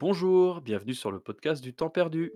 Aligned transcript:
Bonjour, 0.00 0.60
bienvenue 0.60 0.92
sur 0.92 1.12
le 1.12 1.20
podcast 1.20 1.62
du 1.62 1.72
temps 1.72 1.88
perdu. 1.88 2.32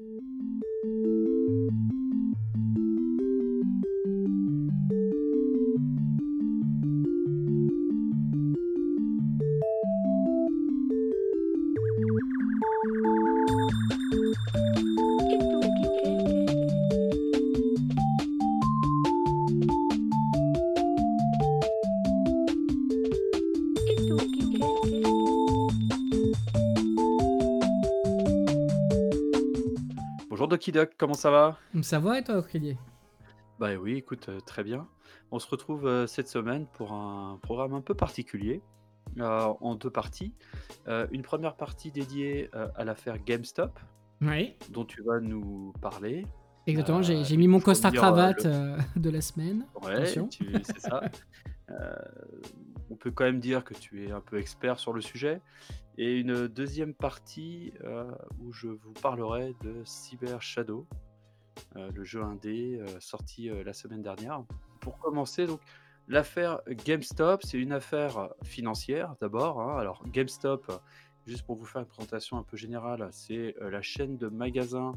Comment 30.86 31.14
ça 31.14 31.30
va? 31.30 31.58
Ça 31.82 31.98
va 31.98 32.18
et 32.18 32.24
toi, 32.24 32.36
Aurélie? 32.38 32.76
Bah 33.58 33.74
oui, 33.80 33.96
écoute, 33.96 34.28
euh, 34.28 34.40
très 34.40 34.62
bien. 34.62 34.86
On 35.30 35.38
se 35.38 35.48
retrouve 35.48 35.86
euh, 35.86 36.06
cette 36.06 36.28
semaine 36.28 36.66
pour 36.74 36.92
un 36.92 37.38
programme 37.42 37.74
un 37.74 37.80
peu 37.80 37.94
particulier, 37.94 38.62
euh, 39.18 39.52
en 39.60 39.74
deux 39.74 39.90
parties. 39.90 40.32
Euh, 40.86 41.06
une 41.10 41.22
première 41.22 41.56
partie 41.56 41.90
dédiée 41.90 42.50
euh, 42.54 42.68
à 42.76 42.84
l'affaire 42.84 43.18
GameStop, 43.24 43.78
Oui, 44.22 44.54
dont 44.70 44.84
tu 44.84 45.02
vas 45.02 45.20
nous 45.20 45.72
parler. 45.80 46.24
exactement. 46.66 47.02
J'ai 47.02 47.16
Euh, 47.16 47.24
j'ai 47.24 47.36
mis 47.36 47.48
mon 47.48 47.58
il 47.58 47.60
faut 47.60 47.70
me 47.70 47.72
costard 47.74 47.90
dire 47.92 48.00
cravate 48.00 48.44
le... 48.44 48.50
euh, 48.50 48.76
de 48.96 49.10
la 49.10 49.20
semaine. 49.20 49.66
Ouais, 49.82 50.06
c'est 50.06 50.78
ça. 50.80 51.02
On 52.90 52.96
peut 52.96 53.10
quand 53.10 53.24
même 53.24 53.40
dire 53.40 53.64
que 53.64 53.74
tu 53.74 54.06
es 54.06 54.10
un 54.10 54.20
peu 54.20 54.38
expert 54.38 54.78
sur 54.78 54.92
le 54.92 55.00
sujet. 55.00 55.40
Et 55.96 56.18
une 56.18 56.46
deuxième 56.46 56.94
partie 56.94 57.72
euh, 57.84 58.10
où 58.40 58.52
je 58.52 58.68
vous 58.68 58.92
parlerai 59.02 59.54
de 59.62 59.82
Cyber 59.84 60.40
Shadow, 60.40 60.86
euh, 61.76 61.90
le 61.92 62.04
jeu 62.04 62.22
indé 62.22 62.78
euh, 62.80 62.86
sorti 63.00 63.50
euh, 63.50 63.64
la 63.64 63.72
semaine 63.72 64.02
dernière. 64.02 64.42
Pour 64.80 64.98
commencer, 64.98 65.46
donc 65.46 65.60
l'affaire 66.06 66.60
GameStop, 66.68 67.42
c'est 67.42 67.58
une 67.58 67.72
affaire 67.72 68.30
financière 68.44 69.16
d'abord. 69.20 69.60
hein. 69.60 69.76
Alors 69.76 70.06
GameStop, 70.06 70.70
juste 71.26 71.44
pour 71.44 71.56
vous 71.56 71.66
faire 71.66 71.82
une 71.82 71.88
présentation 71.88 72.38
un 72.38 72.44
peu 72.44 72.56
générale, 72.56 73.08
c'est 73.10 73.56
la 73.60 73.82
chaîne 73.82 74.16
de 74.16 74.28
magasins 74.28 74.92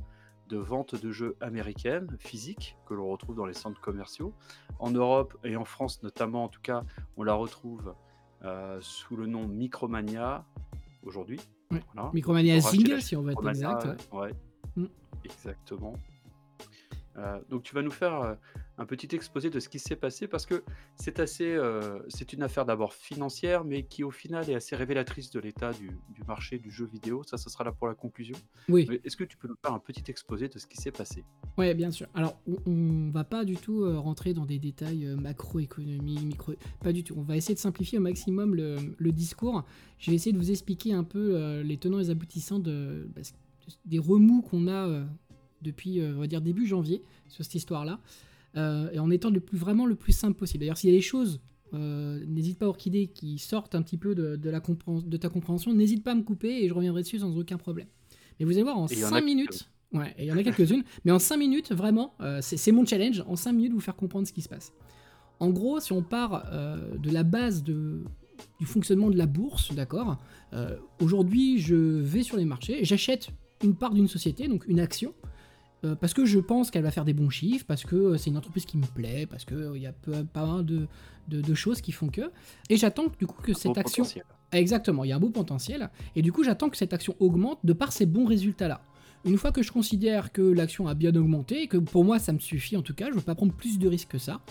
de 0.52 0.58
vente 0.58 1.02
de 1.02 1.12
jeux 1.12 1.36
américaine, 1.42 2.08
physique, 2.20 2.78
que 2.86 2.94
l'on 2.94 3.08
retrouve 3.10 3.36
dans 3.36 3.46
les 3.46 3.54
centres 3.54 3.80
commerciaux. 3.80 4.34
En 4.80 4.92
Europe 4.92 5.38
et 5.46 5.56
en 5.56 5.64
France 5.66 6.04
notamment, 6.04 6.44
en 6.44 6.50
tout 6.50 6.62
cas, 6.62 6.84
on 7.16 7.24
la 7.24 7.34
retrouve 7.34 7.96
euh, 8.44 8.78
sous 8.82 9.16
le 9.16 9.28
nom 9.28 9.48
Micromania 9.48 10.46
aujourd'hui. 11.04 11.40
Ouais. 11.72 11.82
Voilà. 11.94 12.12
Micromania 12.14 12.60
chaîne 12.60 13.00
si 13.00 13.16
on 13.16 13.22
veut 13.22 13.32
être 13.32 13.50
exact. 13.50 13.86
ouais. 14.12 14.20
ouais, 14.20 14.32
Mm. 14.76 14.86
exactement. 15.26 15.94
Euh, 17.18 17.42
donc 17.50 17.64
tu 17.64 17.76
vas 17.76 17.82
nous 17.82 17.92
faire 17.92 18.22
euh, 18.22 18.36
un 18.82 18.86
petit 18.86 19.16
exposé 19.16 19.50
de 19.52 19.60
ce 19.60 19.70
qui 19.70 19.78
s'est 19.78 19.96
passé 19.96 20.28
parce 20.28 20.46
que 20.48 20.64
c'est 20.96 21.20
assez, 21.20 21.46
euh, 21.54 22.00
c'est 22.08 22.34
une 22.34 22.42
affaire 22.42 22.66
d'abord 22.66 22.94
financière, 22.94 23.64
mais 23.64 23.84
qui 23.84 24.04
au 24.04 24.10
final 24.10 24.50
est 24.50 24.56
assez 24.56 24.76
révélatrice 24.76 25.30
de 25.30 25.40
l'état 25.40 25.72
du, 25.72 25.92
du 26.10 26.24
marché 26.28 26.58
du 26.58 26.72
jeu 26.72 26.86
vidéo. 26.86 27.22
Ça, 27.24 27.38
ce 27.38 27.50
sera 27.50 27.64
là 27.64 27.72
pour 27.72 27.88
la 27.88 27.94
conclusion. 27.94 28.36
Oui, 28.70 28.90
Est-ce 29.04 29.16
que 29.16 29.24
tu 29.24 29.38
peux 29.38 29.48
nous 29.48 29.56
faire 29.64 29.74
un 29.74 29.80
petit 29.80 30.04
exposé 30.10 30.48
de 30.48 30.58
ce 30.58 30.66
qui 30.66 30.78
s'est 30.78 30.92
passé? 30.92 31.24
ouais, 31.58 31.74
bien 31.76 31.92
sûr. 31.92 32.08
Alors, 32.16 32.40
on, 32.48 32.58
on 32.66 33.12
va 33.12 33.24
pas 33.24 33.46
du 33.46 33.56
tout 33.56 33.84
euh, 33.84 34.00
rentrer 34.00 34.34
dans 34.34 34.46
des 34.48 34.58
détails 34.58 35.06
euh, 35.06 35.16
macroéconomie, 35.16 36.26
micro... 36.26 36.54
Pas 36.84 36.92
du 36.92 37.04
tout. 37.04 37.14
On 37.18 37.22
va 37.24 37.38
essayer 37.38 37.54
de 37.54 37.60
simplifier 37.60 38.00
au 38.00 38.02
maximum 38.02 38.56
le, 38.56 38.78
le 38.98 39.12
discours. 39.12 39.64
Je 40.00 40.10
vais 40.10 40.16
essayer 40.16 40.34
de 40.34 40.40
vous 40.40 40.50
expliquer 40.50 40.94
un 40.94 41.04
peu 41.04 41.36
euh, 41.36 41.62
les 41.62 41.78
tenants 41.78 42.00
et 42.00 42.04
les 42.04 42.10
aboutissants 42.10 42.58
de, 42.60 43.08
bah, 43.16 43.22
des 43.86 44.00
remous 44.00 44.42
qu'on 44.42 44.68
a 44.68 44.88
euh, 44.88 45.06
depuis, 45.62 46.02
on 46.02 46.20
va 46.22 46.26
dire, 46.26 46.42
début 46.42 46.66
janvier 46.66 47.04
sur 47.28 47.46
cette 47.46 47.54
histoire-là. 47.54 48.00
Euh, 48.58 48.90
et 48.92 49.00
en 49.00 49.10
étant 49.10 49.30
le 49.30 49.40
plus, 49.40 49.58
vraiment 49.58 49.86
le 49.86 49.96
plus 49.96 50.12
simple 50.12 50.38
possible. 50.38 50.62
D'ailleurs, 50.62 50.78
s'il 50.78 50.90
y 50.90 50.94
a 50.94 50.96
des 50.96 51.02
choses, 51.02 51.40
euh, 51.74 52.24
n'hésite 52.28 52.60
pas, 52.60 52.68
Orchidée, 52.68 53.08
qui 53.08 53.38
sortent 53.40 53.76
un 53.76 53.82
petit 53.82 53.98
peu 53.98 54.14
de, 54.14 54.36
de 54.36 54.50
la 54.50 54.60
de 54.60 55.18
ta 55.18 55.30
compréhension, 55.30 55.74
n'hésite 55.74 56.04
pas 56.04 56.12
à 56.12 56.16
me 56.16 56.24
couper 56.24 56.64
et 56.64 56.68
je 56.68 56.74
reviendrai 56.74 57.02
dessus 57.02 57.20
sans 57.20 57.38
aucun 57.38 57.58
problème. 57.58 57.88
Mais 58.40 58.46
vous 58.46 58.54
allez 58.54 58.64
voir, 58.64 58.78
en 58.78 58.88
Et 58.88 58.94
il 58.94 59.00
y 59.00 59.04
en 59.04 59.08
a 59.08 59.10
5 59.10 59.16
quelques-unes. 59.16 59.36
minutes, 59.36 59.70
ouais, 59.94 60.16
il 60.20 60.26
y 60.26 60.32
en 60.32 60.38
a 60.38 60.44
quelques-unes, 60.44 60.84
mais 61.06 61.12
en 61.12 61.20
5 61.20 61.38
minutes, 61.38 61.72
vraiment, 61.72 62.14
euh, 62.22 62.40
c'est 62.42 62.72
mon 62.72 62.86
challenge, 62.86 63.24
en 63.28 63.36
5 63.36 63.54
minutes, 63.54 63.74
vous 63.74 63.80
faire 63.80 63.96
comprendre 63.96 64.28
ce 64.28 64.34
qui 64.34 64.42
se 64.42 64.50
passe. 64.50 64.74
En 65.40 65.50
gros, 65.50 65.80
si 65.80 65.94
on 65.94 66.04
part 66.04 66.46
euh, 66.52 66.98
de 66.98 67.10
la 67.10 67.24
base 67.24 67.64
de, 67.64 68.04
du 68.60 68.66
fonctionnement 68.66 69.10
de 69.10 69.18
la 69.18 69.28
bourse, 69.28 69.74
d'accord 69.74 70.20
Aujourd'hui, 71.00 71.60
je 71.60 71.76
vais 71.76 72.24
sur 72.24 72.36
les 72.36 72.44
marchés, 72.44 72.84
j'achète 72.84 73.30
une 73.64 73.76
part 73.76 73.94
d'une 73.94 74.10
société, 74.10 74.50
donc 74.50 74.66
une 74.68 74.82
action, 74.82 75.14
euh, 75.84 75.96
parce 75.96 76.14
que 76.14 76.26
je 76.26 76.40
pense 76.40 76.70
qu'elle 76.72 76.84
va 76.84 76.92
faire 76.92 77.06
des 77.06 77.14
bons 77.14 77.30
chiffres, 77.30 77.66
parce 77.68 77.84
que 77.84 77.96
euh, 77.96 78.18
c'est 78.18 78.30
une 78.30 78.38
entreprise 78.38 78.66
qui 78.66 78.78
me 78.78 78.86
plaît, 78.86 79.26
parce 79.26 79.46
qu'il 79.46 79.78
y 79.78 79.88
a 79.88 79.94
peu- 79.94 80.24
pas 80.26 80.46
mal 80.46 80.66
de, 80.66 80.88
de- 81.28 81.42
de 81.42 81.54
choses 81.54 81.82
qui 81.82 81.92
font 81.92 82.08
que. 82.10 82.32
Et 82.70 82.78
j'attends 82.78 83.08
que, 83.10 83.18
du 83.18 83.26
coup 83.28 83.42
que 83.42 83.52
Un 83.52 83.56
cette 83.56 83.78
action. 83.78 84.04
potentiel. 84.04 84.26
Exactement, 84.54 85.04
il 85.06 85.10
y 85.10 85.12
a 85.14 85.16
un 85.16 85.20
beau 85.20 85.30
potentiel. 85.30 85.90
Et 86.16 86.22
du 86.22 86.32
coup, 86.32 86.44
j'attends 86.44 86.70
que 86.70 86.78
cette 86.78 86.94
action 86.94 87.16
augmente 87.20 87.60
de 87.64 87.74
par 87.74 87.92
ces 87.94 88.06
bons 88.06 88.26
résultats-là. 88.26 88.82
Une 89.24 89.38
fois 89.38 89.52
que 89.52 89.62
je 89.64 89.72
considère 89.72 90.32
que 90.32 90.42
l'action 90.42 90.88
a 90.88 90.94
bien 90.94 91.16
augmenté, 91.16 91.64
et 91.64 91.68
que 91.68 91.78
pour 91.78 92.04
moi 92.04 92.18
ça 92.20 92.34
me 92.34 92.40
suffit 92.40 92.76
en 92.76 92.82
tout 92.82 92.94
cas, 92.96 93.06
je 93.06 93.12
ne 93.12 93.16
veux 93.16 93.22
pas 93.22 93.36
prendre 93.36 93.54
plus 93.54 93.78
de 93.80 93.88
risques 93.88 94.10
que 94.10 94.18
ça, 94.18 94.42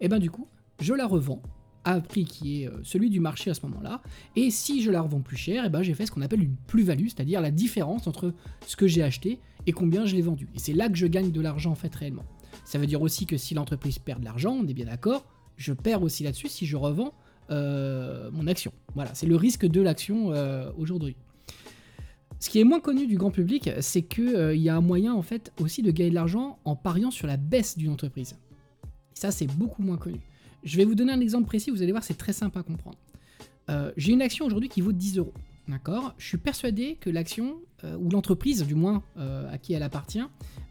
et 0.00 0.08
ben 0.08 0.18
du 0.20 0.30
coup, 0.30 0.46
je 0.80 0.94
la 0.94 1.06
revends 1.06 1.42
à 1.84 1.94
un 1.94 2.00
prix 2.00 2.24
qui 2.24 2.62
est 2.62 2.68
euh, 2.68 2.78
celui 2.84 3.10
du 3.10 3.18
marché 3.18 3.50
à 3.50 3.54
ce 3.54 3.66
moment-là. 3.66 4.00
Et 4.36 4.50
si 4.52 4.80
je 4.82 4.90
la 4.92 5.00
revends 5.02 5.20
plus 5.20 5.36
cher, 5.36 5.64
et 5.64 5.68
ben 5.70 5.82
j'ai 5.82 5.94
fait 5.94 6.06
ce 6.06 6.12
qu'on 6.12 6.22
appelle 6.22 6.42
une 6.44 6.54
plus-value, 6.68 7.06
c'est-à-dire 7.08 7.40
la 7.40 7.50
différence 7.50 8.06
entre 8.06 8.32
ce 8.66 8.76
que 8.76 8.86
j'ai 8.86 9.02
acheté 9.02 9.40
et 9.66 9.72
combien 9.72 10.06
je 10.06 10.14
l'ai 10.14 10.22
vendu. 10.22 10.48
Et 10.54 10.58
c'est 10.58 10.72
là 10.72 10.88
que 10.88 10.96
je 10.96 11.06
gagne 11.06 11.30
de 11.30 11.40
l'argent 11.40 11.70
en 11.70 11.76
fait 11.76 11.94
réellement. 11.94 12.24
Ça 12.64 12.78
veut 12.78 12.86
dire 12.86 13.02
aussi 13.02 13.26
que 13.26 13.36
si 13.36 13.54
l'entreprise 13.54 13.98
perd 13.98 14.20
de 14.20 14.24
l'argent, 14.24 14.52
on 14.52 14.66
est 14.66 14.74
bien 14.74 14.86
d'accord, 14.86 15.24
je 15.56 15.72
perds 15.72 16.02
aussi 16.02 16.24
là-dessus 16.24 16.48
si 16.48 16.66
je 16.66 16.76
revends 16.76 17.12
euh, 17.50 18.30
mon 18.32 18.46
action. 18.46 18.72
Voilà, 18.94 19.14
c'est 19.14 19.26
le 19.26 19.36
risque 19.36 19.66
de 19.66 19.80
l'action 19.80 20.32
euh, 20.32 20.70
aujourd'hui. 20.76 21.16
Ce 22.40 22.50
qui 22.50 22.58
est 22.58 22.64
moins 22.64 22.80
connu 22.80 23.06
du 23.06 23.16
grand 23.16 23.30
public, 23.30 23.70
c'est 23.80 24.02
qu'il 24.02 24.56
y 24.56 24.68
a 24.68 24.76
un 24.76 24.80
moyen 24.80 25.14
en 25.14 25.22
fait 25.22 25.52
aussi 25.60 25.82
de 25.82 25.90
gagner 25.92 26.10
de 26.10 26.14
l'argent 26.16 26.58
en 26.64 26.74
pariant 26.74 27.12
sur 27.12 27.28
la 27.28 27.36
baisse 27.36 27.78
d'une 27.78 27.90
entreprise. 27.92 28.36
Ça, 29.14 29.30
c'est 29.30 29.46
beaucoup 29.46 29.82
moins 29.82 29.96
connu. 29.96 30.20
Je 30.64 30.76
vais 30.76 30.84
vous 30.84 30.94
donner 30.94 31.12
un 31.12 31.20
exemple 31.20 31.46
précis, 31.46 31.70
vous 31.70 31.82
allez 31.82 31.92
voir, 31.92 32.02
c'est 32.02 32.18
très 32.18 32.32
simple 32.32 32.58
à 32.58 32.62
comprendre. 32.62 32.98
Euh, 33.70 33.92
J'ai 33.96 34.12
une 34.12 34.22
action 34.22 34.44
aujourd'hui 34.44 34.68
qui 34.68 34.80
vaut 34.80 34.92
10 34.92 35.18
euros. 35.18 35.34
D'accord 35.68 36.14
Je 36.18 36.26
suis 36.26 36.38
persuadé 36.38 36.96
que 37.00 37.08
l'action, 37.08 37.56
euh, 37.84 37.96
ou 37.96 38.10
l'entreprise 38.10 38.64
du 38.64 38.74
moins 38.74 39.02
euh, 39.16 39.52
à 39.52 39.58
qui 39.58 39.72
elle 39.74 39.82
appartient, 39.82 40.24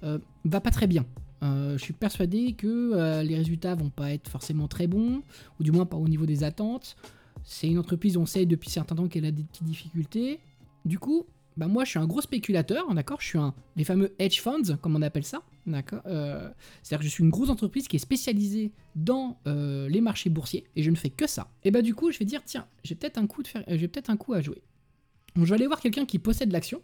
euh, 0.03 0.19
va 0.45 0.61
pas 0.61 0.71
très 0.71 0.87
bien. 0.87 1.05
Je 1.43 1.77
suis 1.79 1.93
persuadé 1.93 2.53
que 2.53 3.23
les 3.23 3.35
résultats 3.35 3.73
vont 3.73 3.89
pas 3.89 4.11
être 4.11 4.29
forcément 4.29 4.67
très 4.67 4.85
bons, 4.85 5.23
ou 5.59 5.63
du 5.63 5.71
moins 5.71 5.87
pas 5.87 5.97
au 5.97 6.07
niveau 6.07 6.27
des 6.27 6.43
attentes. 6.43 6.95
C'est 7.43 7.67
une 7.67 7.79
entreprise, 7.79 8.15
on 8.15 8.27
sait 8.27 8.45
depuis 8.45 8.69
certains 8.69 8.93
temps 8.93 9.07
qu'elle 9.07 9.25
a 9.25 9.31
des 9.31 9.41
petites 9.41 9.63
difficultés. 9.63 10.37
Du 10.85 10.99
coup, 10.99 11.25
bah 11.57 11.67
moi 11.67 11.83
je 11.83 11.89
suis 11.89 11.97
un 11.97 12.05
gros 12.05 12.21
spéculateur, 12.21 12.93
d'accord 12.93 13.21
Je 13.21 13.25
suis 13.25 13.39
un 13.39 13.55
les 13.75 13.83
fameux 13.83 14.13
hedge 14.19 14.39
funds, 14.39 14.77
comme 14.83 14.95
on 14.95 15.01
appelle 15.01 15.23
ça, 15.23 15.41
d'accord 15.65 16.03
C'est-à-dire 16.03 16.99
que 16.99 17.05
je 17.05 17.09
suis 17.09 17.23
une 17.23 17.31
grosse 17.31 17.49
entreprise 17.49 17.87
qui 17.87 17.95
est 17.95 17.99
spécialisée 17.99 18.71
dans 18.95 19.39
les 19.47 20.01
marchés 20.01 20.29
boursiers 20.29 20.67
et 20.75 20.83
je 20.83 20.91
ne 20.91 20.95
fais 20.95 21.09
que 21.09 21.25
ça. 21.25 21.49
Et 21.63 21.71
bah 21.71 21.81
du 21.81 21.95
coup, 21.95 22.11
je 22.11 22.19
vais 22.19 22.25
dire 22.25 22.43
tiens, 22.45 22.67
j'ai 22.83 22.93
peut-être 22.93 23.17
un 23.17 23.27
j'ai 23.67 23.87
peut-être 23.87 24.11
un 24.11 24.17
coup 24.17 24.33
à 24.33 24.41
jouer. 24.41 24.61
Donc 25.35 25.45
je 25.45 25.49
vais 25.49 25.55
aller 25.55 25.67
voir 25.67 25.79
quelqu'un 25.79 26.05
qui 26.05 26.19
possède 26.19 26.51
l'action 26.51 26.81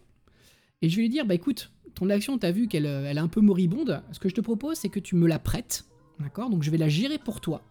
et 0.82 0.90
je 0.90 0.96
vais 0.96 1.04
lui 1.04 1.10
dire 1.10 1.26
bah 1.26 1.34
écoute, 1.34 1.72
ton 1.96 2.10
action, 2.10 2.38
t'as 2.38 2.52
vu 2.52 2.68
qu'elle 2.68 2.86
euh, 2.86 3.12
est 3.12 3.18
un 3.18 3.28
peu 3.28 3.42
moribonde. 3.42 4.02
Ce 4.12 4.20
que 4.20 4.30
je 4.30 4.36
te 4.36 4.42
propose, 4.42 4.78
c'est 4.78 4.90
que 4.90 5.00
tu 5.00 5.16
me 5.16 5.28
la 5.28 5.40
prêtes, 5.40 5.86
d'accord? 6.20 6.50
Donc 6.50 6.64
je 6.64 6.72
vais 6.72 6.78
la 6.78 6.90
gérer 6.90 7.18
pour 7.18 7.42
toi. 7.42 7.62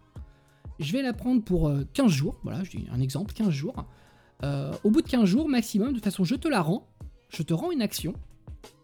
Je 0.79 0.91
vais 0.93 1.01
la 1.01 1.13
prendre 1.13 1.43
pour 1.43 1.69
euh, 1.69 1.87
15 1.93 2.11
jours, 2.11 2.39
voilà, 2.43 2.63
je 2.63 2.71
dis 2.71 2.85
un 2.91 2.99
exemple, 2.99 3.33
15 3.33 3.49
jours. 3.49 3.85
Euh, 4.43 4.71
au 4.83 4.91
bout 4.91 5.01
de 5.01 5.07
15 5.07 5.25
jours 5.25 5.49
maximum, 5.49 5.89
de 5.89 5.93
toute 5.95 6.03
façon, 6.03 6.23
je 6.23 6.35
te 6.35 6.47
la 6.47 6.61
rends, 6.61 6.87
je 7.29 7.41
te 7.43 7.53
rends 7.53 7.71
une 7.71 7.81
action. 7.81 8.13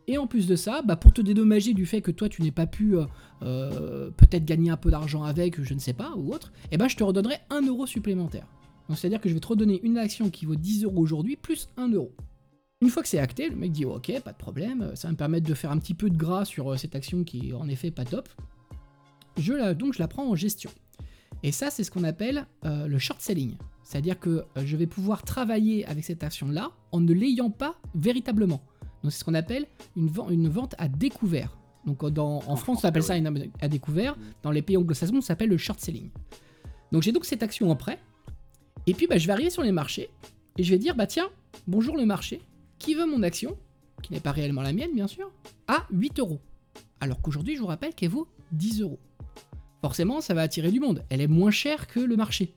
Et 0.08 0.18
en 0.18 0.28
plus 0.28 0.48
de 0.48 0.56
ça, 0.56 0.82
bah, 0.82 0.96
pour 0.96 1.14
te 1.14 1.22
dédommager 1.22 1.74
du 1.74 1.86
fait 1.86 2.02
que 2.02 2.12
toi 2.12 2.28
tu 2.28 2.42
n'aies 2.42 2.52
pas 2.52 2.68
pu 2.68 2.98
euh, 2.98 3.06
euh, 3.42 4.10
peut-être 4.12 4.46
gagner 4.46 4.70
un 4.70 4.78
peu 4.78 4.92
d'argent 4.92 5.24
avec, 5.24 5.62
je 5.62 5.74
ne 5.74 5.80
sais 5.80 5.94
pas, 5.94 6.12
ou 6.18 6.34
autre, 6.34 6.52
et 6.72 6.78
ben 6.78 6.88
je 6.88 6.98
te 6.98 7.04
redonnerai 7.04 7.36
1 7.50 7.62
euro 7.68 7.86
supplémentaire. 7.86 8.46
Donc 8.90 8.98
c'est-à-dire 8.98 9.22
que 9.22 9.30
je 9.30 9.34
vais 9.34 9.40
te 9.40 9.48
redonner 9.48 9.80
une 9.84 9.98
action 9.98 10.30
qui 10.30 10.46
vaut 10.46 10.56
10 10.56 10.84
euros 10.84 11.00
aujourd'hui 11.02 11.36
plus 11.36 11.70
1 11.78 11.90
euro. 11.90 12.12
Une 12.82 12.90
fois 12.90 13.02
que 13.02 13.08
c'est 13.10 13.20
acté, 13.20 13.50
le 13.50 13.56
mec 13.56 13.72
dit 13.72 13.86
ok, 13.86 14.12
pas 14.24 14.34
de 14.34 14.38
problème, 14.38 14.92
ça 14.96 15.08
va 15.08 15.14
me 15.14 15.18
permettre 15.18 15.48
de 15.48 15.54
faire 15.54 15.72
un 15.72 15.78
petit 15.78 15.94
peu 15.94 16.10
de 16.10 16.18
gras 16.18 16.44
sur 16.46 16.74
euh, 16.74 16.78
cette 16.78 16.96
action 16.96 17.24
qui 17.24 17.50
est 17.50 17.54
en 17.54 17.68
effet 17.70 17.92
pas 17.92 18.04
top. 18.06 18.28
Je 19.38 19.54
la, 19.54 19.74
donc 19.74 19.94
je 19.94 20.00
la 20.00 20.08
prends 20.08 20.30
en 20.30 20.36
gestion. 20.36 20.70
Et 21.44 21.52
ça, 21.52 21.70
c'est 21.70 21.84
ce 21.84 21.92
qu'on 21.92 22.04
appelle 22.04 22.46
euh, 22.66 22.88
le 22.88 23.00
short 23.00 23.20
selling. 23.22 23.56
C'est-à-dire 23.84 24.20
que 24.20 24.30
euh, 24.58 24.64
je 24.66 24.78
vais 24.78 24.86
pouvoir 24.88 25.24
travailler 25.24 25.86
avec 25.86 26.04
cette 26.06 26.24
action-là 26.24 26.72
en 26.92 27.00
ne 27.02 27.14
l'ayant 27.14 27.50
pas 27.50 27.76
véritablement. 27.96 28.62
Donc 29.02 29.12
c'est 29.12 29.20
ce 29.20 29.24
qu'on 29.24 29.34
appelle 29.34 29.66
une, 29.98 30.08
ven- 30.08 30.30
une 30.30 30.48
vente 30.50 30.76
à 30.78 30.88
découvert. 30.88 31.58
Donc 31.86 32.04
euh, 32.04 32.10
dans- 32.10 32.40
en, 32.48 32.52
En 32.52 32.56
France, 32.58 32.82
on 32.84 32.88
appelle 32.88 33.04
ça 33.04 33.18
une 33.18 33.50
à 33.62 33.68
découvert. 33.68 34.18
Mhm. 34.18 34.24
Dans 34.44 34.52
les 34.52 34.62
pays 34.62 34.78
anglo-saxons, 34.78 35.22
ça 35.22 35.28
s'appelle 35.28 35.50
le 35.50 35.58
short 35.58 35.80
selling. 35.80 36.10
Donc 36.92 37.02
j'ai 37.02 37.12
donc 37.12 37.26
cette 37.26 37.44
action 37.44 37.72
en 37.72 37.76
prêt. 37.76 38.00
Et 38.86 38.94
puis 38.94 39.08
bah, 39.08 39.18
je 39.18 39.28
vais 39.28 39.34
arriver 39.34 39.50
sur 39.50 39.64
les 39.64 39.72
marchés 39.72 40.10
et 40.58 40.64
je 40.64 40.70
vais 40.70 40.78
dire 40.78 40.96
bah 40.96 41.08
tiens, 41.08 41.30
bonjour 41.68 41.96
le 41.96 42.06
marché, 42.06 42.42
qui 42.80 42.96
veut 42.96 43.06
mon 43.06 43.24
action, 43.24 43.58
qui 44.02 44.14
n'est 44.14 44.20
pas 44.20 44.32
réellement 44.32 44.62
la 44.62 44.74
mienne 44.74 44.94
bien 44.94 45.08
sûr, 45.08 45.32
à 45.68 45.88
8 45.92 46.20
euros. 46.20 46.42
Alors 47.00 47.22
qu'aujourd'hui, 47.22 47.56
je 47.56 47.62
vous 47.62 47.68
rappelle 47.68 47.94
qu'elle 47.94 48.10
vaut 48.10 48.28
10 48.52 48.82
euros. 48.82 49.00
Forcément, 49.82 50.22
ça 50.22 50.34
va 50.34 50.42
attirer 50.42 50.72
du 50.72 50.80
monde. 50.80 51.04
Elle 51.10 51.22
est 51.22 51.28
moins 51.28 51.52
chère 51.52 51.88
que 51.88 52.00
le 52.00 52.16
marché. 52.16 52.54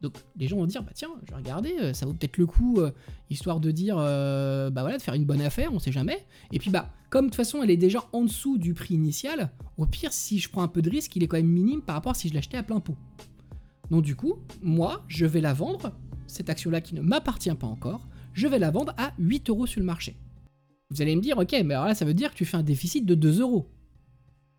Donc 0.00 0.14
les 0.36 0.48
gens 0.48 0.56
vont 0.56 0.66
dire 0.66 0.82
bah 0.82 0.92
tiens, 0.94 1.10
je 1.24 1.30
vais 1.30 1.36
regarder, 1.36 1.76
euh, 1.78 1.92
ça 1.92 2.06
vaut 2.06 2.14
peut-être 2.14 2.38
le 2.38 2.46
coup, 2.46 2.78
euh, 2.78 2.90
histoire 3.28 3.60
de 3.60 3.70
dire 3.70 3.96
euh, 3.98 4.70
bah 4.70 4.80
voilà, 4.80 4.96
de 4.96 5.02
faire 5.02 5.14
une 5.14 5.26
bonne 5.26 5.42
affaire, 5.42 5.74
on 5.74 5.78
sait 5.78 5.92
jamais. 5.92 6.26
Et 6.52 6.58
puis 6.58 6.70
bah 6.70 6.90
comme 7.10 7.26
de 7.26 7.30
toute 7.30 7.36
façon 7.36 7.62
elle 7.62 7.70
est 7.70 7.76
déjà 7.76 8.08
en 8.12 8.22
dessous 8.22 8.56
du 8.56 8.72
prix 8.72 8.94
initial, 8.94 9.50
au 9.76 9.84
pire 9.84 10.12
si 10.12 10.38
je 10.38 10.48
prends 10.48 10.62
un 10.62 10.68
peu 10.68 10.80
de 10.80 10.88
risque, 10.88 11.14
il 11.16 11.22
est 11.22 11.26
quand 11.26 11.36
même 11.36 11.46
minime 11.46 11.82
par 11.82 11.96
rapport 11.96 12.16
si 12.16 12.28
je 12.28 12.34
l'achetais 12.34 12.56
à 12.56 12.62
plein 12.62 12.80
pot. 12.80 12.96
Donc 13.90 14.02
du 14.02 14.16
coup, 14.16 14.34
moi 14.62 15.04
je 15.08 15.26
vais 15.26 15.40
la 15.40 15.52
vendre, 15.52 15.92
cette 16.26 16.50
action-là 16.50 16.80
qui 16.80 16.94
ne 16.94 17.00
m'appartient 17.00 17.54
pas 17.54 17.66
encore, 17.66 18.06
je 18.32 18.46
vais 18.46 18.58
la 18.58 18.70
vendre 18.70 18.94
à 18.96 19.12
8 19.18 19.50
euros 19.50 19.66
sur 19.66 19.80
le 19.80 19.86
marché. 19.86 20.16
Vous 20.90 21.02
allez 21.02 21.16
me 21.16 21.20
dire 21.20 21.38
ok, 21.38 21.52
mais 21.64 21.74
alors 21.74 21.86
là 21.86 21.94
ça 21.94 22.04
veut 22.04 22.14
dire 22.14 22.32
que 22.32 22.36
tu 22.36 22.44
fais 22.44 22.56
un 22.56 22.62
déficit 22.62 23.04
de 23.04 23.14
2 23.14 23.40
euros. 23.40 23.68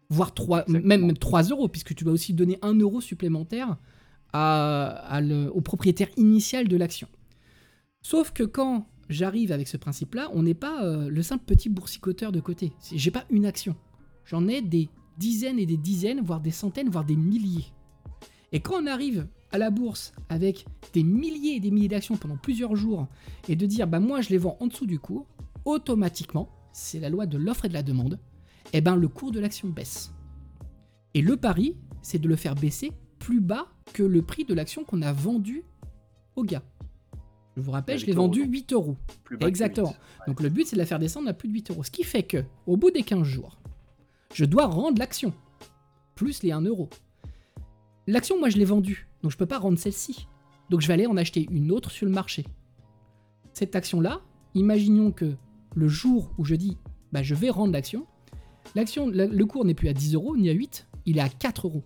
Voire 0.10 0.34
3, 0.34 0.66
même 0.68 1.14
3 1.18 1.44
euros, 1.44 1.70
puisque 1.70 1.96
tu 1.96 2.04
vas 2.04 2.12
aussi 2.12 2.34
donner 2.34 2.60
1 2.62 2.74
euro 2.80 3.00
supplémentaire 3.00 3.78
au 4.34 5.62
propriétaire 5.62 6.10
initial 6.18 6.68
de 6.68 6.78
l'action. 6.78 7.08
Sauf 8.02 8.32
que 8.32 8.44
quand 8.44 8.88
j'arrive 9.10 9.52
avec 9.52 9.68
ce 9.68 9.78
principe-là, 9.78 10.30
on 10.34 10.44
n'est 10.44 10.54
pas 10.54 10.84
euh, 10.84 11.10
le 11.10 11.22
simple 11.22 11.44
petit 11.46 11.70
boursicoteur 11.70 12.32
de 12.32 12.40
côté. 12.40 12.72
J'ai 12.94 13.12
pas 13.12 13.26
une 13.30 13.46
action. 13.46 13.76
J'en 14.26 14.48
ai 14.48 14.62
des 14.62 14.90
dizaines 15.18 15.60
et 15.60 15.66
des 15.66 15.78
dizaines, 15.78 16.22
voire 16.22 16.40
des 16.40 16.52
centaines, 16.52 16.90
voire 16.90 17.06
des 17.06 17.16
milliers. 17.16 17.66
Et 18.52 18.60
quand 18.60 18.82
on 18.82 18.88
arrive 18.88 19.28
à 19.52 19.58
la 19.58 19.70
bourse 19.70 20.14
avec 20.30 20.66
des 20.94 21.04
milliers 21.04 21.56
et 21.56 21.60
des 21.60 21.72
milliers 21.72 21.88
d'actions 21.88 22.18
pendant 22.18 22.38
plusieurs 22.38 22.76
jours 22.76 23.08
et 23.48 23.56
de 23.56 23.66
dire 23.66 23.88
bah 23.88 24.00
moi 24.00 24.22
je 24.22 24.30
les 24.30 24.38
vends 24.38 24.58
en 24.60 24.68
dessous 24.68 24.86
du 24.86 25.00
cours, 25.00 25.26
automatiquement, 25.66 26.50
c'est 26.74 27.00
la 27.00 27.10
loi 27.10 27.26
de 27.26 27.38
l'offre 27.38 27.66
et 27.66 27.70
de 27.70 27.74
la 27.74 27.84
demande, 27.84 28.20
et 28.74 28.78
eh 28.78 28.82
ben 28.82 28.96
le 28.96 29.08
cours 29.08 29.32
de 29.32 29.40
l'action 29.40 29.70
baisse. 29.70 30.12
Et 31.14 31.22
le 31.22 31.38
pari, 31.38 31.76
c'est 32.02 32.20
de 32.20 32.28
le 32.28 32.36
faire 32.36 32.56
baisser 32.56 32.92
plus 33.20 33.42
bas 33.42 33.68
que 33.94 34.04
le 34.04 34.22
prix 34.22 34.46
de 34.46 34.54
l'action 34.54 34.84
qu'on 34.84 35.02
a 35.02 35.12
vendu 35.14 35.64
au 36.36 36.44
gars. 36.44 36.64
Je 37.58 37.62
vous 37.62 37.72
rappelle, 37.72 38.00
je 38.00 38.06
l'ai 38.06 38.14
vendu 38.14 38.46
8 38.46 38.72
euros. 38.74 38.96
Exactement. 39.42 39.94
Donc 40.26 40.42
le 40.42 40.50
but, 40.50 40.66
c'est 40.66 40.78
de 40.78 40.82
la 40.82 40.86
faire 40.86 41.00
descendre 41.00 41.28
à 41.28 41.34
plus 41.34 41.50
de 41.50 41.54
8 41.54 41.72
euros. 41.72 41.84
Ce 41.84 41.92
qui 41.92 42.04
fait 42.04 42.24
que, 42.24 42.46
au 42.66 42.78
bout 42.78 42.92
des 42.92 43.04
15 43.04 43.24
jours, 43.24 43.58
je 44.34 44.46
dois 44.46 44.68
rendre 44.68 45.00
l'action. 45.00 45.34
Plus 46.16 46.44
les 46.44 46.52
1 46.52 46.62
euro. 46.62 46.90
L'action, 48.08 48.40
moi, 48.40 48.50
je 48.50 48.58
l'ai 48.58 48.66
vendue. 48.66 49.08
Donc 49.22 49.32
je 49.32 49.36
ne 49.36 49.40
peux 49.40 49.46
pas 49.46 49.60
rendre 49.60 49.78
celle-ci. 49.78 50.28
Donc 50.70 50.82
je 50.82 50.88
vais 50.88 50.94
aller 50.94 51.08
en 51.08 51.18
acheter 51.18 51.48
une 51.52 51.72
autre 51.72 51.92
sur 51.92 52.06
le 52.06 52.12
marché. 52.12 52.46
Cette 53.54 53.76
action-là, 53.76 54.22
imaginons 54.56 55.12
que 55.12 55.36
le 55.76 55.88
jour 55.88 56.32
où 56.38 56.46
je 56.46 56.56
dis 56.56 56.78
bah, 57.12 57.24
je 57.24 57.36
vais 57.36 57.50
rendre 57.50 57.74
l'action, 57.74 58.06
l'action, 58.76 59.08
le 59.08 59.46
cours 59.46 59.66
n'est 59.66 59.74
plus 59.74 59.90
à 59.90 59.94
10 59.94 60.16
euros 60.16 60.38
ni 60.38 60.50
à 60.50 60.54
8, 60.54 60.88
il 61.06 61.18
est 61.18 61.22
à 61.22 61.30
4 61.30 61.68
euros. 61.68 61.84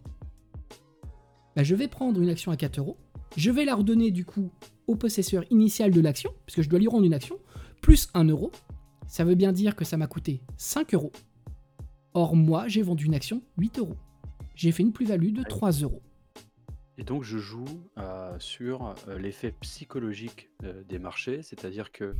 Bah, 1.55 1.63
je 1.63 1.73
vais 1.73 1.87
prendre 1.87 2.21
une 2.21 2.29
action 2.29 2.51
à 2.51 2.57
4 2.57 2.77
euros, 2.79 2.97
je 3.37 3.49
vais 3.49 3.65
la 3.65 3.75
redonner 3.75 4.11
du 4.11 4.23
coup 4.23 4.51
au 4.87 4.95
possesseur 4.95 5.43
initial 5.49 5.91
de 5.91 5.99
l'action, 5.99 6.31
puisque 6.45 6.61
je 6.61 6.69
dois 6.69 6.79
lui 6.79 6.87
rendre 6.87 7.05
une 7.05 7.13
action, 7.13 7.37
plus 7.81 8.09
1 8.13 8.25
euro. 8.25 8.51
Ça 9.07 9.23
veut 9.23 9.35
bien 9.35 9.51
dire 9.51 9.75
que 9.75 9.85
ça 9.85 9.97
m'a 9.97 10.07
coûté 10.07 10.41
5 10.57 10.93
euros. 10.93 11.11
Or, 12.13 12.35
moi, 12.35 12.67
j'ai 12.67 12.81
vendu 12.81 13.05
une 13.05 13.15
action 13.15 13.41
8 13.57 13.79
euros. 13.79 13.95
J'ai 14.55 14.71
fait 14.71 14.83
une 14.83 14.93
plus-value 14.93 15.33
de 15.33 15.43
3 15.43 15.71
euros. 15.71 16.01
Et 16.97 17.03
donc, 17.03 17.23
je 17.23 17.37
joue 17.37 17.65
euh, 17.97 18.39
sur 18.39 18.95
euh, 19.07 19.17
l'effet 19.17 19.51
psychologique 19.59 20.49
euh, 20.63 20.81
des 20.87 20.97
marchés, 20.97 21.41
c'est-à-dire 21.41 21.91
que 21.91 22.15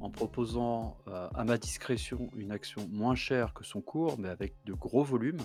en 0.00 0.10
proposant 0.10 0.98
à 1.06 1.44
ma 1.44 1.56
discrétion 1.56 2.28
une 2.36 2.50
action 2.50 2.86
moins 2.90 3.14
chère 3.14 3.54
que 3.54 3.64
son 3.64 3.80
cours, 3.80 4.18
mais 4.18 4.28
avec 4.28 4.52
de 4.66 4.74
gros 4.74 5.04
volumes, 5.04 5.40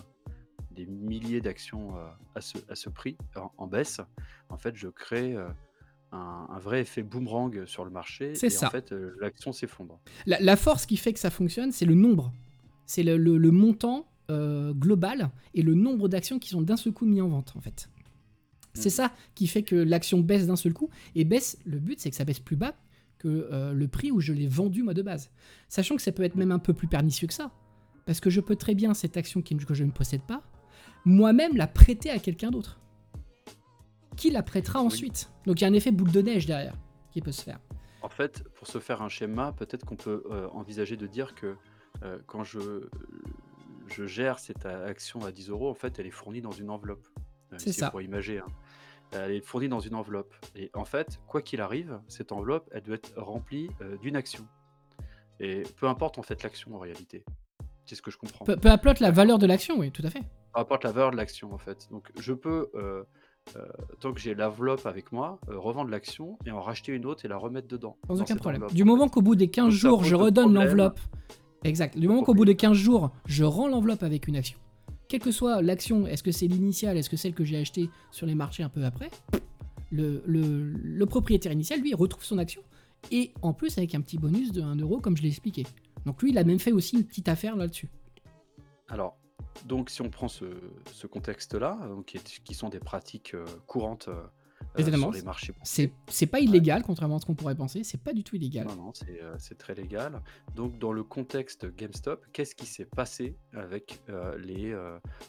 des 0.72 0.88
milliers 0.88 1.40
d'actions 1.40 1.94
à, 2.36 2.42
ce, 2.42 2.58
à 2.68 2.76
ce 2.76 2.90
prix 2.90 3.16
en, 3.58 3.68
baisse, 3.68 4.02
en 4.50 4.58
fait, 4.58 4.76
je 4.76 4.88
crée 4.88 5.38
un, 6.12 6.60
vrai 6.60 6.82
effet 6.82 7.04
boomerang 7.04 7.66
sur 7.68 7.86
le 7.86 7.92
marché. 7.92 8.34
C'est 8.34 8.50
ça. 8.50 8.68
En 8.68 8.72
fait, 8.72 8.92
l'action 9.22 9.54
s'effondre. 9.54 10.00
La, 10.26 10.56
force 10.56 10.88
qui 10.88 10.98
fait 10.98 11.14
que 11.14 11.20
ça 11.20 11.30
fonctionne, 11.30 11.72
c'est 11.72 11.86
le 11.86 11.96
nombre. 11.96 12.34
C'est 12.86 13.04
le, 13.04 13.18
le, 13.18 13.52
montant 13.52 14.08
global 14.30 15.32
et 15.54 15.62
le 15.62 15.74
nombre 15.74 16.08
d'actions 16.08 16.40
qui 16.40 16.50
sont 16.50 16.62
d'un 16.62 16.78
seul 16.78 16.94
coup 16.94 17.06
mis 17.06 17.22
en 17.22 17.30
vente, 17.30 17.54
en 17.56 17.62
fait. 17.62 17.90
C'est 18.74 18.90
mmh. 18.90 18.92
ça 18.92 19.12
qui 19.34 19.48
fait 19.48 19.64
que 19.64 19.76
l'action 19.76 20.20
baisse 20.20 20.48
d'un 20.48 20.56
seul 20.56 20.74
coup. 20.74 20.90
Et 21.16 21.26
baisse, 21.26 21.58
le 21.66 21.80
but, 21.80 22.00
c'est 22.00 22.10
que 22.10 22.16
ça 22.16 22.26
baisse 22.26 22.40
plus 22.40 22.56
bas 22.56 22.74
que 23.18 23.74
le 23.74 23.88
prix 23.88 24.12
où 24.12 24.22
je 24.22 24.32
l'ai 24.32 24.48
vendu 24.48 24.84
moi 24.84 24.94
de 24.94 25.02
base. 25.02 25.32
Sachant 25.68 25.96
que 25.96 26.02
ça 26.02 26.12
peut 26.12 26.24
être 26.24 26.36
même 26.36 26.52
un 26.52 26.60
peu 26.60 26.74
plus 26.74 26.88
pernicieux 26.88 27.28
que 27.28 27.34
ça. 27.34 27.52
Parce 28.06 28.20
que 28.20 28.30
je 28.30 28.42
peux 28.42 28.56
très 28.56 28.76
bien, 28.76 28.94
cette 28.94 29.18
action 29.18 29.42
que 29.42 29.74
je 29.76 29.84
ne 29.84 29.92
possède 29.92 30.24
pas, 30.24 30.42
moi-même 31.06 31.56
la 31.56 31.68
prêter 31.68 32.10
à 32.10 32.20
quelqu'un 32.20 32.52
d'autre. 32.52 32.80
Qui 34.16 34.32
la 34.32 34.44
prêtera 34.44 34.82
ensuite? 34.82 35.32
Donc 35.46 35.62
il 35.62 35.64
y 35.64 35.66
a 35.66 35.70
un 35.70 35.74
effet 35.74 35.92
boule 35.92 36.12
de 36.12 36.22
neige 36.22 36.46
derrière 36.46 36.76
qui 37.12 37.22
peut 37.22 37.32
se 37.32 37.44
faire. 37.44 37.60
En 38.02 38.10
fait, 38.10 38.44
pour 38.56 38.68
se 38.68 38.80
faire 38.80 39.02
un 39.02 39.10
schéma, 39.10 39.52
peut-être 39.54 39.86
qu'on 39.86 39.96
peut, 39.96 40.24
euh, 40.32 40.48
envisager 40.50 40.98
de 40.98 41.08
dire 41.08 41.36
que 41.36 41.56
euh, 42.04 42.18
quand 42.28 42.44
je, 42.44 42.90
je 43.92 44.06
gère 44.06 44.40
cette 44.40 44.66
action 44.66 45.26
à 45.26 45.32
10 45.32 45.50
euros, 45.50 45.70
en 45.70 45.74
fait, 45.74 46.00
elle 46.00 46.08
est 46.08 46.12
fournie 46.12 46.42
dans 46.42 46.52
une 46.52 46.70
enveloppe. 46.70 47.08
Euh, 47.54 47.56
c'est 47.58 47.72
ça. 47.72 47.90
Pour 47.90 48.02
imager. 48.02 48.40
Hein. 48.40 48.48
Elle 49.12 49.32
est 49.32 49.42
fournie 49.42 49.70
dans 49.70 49.80
une 49.80 49.96
enveloppe. 49.96 50.34
Et 50.56 50.70
en 50.74 50.86
fait, 50.86 51.20
quoi 51.28 51.42
qu'il 51.42 51.62
arrive, 51.62 52.00
cette 52.08 52.32
enveloppe, 52.32 52.70
elle 52.72 52.84
doit 52.84 52.96
être 52.96 53.14
remplie 53.18 53.70
d'une 54.02 54.16
action. 54.16 54.48
Et 55.40 55.64
peu 55.78 55.88
importe 55.88 56.20
en 56.20 56.22
fait 56.22 56.44
l'action 56.44 56.76
en 56.76 56.80
réalité. 56.80 57.24
C'est 57.86 57.96
ce 57.96 58.04
que 58.04 58.12
je 58.12 58.18
comprends. 58.18 58.46
Peu, 58.46 58.56
peu 58.56 58.70
importe 58.70 59.00
la 59.00 59.10
valeur 59.10 59.40
de 59.40 59.48
l'action, 59.48 59.80
oui, 59.80 59.92
tout 59.92 60.06
à 60.06 60.12
fait 60.12 60.22
rapporte 60.54 60.84
la 60.84 60.92
valeur 60.92 61.12
de 61.12 61.18
l'action 61.18 61.54
en 61.54 61.58
fait. 61.58 61.88
Donc 61.92 62.12
je 62.20 62.34
peux, 62.34 62.70
euh, 62.76 63.04
euh, 63.56 63.66
tant 64.00 64.14
que 64.14 64.20
j'ai 64.20 64.36
l'enveloppe 64.36 64.86
avec 64.86 65.12
moi, 65.12 65.40
euh, 65.50 65.58
revendre 65.58 65.90
l'action 65.90 66.38
et 66.46 66.52
en 66.52 66.62
racheter 66.62 66.92
une 66.92 67.06
autre 67.06 67.26
et 67.26 67.28
la 67.28 67.38
remettre 67.38 67.68
dedans. 67.68 67.98
Sans 68.08 68.22
aucun 68.22 68.36
problème. 68.36 68.68
Du 68.72 68.84
moment 68.84 69.10
qu'au 69.10 69.22
bout 69.22 69.36
des 69.36 69.50
15 69.50 69.70
jours, 69.70 70.04
je 70.04 70.16
redonne 70.16 70.54
l'enveloppe. 70.54 71.00
Exact. 71.64 71.98
Du 71.98 72.08
moment 72.08 72.24
qu'au 72.24 72.34
bout 72.34 72.46
des 72.46 72.56
15 72.56 72.78
jours, 72.78 73.12
je 73.26 73.44
rends 73.44 73.68
l'enveloppe 73.68 74.04
avec 74.04 74.28
une 74.28 74.36
action. 74.36 74.58
Quelle 75.08 75.22
que 75.22 75.32
soit 75.32 75.62
l'action, 75.62 76.08
est-ce 76.08 76.24
que 76.24 76.32
c'est 76.32 76.48
l'initiale, 76.48 76.98
est-ce 76.98 77.10
que 77.10 77.18
celle 77.18 77.34
que 77.34 77.44
j'ai 77.44 77.58
achetée 77.58 77.90
sur 78.12 78.28
les 78.28 78.36
marchés 78.36 78.64
un 78.64 78.70
peu 78.70 78.86
après, 78.86 79.10
le, 79.92 80.22
le, 80.26 81.06
propriétaire 81.06 81.52
initial, 81.52 81.82
lui, 81.82 81.94
retrouve 81.94 82.24
son 82.24 82.38
action. 82.38 82.62
Et 83.12 83.34
en 83.42 83.54
plus, 83.54 83.78
avec 83.78 83.96
un 83.96 84.02
petit 84.02 84.18
bonus 84.18 84.52
de 84.52 84.62
1 84.62 84.76
euro, 84.76 85.00
comme 85.00 85.18
je 85.18 85.24
l'ai 85.24 85.30
expliqué. 85.30 85.66
Donc 86.06 86.22
lui, 86.22 86.30
il 86.30 86.38
a 86.38 86.44
même 86.44 86.60
fait 86.60 86.72
aussi 86.72 86.96
une 86.96 87.04
petite 87.04 87.28
affaire 87.28 87.56
là-dessus. 87.56 87.90
Alors, 88.88 89.18
donc, 89.66 89.90
si 89.90 90.02
on 90.02 90.10
prend 90.10 90.28
ce, 90.28 90.46
contexte-là, 91.08 91.80
qui, 92.06 92.54
sont 92.54 92.70
des 92.70 92.80
pratiques 92.80 93.34
euh, 93.34 93.46
courantes 93.68 94.08
euh, 94.08 94.14
euh, 94.14 94.28
sur 94.78 95.12
les 95.12 95.22
marchés. 95.22 95.54
C'est 95.64 96.28
pas 96.28 96.40
illégal, 96.40 96.84
contrairement 96.84 97.18
à 97.18 97.20
ce 97.20 97.26
qu'on 97.26 97.36
pourrait 97.36 97.56
penser, 97.56 97.84
c'est 97.84 98.02
pas 98.02 98.14
du 98.14 98.24
tout 98.24 98.36
illégal. 98.36 98.68
Non, 98.68 98.76
non, 98.76 98.94
c'est 99.38 99.58
très 99.58 99.76
légal. 99.76 100.22
Donc, 100.56 100.78
dans 100.80 100.92
le 100.92 101.04
contexte 101.04 101.68
GameStop, 101.76 102.26
qu'est-ce 102.34 102.56
qui 102.56 102.66
s'est 102.66 102.86
passé 102.86 103.36
avec 103.54 104.02
les 104.38 104.76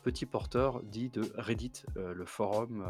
petits 0.03 0.27
porteurs 0.27 0.83
dits 0.83 1.11
de 1.11 1.23
Reddit, 1.37 1.83
le 1.97 2.25
forum 2.25 2.85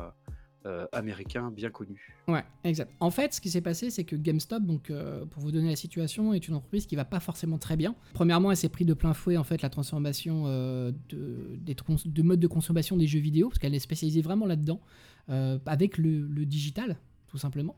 euh, 0.66 0.86
américain 0.92 1.50
bien 1.50 1.70
connu? 1.70 2.14
Ouais, 2.28 2.44
exact. 2.64 2.92
En 3.00 3.10
fait, 3.10 3.32
ce 3.32 3.40
qui 3.40 3.48
s'est 3.48 3.62
passé, 3.62 3.88
c'est 3.88 4.04
que 4.04 4.14
GameStop, 4.14 4.62
donc 4.62 4.90
euh, 4.90 5.24
pour 5.24 5.40
vous 5.42 5.52
donner 5.52 5.70
la 5.70 5.76
situation, 5.76 6.34
est 6.34 6.48
une 6.48 6.54
entreprise 6.54 6.84
qui 6.84 6.96
va 6.96 7.06
pas 7.06 7.18
forcément 7.18 7.56
très 7.56 7.78
bien. 7.78 7.94
Premièrement, 8.12 8.50
elle 8.50 8.58
s'est 8.58 8.68
pris 8.68 8.84
de 8.84 8.92
plein 8.92 9.14
fouet 9.14 9.38
en 9.38 9.44
fait 9.44 9.62
la 9.62 9.70
transformation 9.70 10.44
euh, 10.48 10.92
de, 11.08 11.56
des 11.56 11.74
de 12.04 12.22
mode 12.22 12.40
de 12.40 12.46
consommation 12.46 12.98
des 12.98 13.06
jeux 13.06 13.20
vidéo, 13.20 13.48
parce 13.48 13.58
qu'elle 13.58 13.74
est 13.74 13.78
spécialisée 13.78 14.20
vraiment 14.20 14.44
là-dedans, 14.44 14.80
avec 15.28 15.98
le, 15.98 16.26
le, 16.26 16.46
digital, 16.46 16.96
tout 17.28 17.38
simplement. 17.38 17.76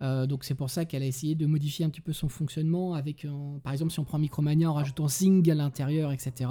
donc 0.00 0.44
c'est 0.44 0.54
pour 0.54 0.70
ça 0.70 0.84
qu'elle 0.84 1.02
a 1.02 1.06
essayé 1.06 1.34
de 1.34 1.46
modifier 1.46 1.84
un 1.84 1.90
petit 1.90 2.00
peu 2.00 2.12
son 2.12 2.28
fonctionnement 2.28 2.94
avec, 2.94 3.26
par 3.62 3.72
exemple, 3.72 3.92
si 3.92 4.00
on 4.00 4.04
prend 4.04 4.18
Micromania 4.18 4.70
en 4.70 4.74
rajoutant 4.74 5.08
Zing 5.08 5.50
à 5.50 5.54
l'intérieur, 5.54 6.12
etc. 6.12 6.50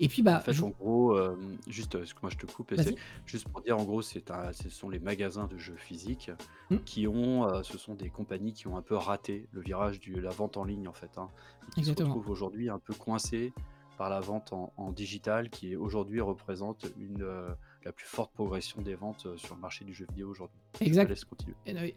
Et 0.00 0.08
puis, 0.08 0.22
bah. 0.22 0.38
En 0.38 0.40
fait, 0.40 0.60
en 0.62 0.70
gros, 0.70 1.16
euh, 1.16 1.36
juste, 1.68 1.94
excuse-moi, 1.94 2.30
je 2.30 2.36
te 2.36 2.50
coupe, 2.50 2.72
c'est 2.76 2.96
juste 3.26 3.48
pour 3.48 3.60
dire, 3.60 3.78
en 3.78 3.84
gros, 3.84 4.02
c'est 4.02 4.24
ce 4.52 4.68
sont 4.68 4.88
les 4.88 4.98
magasins 4.98 5.46
de 5.46 5.56
jeux 5.56 5.76
physiques 5.76 6.30
mmh. 6.70 6.76
qui 6.84 7.06
ont, 7.06 7.48
euh, 7.48 7.62
ce 7.62 7.78
sont 7.78 7.94
des 7.94 8.10
compagnies 8.10 8.52
qui 8.52 8.66
ont 8.66 8.76
un 8.76 8.82
peu 8.82 8.96
raté 8.96 9.46
le 9.52 9.60
virage 9.60 10.00
de 10.00 10.20
la 10.20 10.30
vente 10.30 10.56
en 10.56 10.64
ligne, 10.64 10.88
en 10.88 10.92
fait, 10.92 11.16
hein, 11.16 11.28
qui 11.74 11.84
se 11.84 11.90
retrouvent 11.90 12.28
aujourd'hui 12.28 12.68
un 12.68 12.78
peu 12.78 12.94
coincés 12.94 13.52
par 13.96 14.10
la 14.10 14.20
vente 14.20 14.52
en, 14.52 14.90
digital, 14.90 15.50
qui 15.50 15.76
aujourd'hui 15.76 16.20
représente 16.20 16.86
une, 16.98 17.22
euh, 17.22 17.48
la 17.84 17.92
plus 17.92 18.06
forte 18.06 18.32
progression 18.32 18.82
des 18.82 18.94
ventes 18.94 19.26
sur 19.36 19.54
le 19.54 19.60
marché 19.60 19.84
du 19.84 19.94
jeu 19.94 20.06
vidéo 20.10 20.30
aujourd'hui. 20.30 20.58
Exact. 20.80 21.12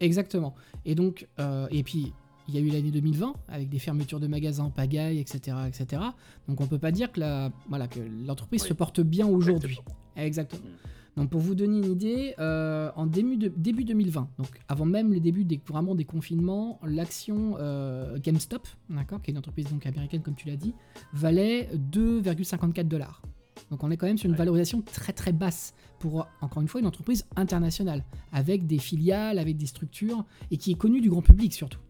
Exactement. 0.00 0.54
Et 0.84 0.94
donc, 0.94 1.26
et 1.70 1.82
puis, 1.82 2.12
il 2.48 2.54
y 2.54 2.58
a 2.58 2.60
eu 2.60 2.70
l'année 2.70 2.90
2020 2.90 3.34
avec 3.48 3.68
des 3.68 3.78
fermetures 3.78 4.20
de 4.20 4.26
magasins, 4.26 4.70
pagaille, 4.70 5.18
etc., 5.18 5.56
etc. 5.68 6.02
Donc 6.48 6.60
on 6.60 6.66
peut 6.66 6.78
pas 6.78 6.92
dire 6.92 7.12
que 7.12 7.20
la, 7.20 7.52
voilà 7.68 7.86
que 7.86 8.00
l'entreprise 8.26 8.62
se 8.62 8.72
porte 8.72 9.00
bien 9.00 9.26
aujourd'hui. 9.26 9.78
Exactement. 10.16 10.62
Mm. 10.62 10.88
Donc 11.20 11.30
pour 11.30 11.40
vous 11.40 11.54
donner 11.54 11.78
une 11.78 11.92
idée, 11.92 12.34
euh, 12.38 12.90
en 12.94 13.06
début, 13.06 13.36
de, 13.36 13.48
début 13.48 13.84
2020, 13.84 14.28
donc 14.38 14.48
avant 14.68 14.84
même 14.86 15.12
le 15.12 15.20
début 15.20 15.44
des, 15.44 15.60
vraiment 15.66 15.94
des 15.94 16.04
confinements, 16.04 16.78
l'action 16.84 17.56
euh, 17.58 18.18
GameStop, 18.18 18.66
d'accord, 18.88 19.20
qui 19.20 19.30
est 19.30 19.32
une 19.32 19.38
entreprise 19.38 19.66
donc 19.68 19.84
américaine 19.84 20.22
comme 20.22 20.36
tu 20.36 20.46
l'as 20.48 20.56
dit, 20.56 20.74
valait 21.12 21.68
2,54 21.74 22.84
dollars. 22.84 23.20
Donc 23.70 23.84
on 23.84 23.90
est 23.90 23.96
quand 23.96 24.06
même 24.06 24.18
sur 24.18 24.28
une 24.28 24.36
valorisation 24.36 24.82
très 24.82 25.12
très 25.12 25.32
basse 25.32 25.74
pour 25.98 26.26
encore 26.40 26.62
une 26.62 26.68
fois 26.68 26.80
une 26.80 26.86
entreprise 26.86 27.24
internationale 27.36 28.04
avec 28.32 28.66
des 28.66 28.78
filiales, 28.78 29.38
avec 29.38 29.56
des 29.56 29.66
structures 29.66 30.24
et 30.50 30.56
qui 30.56 30.72
est 30.72 30.78
connue 30.78 31.00
du 31.00 31.10
grand 31.10 31.22
public 31.22 31.52
surtout. 31.52 31.80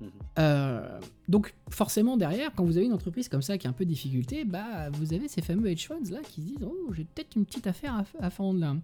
Mhm. 0.00 0.08
Euh, 0.38 1.00
donc 1.28 1.54
forcément 1.68 2.16
derrière, 2.16 2.52
quand 2.54 2.64
vous 2.64 2.76
avez 2.76 2.86
une 2.86 2.92
entreprise 2.92 3.28
comme 3.28 3.42
ça 3.42 3.58
qui 3.58 3.66
a 3.66 3.70
un 3.70 3.72
peu 3.74 3.84
de 3.84 3.90
difficulté, 3.90 4.44
bah 4.44 4.90
vous 4.90 5.12
avez 5.12 5.28
ces 5.28 5.42
fameux 5.42 5.68
hedge 5.68 5.86
funds 5.86 6.10
là 6.10 6.20
qui 6.22 6.40
se 6.40 6.46
disent 6.46 6.62
oh 6.64 6.92
j'ai 6.94 7.04
peut-être 7.04 7.36
une 7.36 7.44
petite 7.44 7.66
affaire 7.66 7.94
à, 8.20 8.26
à 8.26 8.30
là. 8.54 8.76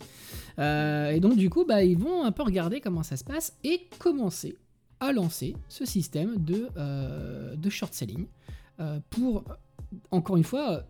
Euh, 0.59 1.11
et 1.11 1.21
donc 1.21 1.37
du 1.37 1.51
coup 1.51 1.65
bah 1.65 1.83
ils 1.85 1.99
vont 1.99 2.25
un 2.25 2.33
peu 2.33 2.43
regarder 2.43 2.81
comment 2.81 3.03
ça 3.03 3.17
se 3.17 3.25
passe 3.25 3.57
et 3.65 3.89
commencer 3.99 4.57
à 5.01 5.13
lancer 5.13 5.55
ce 5.69 5.85
système 5.85 6.37
de, 6.39 6.69
euh, 6.77 7.55
de 7.57 7.71
short 7.71 7.93
selling 7.93 8.27
pour 9.11 9.45
encore 10.11 10.37
une 10.37 10.45
fois 10.45 10.85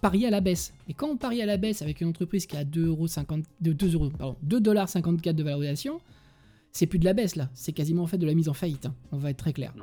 parier 0.00 0.26
à 0.26 0.30
la 0.30 0.40
baisse. 0.40 0.74
Et 0.88 0.94
quand 0.94 1.08
on 1.08 1.16
parie 1.16 1.42
à 1.42 1.46
la 1.46 1.56
baisse 1.56 1.82
avec 1.82 2.00
une 2.00 2.08
entreprise 2.08 2.46
qui 2.46 2.56
a 2.56 2.64
2,50 2.64 3.44
de 3.60 3.72
2 3.72 3.94
euros, 3.94 4.10
pardon, 4.10 4.36
2,54$ 4.46 5.32
de 5.32 5.42
valorisation, 5.42 6.00
c'est 6.72 6.86
plus 6.86 6.98
de 6.98 7.04
la 7.04 7.12
baisse 7.12 7.36
là, 7.36 7.50
c'est 7.54 7.72
quasiment 7.72 8.02
en 8.02 8.06
fait 8.06 8.18
de 8.18 8.26
la 8.26 8.34
mise 8.34 8.48
en 8.48 8.54
faillite. 8.54 8.86
Hein. 8.86 8.94
On 9.12 9.18
va 9.18 9.30
être 9.30 9.38
très 9.38 9.52
clair. 9.52 9.74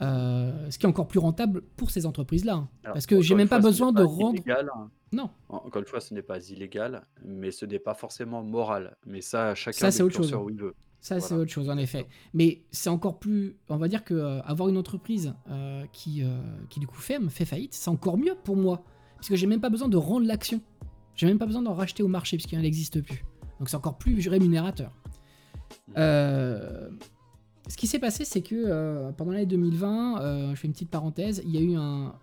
Euh, 0.00 0.70
ce 0.70 0.78
qui 0.78 0.86
est 0.86 0.88
encore 0.88 1.08
plus 1.08 1.18
rentable 1.18 1.62
pour 1.76 1.90
ces 1.90 2.06
entreprises-là. 2.06 2.54
Hein. 2.54 2.68
parce 2.84 3.06
que 3.06 3.20
j'ai 3.20 3.34
même 3.34 3.48
pas 3.48 3.58
besoin 3.58 3.92
de 3.92 4.02
rendre. 4.02 4.40
Hein. 4.48 4.90
Non. 5.10 5.30
Encore 5.48 5.82
une 5.82 5.88
fois, 5.88 6.00
ce 6.00 6.14
n'est 6.14 6.22
pas 6.22 6.38
illégal, 6.48 7.06
mais 7.24 7.50
ce 7.50 7.66
n'est 7.66 7.78
pas 7.78 7.94
forcément 7.94 8.42
moral. 8.42 8.96
Mais 9.06 9.20
ça, 9.20 9.54
chacun 9.54 9.78
ça, 9.78 9.90
c'est 9.90 10.02
autre 10.02 10.16
chose. 10.16 10.32
Où 10.34 10.50
il 10.50 10.56
veut. 10.56 10.74
Ça, 11.00 11.20
c'est 11.20 11.34
autre 11.34 11.50
chose, 11.50 11.70
en 11.70 11.78
effet. 11.78 12.06
Mais 12.34 12.62
c'est 12.70 12.90
encore 12.90 13.18
plus. 13.18 13.56
On 13.68 13.76
va 13.76 13.88
dire 13.88 14.04
que 14.04 14.14
euh, 14.14 14.40
avoir 14.42 14.68
une 14.68 14.76
entreprise 14.76 15.32
euh, 15.48 15.84
qui, 15.92 16.22
qui, 16.68 16.80
du 16.80 16.86
coup, 16.86 16.98
ferme, 16.98 17.30
fait 17.30 17.44
faillite, 17.44 17.74
c'est 17.74 17.90
encore 17.90 18.18
mieux 18.18 18.36
pour 18.44 18.56
moi. 18.56 18.84
Parce 19.18 19.28
que 19.28 19.36
j'ai 19.36 19.46
même 19.46 19.60
pas 19.60 19.70
besoin 19.70 19.88
de 19.88 19.96
rendre 19.96 20.26
l'action. 20.26 20.60
J'ai 21.14 21.26
même 21.26 21.38
pas 21.38 21.46
besoin 21.46 21.62
d'en 21.62 21.74
racheter 21.74 22.02
au 22.02 22.08
marché, 22.08 22.36
puisqu'elle 22.36 22.62
n'existe 22.62 23.02
plus. 23.02 23.24
Donc 23.58 23.68
c'est 23.68 23.76
encore 23.76 23.98
plus 23.98 24.28
rémunérateur. 24.28 24.92
Euh, 25.96 26.88
ce 27.68 27.76
qui 27.76 27.86
s'est 27.86 27.98
passé, 27.98 28.24
c'est 28.24 28.40
que 28.40 28.54
euh, 28.54 29.10
pendant 29.12 29.32
l'année 29.32 29.46
2020, 29.46 30.20
euh, 30.20 30.50
je 30.50 30.54
fais 30.54 30.66
une 30.66 30.72
petite 30.72 30.90
parenthèse, 30.90 31.42
il 31.44 31.54
y 31.54 31.58
a 31.58 31.60
eu 31.60 31.76
un, 31.76 32.14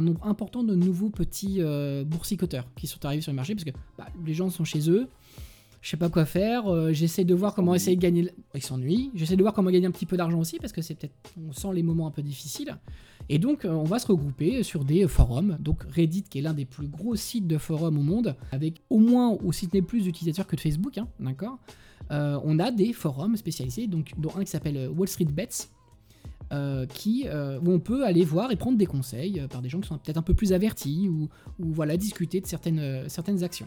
nombre 0.00 0.26
important 0.26 0.62
de 0.62 0.74
nouveaux 0.74 1.08
petits 1.08 1.62
boursicoteurs 2.04 2.66
qui 2.76 2.86
sont 2.86 3.04
arrivés 3.06 3.22
sur 3.22 3.32
le 3.32 3.36
marché 3.36 3.54
parce 3.54 3.64
que 3.64 3.70
bah, 3.96 4.06
les 4.26 4.34
gens 4.34 4.50
sont 4.50 4.64
chez 4.64 4.90
eux. 4.90 5.08
Je 5.86 5.92
sais 5.92 5.96
pas 5.96 6.08
quoi 6.08 6.24
faire. 6.24 6.92
J'essaie 6.92 7.22
de 7.22 7.32
voir 7.32 7.54
comment 7.54 7.72
essayer 7.72 7.94
de 7.94 8.00
gagner. 8.00 8.28
Ils 8.56 8.62
s'ennuient. 8.62 9.12
J'essaie 9.14 9.36
de 9.36 9.42
voir 9.42 9.54
comment 9.54 9.70
gagner 9.70 9.86
un 9.86 9.92
petit 9.92 10.04
peu 10.04 10.16
d'argent 10.16 10.40
aussi 10.40 10.58
parce 10.58 10.72
que 10.72 10.82
c'est 10.82 10.96
peut-être 10.96 11.14
on 11.48 11.52
sent 11.52 11.68
les 11.74 11.84
moments 11.84 12.08
un 12.08 12.10
peu 12.10 12.22
difficiles. 12.22 12.76
Et 13.28 13.38
donc 13.38 13.64
on 13.64 13.84
va 13.84 14.00
se 14.00 14.08
regrouper 14.08 14.64
sur 14.64 14.84
des 14.84 15.06
forums. 15.06 15.56
Donc 15.60 15.84
Reddit 15.94 16.24
qui 16.24 16.40
est 16.40 16.42
l'un 16.42 16.54
des 16.54 16.64
plus 16.64 16.88
gros 16.88 17.14
sites 17.14 17.46
de 17.46 17.56
forums 17.56 17.96
au 17.98 18.02
monde 18.02 18.34
avec 18.50 18.82
au 18.90 18.98
moins 18.98 19.38
ou 19.44 19.52
si 19.52 19.66
ce 19.66 19.76
n'est 19.76 19.82
plus 19.82 20.02
d'utilisateurs 20.02 20.48
que 20.48 20.56
de 20.56 20.60
Facebook, 20.60 20.98
hein, 20.98 21.06
d'accord. 21.20 21.56
Euh, 22.10 22.38
on 22.44 22.58
a 22.58 22.70
des 22.70 22.92
forums 22.92 23.36
spécialisés, 23.36 23.86
donc, 23.86 24.12
dont 24.18 24.30
un 24.36 24.44
qui 24.44 24.50
s'appelle 24.50 24.76
euh, 24.76 24.88
Wall 24.88 25.08
Street 25.08 25.24
Bets, 25.24 25.68
euh, 26.52 26.86
qui, 26.86 27.26
où 27.28 27.72
on 27.72 27.80
peut 27.80 28.04
aller 28.04 28.24
voir 28.24 28.52
et 28.52 28.56
prendre 28.56 28.78
des 28.78 28.86
conseils 28.86 29.42
par 29.50 29.62
des 29.62 29.68
gens 29.68 29.80
qui 29.80 29.88
sont 29.88 29.98
peut-être 29.98 30.16
un 30.16 30.22
peu 30.22 30.34
plus 30.34 30.52
avertis 30.52 31.08
ou, 31.08 31.28
voilà, 31.58 31.96
discuter 31.96 32.40
de 32.40 32.46
certaines, 32.46 33.08
certaines 33.08 33.42
actions. 33.42 33.66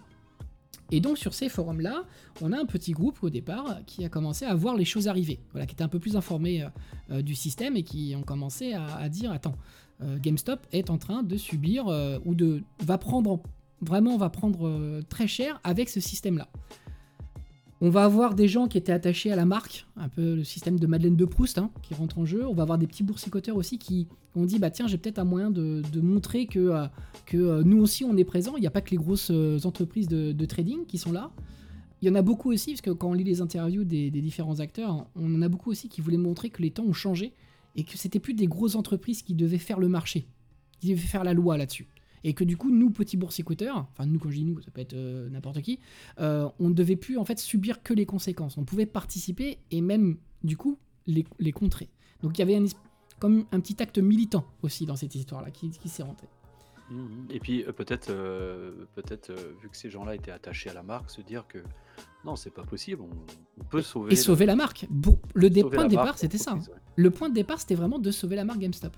Et 0.91 0.99
donc 0.99 1.17
sur 1.17 1.33
ces 1.33 1.49
forums-là, 1.49 2.03
on 2.41 2.51
a 2.51 2.59
un 2.59 2.65
petit 2.65 2.91
groupe 2.91 3.23
au 3.23 3.29
départ 3.29 3.79
qui 3.85 4.03
a 4.05 4.09
commencé 4.09 4.45
à 4.45 4.55
voir 4.55 4.75
les 4.75 4.85
choses 4.85 5.07
arriver, 5.07 5.39
voilà, 5.51 5.65
qui 5.65 5.73
était 5.73 5.83
un 5.83 5.89
peu 5.89 5.99
plus 5.99 6.15
informé 6.15 6.65
du 7.09 7.35
système 7.35 7.75
et 7.75 7.83
qui 7.83 8.15
ont 8.17 8.23
commencé 8.23 8.73
à, 8.73 9.07
dire 9.09 9.31
attends, 9.31 9.55
GameStop 10.01 10.65
est 10.71 10.89
en 10.89 10.97
train 10.97 11.23
de 11.23 11.37
subir 11.37 11.85
ou 12.25 12.33
de 12.33 12.63
va 12.83 12.97
prendre 12.97 13.41
vraiment 13.81 14.17
va 14.17 14.29
prendre 14.29 15.01
très 15.09 15.27
cher 15.27 15.59
avec 15.63 15.89
ce 15.89 15.99
système-là. 15.99 16.47
On 17.81 17.89
va 17.89 18.03
avoir 18.03 18.35
des 18.35 18.49
gens 18.49 18.67
qui 18.67 18.77
étaient 18.77 18.91
attachés 18.91 19.31
à 19.31 19.37
la 19.37 19.45
marque, 19.45 19.85
un 19.95 20.09
peu 20.09 20.35
le 20.35 20.43
système 20.43 20.77
de 20.77 20.85
Madeleine 20.85 21.15
de 21.15 21.23
Proust 21.23 21.59
hein, 21.59 21.71
qui 21.81 21.93
rentre 21.93 22.19
en 22.19 22.25
jeu. 22.25 22.45
On 22.45 22.53
va 22.53 22.63
avoir 22.63 22.77
des 22.77 22.87
petits 22.87 23.03
boursicoteurs 23.03 23.55
aussi 23.55 23.77
qui 23.77 24.07
ont 24.35 24.45
dit 24.45 24.59
bah 24.59 24.69
tiens 24.69 24.85
j'ai 24.87 24.97
peut-être 24.97 25.17
un 25.17 25.23
moyen 25.23 25.49
de, 25.49 25.81
montrer 26.01 26.45
que, 26.45 26.59
euh, 26.59 26.87
que 27.25 27.37
euh, 27.37 27.63
nous 27.63 27.81
aussi 27.81 28.03
on 28.03 28.17
est 28.17 28.25
présent. 28.25 28.57
Il 28.57 28.61
n'y 28.61 28.67
a 28.67 28.71
pas 28.71 28.81
que 28.81 28.91
les 28.91 28.97
grosses 28.97 29.31
euh, 29.31 29.59
entreprises 29.63 30.09
de, 30.09 30.45
trading 30.45 30.85
qui 30.87 30.97
sont 30.97 31.13
là. 31.13 31.31
Il 32.01 32.07
y 32.09 32.11
en 32.11 32.15
a 32.15 32.21
beaucoup 32.21 32.51
aussi, 32.51 32.71
parce 32.71 32.81
que 32.81 32.91
quand 32.91 33.09
on 33.09 33.13
lit 33.13 33.23
les 33.23 33.41
interviews 33.41 33.85
des, 33.85 34.11
des, 34.11 34.21
différents 34.21 34.59
acteurs, 34.59 35.05
on 35.15 35.35
en 35.35 35.41
a 35.41 35.47
beaucoup 35.47 35.69
aussi 35.69 35.87
qui 35.87 36.01
voulaient 36.01 36.17
montrer 36.17 36.49
que 36.49 36.61
les 36.61 36.71
temps 36.71 36.85
ont 36.85 36.93
changé 36.93 37.33
et 37.75 37.83
que 37.83 37.97
c'était 37.97 38.19
plus 38.19 38.33
des 38.33 38.47
grosses 38.47 38.75
entreprises 38.75 39.21
qui 39.21 39.35
devaient 39.35 39.57
faire 39.57 39.79
le 39.79 39.87
marché, 39.87 40.27
qui 40.81 40.89
devaient 40.89 40.99
faire 40.99 41.23
la 41.23 41.33
loi 41.33 41.57
là-dessus 41.57 41.87
et 42.23 42.33
que 42.33 42.43
du 42.43 42.57
coup 42.57 42.71
nous 42.71 42.91
petits 42.91 43.17
boursicouteurs, 43.17 43.87
enfin 43.91 44.05
nous 44.05 44.19
quand 44.19 44.29
je 44.29 44.35
dis 44.35 44.45
nous 44.45 44.61
ça 44.61 44.71
peut 44.71 44.81
être 44.81 44.93
euh, 44.93 45.29
n'importe 45.29 45.61
qui, 45.61 45.79
euh, 46.19 46.49
on 46.59 46.69
ne 46.69 46.73
devait 46.73 46.95
plus 46.95 47.17
en 47.17 47.25
fait 47.25 47.39
subir 47.39 47.83
que 47.83 47.93
les 47.93 48.05
conséquences, 48.05 48.57
on 48.57 48.63
pouvait 48.63 48.85
participer 48.85 49.59
et 49.71 49.81
même 49.81 50.17
du 50.43 50.57
coup 50.57 50.77
les, 51.07 51.25
les 51.39 51.51
contrer. 51.51 51.89
Donc 52.21 52.37
il 52.37 52.39
y 52.39 52.43
avait 52.43 52.55
un, 52.55 52.65
comme 53.19 53.45
un 53.51 53.59
petit 53.59 53.81
acte 53.81 53.97
militant 53.97 54.45
aussi 54.61 54.85
dans 54.85 54.95
cette 54.95 55.15
histoire 55.15 55.41
là 55.41 55.51
qui, 55.51 55.69
qui 55.69 55.89
s'est 55.89 56.03
rentré. 56.03 56.27
Mmh. 56.91 57.07
Et 57.29 57.39
puis 57.39 57.63
euh, 57.63 57.71
peut-être, 57.71 58.11
peut-être 58.95 59.31
vu 59.61 59.69
que 59.69 59.77
ces 59.77 59.89
gens-là 59.89 60.15
étaient 60.15 60.31
attachés 60.31 60.69
à 60.69 60.73
la 60.73 60.83
marque, 60.83 61.09
se 61.09 61.21
dire 61.21 61.47
que 61.47 61.59
non, 62.25 62.35
c'est 62.35 62.49
pas 62.49 62.63
possible, 62.63 63.01
on, 63.01 63.63
peut 63.63 63.81
sauver. 63.81 64.13
Et 64.13 64.15
sauver 64.15 64.45
la 64.45 64.55
marque. 64.55 64.85
Bon, 64.89 65.19
le 65.33 65.49
point 65.69 65.85
de 65.85 65.89
départ, 65.89 66.17
c'était 66.17 66.37
ça. 66.37 66.53
Hein. 66.53 66.61
Le 66.95 67.11
point 67.11 67.29
de 67.29 67.33
départ, 67.33 67.59
c'était 67.59 67.75
vraiment 67.75 67.99
de 67.99 68.11
sauver 68.11 68.35
la 68.35 68.43
marque 68.43 68.59
GameStop. 68.59 68.95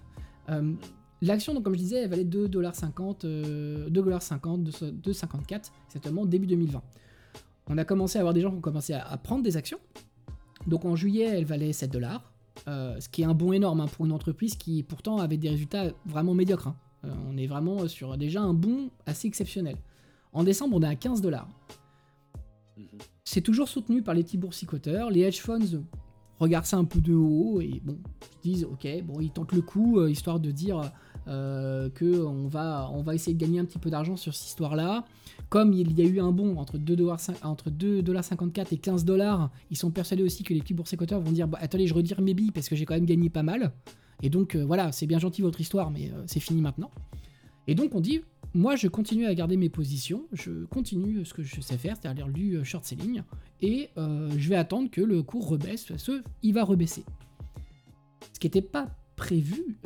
Mmh. 0.49 0.75
L'action, 1.21 1.59
comme 1.61 1.73
je 1.73 1.79
disais, 1.79 2.03
elle 2.03 2.09
valait 2.09 2.23
2,50$, 2.23 3.25
euh, 3.25 3.89
2,50$, 3.89 5.01
2,54$, 5.01 5.71
exactement, 5.87 6.25
début 6.25 6.47
2020. 6.47 6.81
On 7.67 7.77
a 7.77 7.85
commencé 7.85 8.17
à 8.17 8.21
avoir 8.21 8.33
des 8.33 8.41
gens 8.41 8.49
qui 8.49 8.57
ont 8.57 8.61
commencé 8.61 8.93
à, 8.93 9.17
prendre 9.17 9.43
des 9.43 9.55
actions. 9.55 9.79
Donc 10.65 10.83
en 10.83 10.95
juillet, 10.95 11.25
elle 11.25 11.45
valait 11.45 11.71
7$, 11.71 11.89
dollars, 11.89 12.31
euh, 12.67 12.99
ce 12.99 13.07
qui 13.07 13.21
est 13.21 13.25
un 13.25 13.35
bon 13.35 13.53
énorme 13.53 13.81
hein, 13.81 13.87
pour 13.87 14.05
une 14.05 14.11
entreprise 14.11 14.55
qui 14.55 14.81
pourtant 14.81 15.17
avait 15.17 15.37
des 15.37 15.49
résultats 15.49 15.91
vraiment 16.05 16.33
médiocres. 16.33 16.67
Hein. 16.67 16.75
Euh, 17.05 17.13
on 17.29 17.37
est 17.37 17.47
vraiment 17.47 17.87
sur 17.87 18.17
déjà 18.17 18.41
un 18.41 18.53
bon 18.53 18.89
assez 19.05 19.27
exceptionnel. 19.27 19.75
En 20.33 20.43
décembre, 20.43 20.75
on 20.77 20.81
est 20.81 20.87
à 20.87 20.95
15$. 20.95 21.21
dollars. 21.21 21.47
Mhm. 22.77 22.85
C'est 23.23 23.41
toujours 23.41 23.69
soutenu 23.69 24.01
par 24.01 24.15
les 24.15 24.23
petits 24.23 24.37
boursicoteurs. 24.37 25.11
Les 25.11 25.21
hedge 25.21 25.39
funds 25.39 25.83
regardent 26.39 26.65
ça 26.65 26.77
un 26.77 26.85
peu 26.85 26.99
de 26.99 27.13
haut 27.13 27.61
et 27.61 27.79
bon, 27.83 27.99
ils 28.43 28.53
disent 28.53 28.65
ok, 28.65 28.87
bon, 29.03 29.19
ils 29.19 29.29
tentent 29.29 29.53
le 29.53 29.61
coup, 29.61 30.05
histoire 30.07 30.39
de 30.39 30.49
dire 30.49 30.91
euh, 31.27 31.89
qu'on 31.89 32.47
va, 32.47 32.89
on 32.93 33.03
va 33.03 33.13
essayer 33.13 33.35
de 33.35 33.39
gagner 33.39 33.59
un 33.59 33.65
petit 33.65 33.77
peu 33.77 33.89
d'argent 33.89 34.17
sur 34.17 34.33
cette 34.33 34.47
histoire-là. 34.47 35.05
Comme 35.49 35.73
il 35.73 35.97
y 35.97 36.01
a 36.01 36.05
eu 36.05 36.19
un 36.19 36.31
bond 36.31 36.57
entre 36.57 36.77
2,54$ 36.77 37.35
entre 37.43 37.69
2,54$ 37.69 38.73
et 38.73 38.77
15$, 38.77 39.03
dollars, 39.03 39.51
ils 39.69 39.77
sont 39.77 39.91
persuadés 39.91 40.23
aussi 40.23 40.43
que 40.43 40.53
les 40.53 40.61
petits 40.61 40.73
boursiers-coteurs 40.73 41.21
vont 41.21 41.31
dire 41.31 41.47
bah, 41.47 41.59
Attendez, 41.61 41.87
je 41.87 41.93
retire 41.93 42.21
mes 42.21 42.33
billes 42.33 42.51
parce 42.51 42.69
que 42.69 42.75
j'ai 42.75 42.85
quand 42.85 42.95
même 42.95 43.05
gagné 43.05 43.29
pas 43.29 43.43
mal. 43.43 43.71
Et 44.23 44.29
donc 44.29 44.55
euh, 44.55 44.65
voilà, 44.65 44.91
c'est 44.91 45.07
bien 45.07 45.19
gentil 45.19 45.41
votre 45.41 45.61
histoire, 45.61 45.91
mais 45.91 46.09
euh, 46.09 46.23
c'est 46.25 46.39
fini 46.39 46.61
maintenant. 46.61 46.91
Et 47.67 47.75
donc 47.75 47.93
on 47.93 48.01
dit 48.01 48.21
moi 48.53 48.75
je 48.75 48.87
continue 48.87 49.27
à 49.27 49.35
garder 49.35 49.57
mes 49.57 49.69
positions, 49.69 50.25
je 50.33 50.65
continue 50.65 51.23
ce 51.23 51.33
que 51.33 51.43
je 51.43 51.61
sais 51.61 51.77
faire, 51.77 51.95
c'est-à-dire 52.01 52.27
du 52.27 52.65
short 52.65 52.83
selling, 52.83 53.21
et 53.61 53.89
je 53.95 54.49
vais 54.49 54.57
attendre 54.57 54.91
que 54.91 54.99
le 54.99 55.23
cours 55.23 55.47
rebaisse, 55.47 55.85
parce 55.85 56.11
il 56.43 56.53
va 56.53 56.65
rebaisser. 56.65 57.05
Ce 58.33 58.39
qui 58.39 58.47
n'était 58.47 58.61
pas 58.61 58.89
prévu 59.15 59.77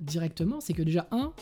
directement, 0.00 0.60
c'est 0.60 0.72
que 0.72 0.82
déjà, 0.82 1.08
un, 1.10 1.32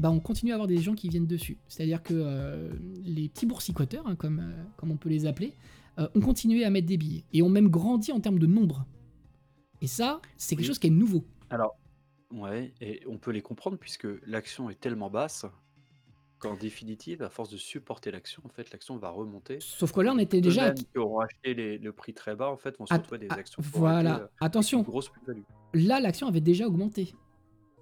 bah, 0.00 0.10
on 0.10 0.20
continue 0.20 0.52
à 0.52 0.54
avoir 0.54 0.66
des 0.66 0.78
gens 0.78 0.94
qui 0.94 1.08
viennent 1.08 1.26
dessus. 1.26 1.58
C'est-à-dire 1.68 2.02
que 2.02 2.14
euh, 2.14 2.72
les 3.04 3.28
petits 3.28 3.46
boursicoteurs, 3.46 4.06
hein, 4.06 4.16
comme, 4.16 4.40
euh, 4.40 4.64
comme 4.76 4.90
on 4.90 4.96
peut 4.96 5.08
les 5.08 5.26
appeler, 5.26 5.52
euh, 5.98 6.08
ont 6.14 6.20
continué 6.20 6.64
à 6.64 6.70
mettre 6.70 6.86
des 6.86 6.96
billets 6.96 7.24
et 7.32 7.42
ont 7.42 7.48
même 7.48 7.68
grandi 7.68 8.10
en 8.10 8.20
termes 8.20 8.38
de 8.38 8.46
nombre. 8.46 8.86
Et 9.80 9.86
ça, 9.86 10.20
c'est 10.36 10.56
quelque 10.56 10.66
chose 10.66 10.78
qui 10.78 10.88
est 10.88 10.90
nouveau. 10.90 11.24
Alors, 11.50 11.76
ouais, 12.32 12.72
et 12.80 13.02
on 13.06 13.18
peut 13.18 13.30
les 13.30 13.42
comprendre 13.42 13.76
puisque 13.78 14.08
l'action 14.26 14.70
est 14.70 14.80
tellement 14.80 15.10
basse 15.10 15.46
qu'en 16.40 16.54
définitive, 16.56 17.22
à 17.22 17.30
force 17.30 17.50
de 17.50 17.56
supporter 17.56 18.10
l'action, 18.10 18.42
en 18.44 18.48
fait, 18.48 18.72
l'action 18.72 18.96
va 18.96 19.10
remonter. 19.10 19.58
Sauf 19.60 19.92
que 19.92 20.00
là, 20.00 20.12
on 20.12 20.18
était 20.18 20.40
déjà. 20.40 20.74
Ceux 20.76 20.82
qui 20.82 20.98
auront 20.98 21.20
acheté 21.20 21.54
le 21.54 21.92
prix 21.92 22.14
très 22.14 22.34
bas, 22.34 22.50
en 22.50 22.56
fait, 22.56 22.76
vont 22.78 22.86
se 22.86 22.94
retrouver 22.94 23.18
des 23.18 23.30
actions. 23.30 23.62
Voilà, 23.62 24.28
attention. 24.40 24.84
Là, 25.72 26.00
l'action 26.00 26.26
avait 26.26 26.40
déjà 26.40 26.66
augmenté. 26.66 27.14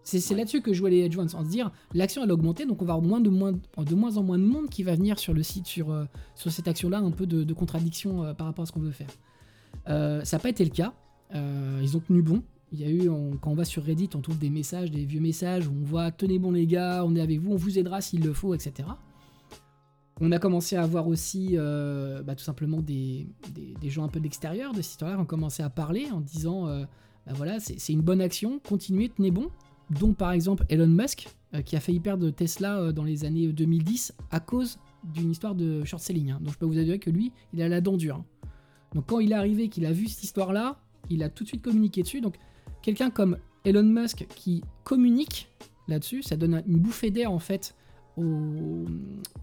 C'est 0.04 0.34
là-dessus 0.34 0.62
que 0.62 0.72
jouaient 0.72 0.90
les 0.90 1.00
hedge 1.00 1.14
funds, 1.14 1.34
en 1.34 1.44
se 1.44 1.48
dire 1.48 1.70
l'action 1.94 2.24
elle 2.24 2.30
a 2.30 2.34
augmenté, 2.34 2.66
donc 2.66 2.82
on 2.82 2.84
va 2.84 2.94
avoir 2.94 3.06
moins 3.06 3.20
de, 3.20 3.30
moins, 3.30 3.52
de 3.52 3.94
moins 3.94 4.16
en 4.16 4.22
moins 4.22 4.38
de 4.38 4.44
monde 4.44 4.68
qui 4.68 4.82
va 4.82 4.94
venir 4.96 5.18
sur 5.18 5.32
le 5.32 5.42
site, 5.42 5.66
sur, 5.66 5.92
euh, 5.92 6.04
sur 6.34 6.50
cette 6.50 6.66
action-là, 6.66 6.98
un 6.98 7.10
peu 7.10 7.26
de, 7.26 7.52
contradiction 7.52 8.24
euh, 8.24 8.34
par 8.34 8.46
rapport 8.46 8.64
à 8.64 8.66
ce 8.66 8.72
qu'on 8.72 8.80
veut 8.80 8.90
faire. 8.90 9.10
Euh, 9.88 10.24
ça 10.24 10.36
n'a 10.36 10.42
pas 10.42 10.48
été 10.48 10.64
le 10.64 10.70
cas, 10.70 10.92
ils 11.34 11.96
ont 11.96 12.00
tenu 12.00 12.22
bon. 12.22 12.42
Il 12.72 12.80
y 12.80 12.84
a 12.84 12.90
eu, 12.90 13.10
quand 13.42 13.50
on 13.50 13.54
va 13.54 13.66
sur 13.66 13.84
Reddit, 13.84 14.08
on 14.14 14.20
trouve 14.20 14.38
des 14.38 14.48
messages, 14.48 14.90
des 14.90 15.04
vieux 15.04 15.20
messages 15.20 15.66
où 15.66 15.72
on 15.72 15.84
voit 15.84 16.10
tenez 16.10 16.38
bon 16.38 16.52
les 16.52 16.66
gars, 16.66 17.04
on 17.04 17.14
est 17.14 17.20
avec 17.20 17.38
vous, 17.38 17.52
on 17.52 17.56
vous 17.56 17.78
aidera 17.78 18.00
s'il 18.00 18.24
le 18.24 18.32
faut, 18.32 18.54
etc. 18.54 18.88
On 20.20 20.32
a 20.32 20.38
commencé 20.38 20.76
à 20.76 20.82
avoir 20.82 21.06
aussi 21.06 21.56
bah, 21.56 22.34
tout 22.34 22.44
simplement 22.44 22.80
des, 22.80 23.28
des, 23.54 23.90
gens 23.90 24.04
un 24.04 24.08
peu 24.08 24.20
de 24.20 24.24
l'extérieur 24.24 24.72
de 24.72 24.80
cette 24.80 24.92
histoire 24.92 25.20
ont 25.20 25.26
commencé 25.26 25.62
à 25.62 25.68
parler 25.68 26.10
en 26.10 26.20
disant 26.20 26.66
bah, 27.26 27.32
voilà, 27.34 27.60
c'est 27.60 27.92
une 27.92 28.00
bonne 28.00 28.20
action, 28.20 28.58
continuez, 28.58 29.10
tenez 29.10 29.30
bon. 29.30 29.50
Dont 29.98 30.12
par 30.12 30.32
exemple 30.32 30.64
Elon 30.68 30.86
Musk, 30.86 31.28
euh, 31.54 31.62
qui 31.62 31.76
a 31.76 31.80
failli 31.80 32.00
perdre 32.00 32.30
Tesla 32.30 32.92
dans 32.92 33.04
les 33.04 33.24
années 33.24 33.48
2010 33.48 34.14
à 34.30 34.40
cause 34.40 34.78
d'une 35.04 35.30
histoire 35.30 35.54
de 35.54 35.84
short 35.84 36.02
selling. 36.02 36.30
Hein. 36.30 36.38
Donc 36.40 36.54
je 36.54 36.58
peux 36.58 36.66
vous 36.66 36.78
assurer 36.78 36.98
que 36.98 37.10
lui, 37.10 37.32
il 37.52 37.62
a 37.62 37.68
la 37.68 37.80
dent 37.80 37.96
dure. 37.96 38.16
Hein. 38.16 38.24
Donc 38.94 39.06
quand 39.06 39.20
il 39.20 39.32
est 39.32 39.36
arrivé, 39.36 39.68
qu'il 39.68 39.86
a 39.86 39.92
vu 39.92 40.06
cette 40.06 40.22
histoire-là, 40.22 40.78
il 41.10 41.22
a 41.22 41.28
tout 41.28 41.44
de 41.44 41.48
suite 41.48 41.62
communiqué 41.62 42.02
dessus. 42.02 42.20
Donc 42.20 42.36
quelqu'un 42.82 43.10
comme 43.10 43.36
Elon 43.64 43.82
Musk 43.82 44.26
qui 44.34 44.62
communique 44.84 45.48
là-dessus, 45.88 46.22
ça 46.22 46.36
donne 46.36 46.62
une 46.66 46.78
bouffée 46.78 47.10
d'air 47.10 47.32
en 47.32 47.38
fait 47.38 47.74
au, 48.16 48.84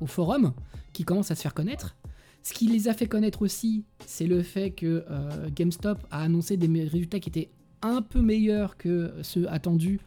forum 0.05 0.53
qui 0.93 1.03
commence 1.03 1.31
à 1.31 1.35
se 1.35 1.41
faire 1.41 1.53
connaître. 1.53 1.95
Ce 2.43 2.53
qui 2.53 2.67
les 2.67 2.87
a 2.87 2.93
fait 2.93 3.07
connaître 3.07 3.41
aussi, 3.41 3.83
c'est 4.05 4.27
le 4.27 4.41
fait 4.43 4.71
que 4.71 5.03
euh, 5.09 5.49
GameStop 5.53 5.99
a 6.09 6.21
annoncé 6.21 6.55
des 6.57 6.67
résultats 6.85 7.19
qui 7.19 7.29
étaient 7.29 7.49
un 7.81 8.01
peu 8.01 8.21
meilleurs 8.21 8.77
que 8.77 9.13
ceux 9.21 9.49
attendus 9.49 9.99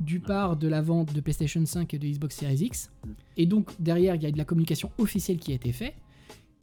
du 0.00 0.20
part 0.20 0.56
de 0.56 0.68
la 0.68 0.82
vente 0.82 1.12
de 1.14 1.20
PlayStation 1.20 1.64
5 1.64 1.94
et 1.94 1.98
de 1.98 2.06
Xbox 2.06 2.36
Series 2.36 2.64
X. 2.64 2.90
Et 3.36 3.46
donc 3.46 3.70
derrière, 3.78 4.14
il 4.14 4.22
y 4.22 4.26
a 4.26 4.30
de 4.30 4.38
la 4.38 4.44
communication 4.44 4.90
officielle 4.98 5.38
qui 5.38 5.52
a 5.52 5.54
été 5.54 5.72
faite, 5.72 5.94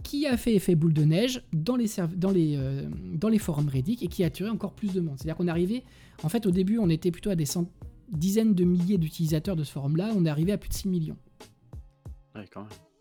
qui 0.03 0.25
a 0.27 0.35
fait 0.37 0.55
effet 0.55 0.75
boule 0.75 0.93
de 0.93 1.03
neige 1.03 1.43
dans 1.53 1.75
les, 1.75 1.87
dans 2.15 2.31
les, 2.31 2.55
euh, 2.57 2.87
dans 3.13 3.29
les 3.29 3.39
forums 3.39 3.69
Reddit 3.69 3.99
et 4.01 4.07
qui 4.07 4.23
a 4.23 4.27
attiré 4.27 4.49
encore 4.49 4.73
plus 4.73 4.93
de 4.93 4.99
monde. 4.99 5.15
C'est-à-dire 5.17 5.37
qu'on 5.37 5.47
est 5.47 5.51
arrivé, 5.51 5.83
en 6.23 6.29
fait 6.29 6.45
au 6.45 6.51
début 6.51 6.77
on 6.79 6.89
était 6.89 7.11
plutôt 7.11 7.29
à 7.29 7.35
des 7.35 7.45
dizaines 8.11 8.53
de 8.53 8.63
milliers 8.63 8.97
d'utilisateurs 8.97 9.55
de 9.55 9.63
ce 9.63 9.71
forum-là, 9.71 10.11
on 10.15 10.25
est 10.25 10.29
arrivé 10.29 10.51
à 10.51 10.57
plus 10.57 10.69
de 10.69 10.73
6 10.73 10.87
millions. 10.89 11.17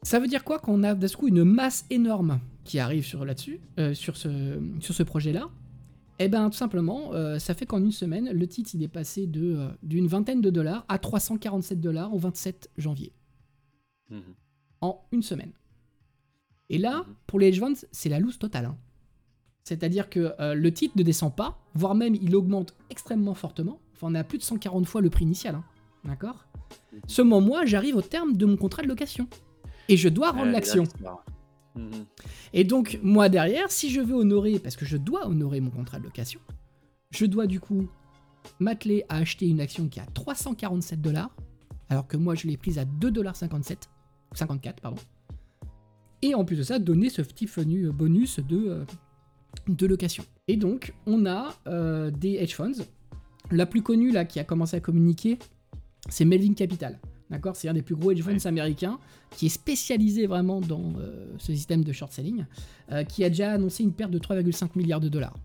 Ça 0.03 0.19
veut 0.19 0.29
dire 0.29 0.45
quoi 0.45 0.59
qu'on 0.59 0.83
a 0.83 0.95
d'un 0.95 1.09
coup 1.09 1.29
une 1.29 1.45
masse 1.45 1.85
énorme 1.91 2.41
qui 2.65 2.79
arrive 2.79 3.05
sur 3.05 3.25
là-dessus, 3.25 3.61
euh, 3.79 3.93
sur 3.95 4.17
ce, 4.17 4.59
sur 4.81 4.95
ce 4.95 5.03
projet-là? 5.03 5.51
Eh 6.23 6.29
bien, 6.29 6.51
tout 6.51 6.57
simplement, 6.57 7.15
euh, 7.15 7.39
ça 7.39 7.55
fait 7.55 7.65
qu'en 7.65 7.83
une 7.83 7.93
semaine, 7.93 8.31
le 8.31 8.47
titre 8.47 8.71
il 8.75 8.83
est 8.83 8.89
passé 8.89 9.27
de 9.27 9.57
euh, 9.57 9.69
d'une 9.83 10.07
vingtaine 10.07 10.43
de 10.43 10.51
dollars 10.51 10.85
à 10.89 10.99
347 10.99 11.81
dollars 11.81 12.13
au 12.15 12.19
27 12.19 12.71
janvier. 12.77 13.15
Mhm. 14.11 14.35
En 14.83 15.03
une 15.13 15.23
semaine. 15.23 15.53
Et 16.69 16.77
là, 16.77 16.99
mhm. 16.99 17.15
pour 17.27 17.41
les 17.41 17.49
hedge 17.49 17.59
funds, 17.59 17.87
c'est 17.91 18.11
la 18.11 18.21
loose 18.21 18.39
totale. 18.39 18.67
Hein. 18.67 18.77
C'est-à-dire 19.65 20.11
que 20.11 20.35
le 20.55 20.73
titre 20.73 20.95
ne 20.97 21.03
descend 21.03 21.35
pas, 21.35 21.59
voire 21.75 21.95
même 21.95 22.15
il 22.15 22.35
augmente 22.35 22.75
extrêmement 22.89 23.35
fortement. 23.35 23.79
Enfin, 23.95 24.09
on 24.11 24.15
a 24.15 24.25
plus 24.25 24.39
de 24.39 24.43
140 24.43 24.87
fois 24.87 25.01
le 25.01 25.11
prix 25.11 25.25
initial. 25.25 25.55
Hein. 25.55 25.65
D'accord? 26.05 26.47
Seulement 27.07 27.41
moi, 27.41 27.67
j'arrive 27.67 27.97
au 27.97 28.03
terme 28.03 28.37
de 28.37 28.47
mon 28.47 28.57
contrat 28.57 28.83
de 28.83 28.89
location. 28.89 29.29
Et 29.89 29.97
je 29.97 30.09
dois 30.09 30.31
rendre 30.31 30.51
l'action. 30.51 30.85
Mhm. 31.77 32.05
Et 32.53 32.65
donc, 32.65 32.99
moi 33.03 33.29
derrière, 33.29 33.71
si 33.71 33.91
je 33.91 34.01
veux 34.01 34.15
honorer, 34.15 34.59
parce 34.59 34.77
que 34.77 34.85
je 34.85 34.97
dois 34.97 35.27
honorer 35.27 35.61
mon 35.61 35.71
contrat 35.71 35.99
de 35.99 36.05
location, 36.05 36.41
je 37.11 37.27
dois 37.27 37.47
du 37.47 37.61
coup 37.61 37.89
m'atteler 38.59 39.05
à 39.09 39.17
acheter 39.17 39.49
une 39.49 39.61
action 39.61 39.89
qui 39.89 40.01
a 40.01 40.07
347 40.07 41.01
dollars, 41.01 41.35
alors 41.89 42.07
que 42.07 42.17
moi 42.17 42.35
je 42.35 42.47
l'ai 42.47 42.57
prise 42.57 42.79
à 42.79 42.85
2,57 42.85 43.89
54, 44.33 44.81
pardon. 44.81 45.03
Et 46.23 46.35
en 46.35 46.45
plus 46.45 46.57
de 46.57 46.63
ça, 46.63 46.79
donner 46.79 47.09
ce 47.09 47.23
petit 47.23 47.49
bonus 47.93 48.41
de, 48.41 48.69
euh, 48.69 48.85
de 49.69 49.87
location. 49.87 50.25
Et 50.49 50.57
donc, 50.57 50.95
on 51.07 51.27
a 51.27 51.55
euh, 51.67 52.11
des 52.11 52.35
hedge 52.35 52.55
funds. 52.55 52.85
La 53.51 53.67
plus 53.67 53.83
connue 53.83 54.11
là 54.11 54.25
qui 54.25 54.39
a 54.39 54.45
commencé 54.45 54.77
à 54.77 54.81
communiquer, 54.81 55.39
c'est 56.09 56.25
Melvin 56.25 56.55
Capital. 56.55 57.01
D'accord 57.31 57.55
C'est 57.55 57.69
un 57.69 57.75
des 57.75 57.83
plus 57.83 57.95
gros 57.95 58.11
hedge 58.11 58.23
funds 58.23 58.47
américains 58.47 58.99
qui 59.31 59.47
est 59.47 59.51
spécialisé 59.51 60.27
vraiment 60.27 60.61
dans 60.61 60.93
euh, 60.99 61.33
ce 61.39 61.55
système 61.55 61.85
de 61.85 61.93
short 61.93 62.13
selling, 62.13 62.45
euh, 62.91 63.05
qui 63.05 63.25
a 63.25 63.29
déjà 63.29 63.53
annoncé 63.53 63.85
une 63.85 63.93
perte 63.93 64.11
de 64.11 64.19
3,5 64.19 64.71
milliards 64.75 65.01
de 65.01 65.09
dollars. 65.09 65.37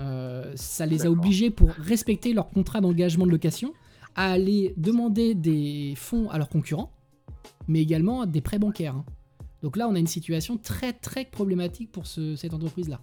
Euh, 0.00 0.52
ça 0.54 0.86
les 0.86 1.06
a 1.06 1.10
obligés, 1.10 1.50
pour 1.50 1.70
respecter 1.70 2.32
leur 2.32 2.50
contrat 2.50 2.80
d'engagement 2.80 3.26
de 3.26 3.30
location, 3.30 3.72
à 4.14 4.32
aller 4.32 4.74
demander 4.76 5.34
des 5.34 5.94
fonds 5.96 6.28
à 6.30 6.38
leurs 6.38 6.48
concurrents, 6.48 6.92
mais 7.66 7.80
également 7.80 8.26
des 8.26 8.40
prêts 8.40 8.58
bancaires. 8.58 8.96
Hein. 8.96 9.04
Donc 9.62 9.76
là, 9.76 9.88
on 9.88 9.94
a 9.94 9.98
une 9.98 10.06
situation 10.06 10.56
très 10.56 10.92
très 10.92 11.24
problématique 11.24 11.90
pour 11.90 12.06
cette 12.06 12.52
entreprise-là. 12.52 13.00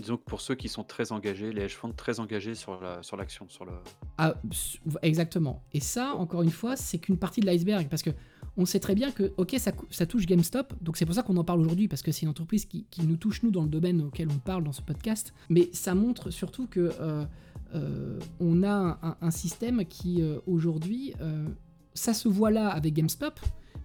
Disons 0.00 0.16
que 0.16 0.24
pour 0.24 0.40
ceux 0.40 0.54
qui 0.54 0.68
sont 0.68 0.84
très 0.84 1.12
engagés, 1.12 1.52
les 1.52 1.62
hedge 1.62 1.74
funds 1.74 1.92
très 1.92 2.20
engagés 2.20 2.54
sur 2.54 2.80
l'action, 3.16 3.46
sur, 3.48 3.64
le. 3.64 3.72
Ah, 4.18 4.34
exactement. 5.02 5.62
Et 5.72 5.80
ça, 5.80 6.14
encore 6.14 6.42
une 6.42 6.50
fois, 6.50 6.76
c'est 6.76 6.98
qu'une 6.98 7.18
partie 7.18 7.40
de 7.40 7.46
l'iceberg 7.46 7.88
parce 7.88 8.02
que 8.02 8.10
on 8.56 8.64
sait 8.64 8.80
très 8.80 8.94
bien 8.94 9.10
que, 9.10 9.32
ok, 9.36 9.56
ça, 9.58 9.72
ça 9.90 10.06
touche 10.06 10.26
GameStop, 10.26 10.72
donc 10.80 10.96
c'est 10.96 11.04
pour 11.04 11.14
ça 11.14 11.22
qu'on 11.22 11.36
en 11.36 11.44
parle 11.44 11.60
aujourd'hui 11.60 11.88
parce 11.88 12.02
que 12.02 12.10
c'est 12.10 12.22
une 12.22 12.30
entreprise 12.30 12.64
qui, 12.64 12.86
nous 13.06 13.16
touche 13.16 13.42
nous 13.42 13.50
dans 13.50 13.62
le 13.62 13.68
domaine 13.68 14.00
auquel 14.00 14.28
on 14.30 14.38
parle 14.38 14.64
dans 14.64 14.72
ce 14.72 14.82
podcast. 14.82 15.34
Mais 15.50 15.68
ça 15.72 15.94
montre 15.94 16.30
surtout 16.30 16.66
que 16.66 16.92
euh, 17.00 17.24
euh, 17.74 18.18
on 18.40 18.62
a 18.62 19.16
un, 19.20 19.30
système 19.30 19.84
qui 19.84 20.22
euh, 20.22 20.38
aujourd'hui, 20.46 21.12
ça 21.94 22.14
se 22.14 22.28
voit 22.28 22.50
là 22.50 22.68
avec 22.68 22.94
GameStop, 22.94 23.38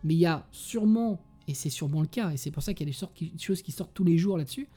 mais 0.04 0.14
il 0.14 0.20
y 0.20 0.26
a 0.26 0.48
sûrement, 0.52 1.22
et 1.48 1.54
c'est 1.54 1.70
sûrement 1.70 2.02
le 2.02 2.08
cas, 2.08 2.32
et 2.32 2.38
c'est 2.38 2.52
pour 2.52 2.64
ça 2.64 2.74
qu'il 2.74 2.88
y 2.88 2.90
a 2.90 2.94
des 2.94 3.38
choses 3.38 3.62
qui 3.62 3.72
sortent 3.72 3.94
tous 3.94 4.06
les 4.06 4.18
jours 4.18 4.38
là-dessus 4.38 4.68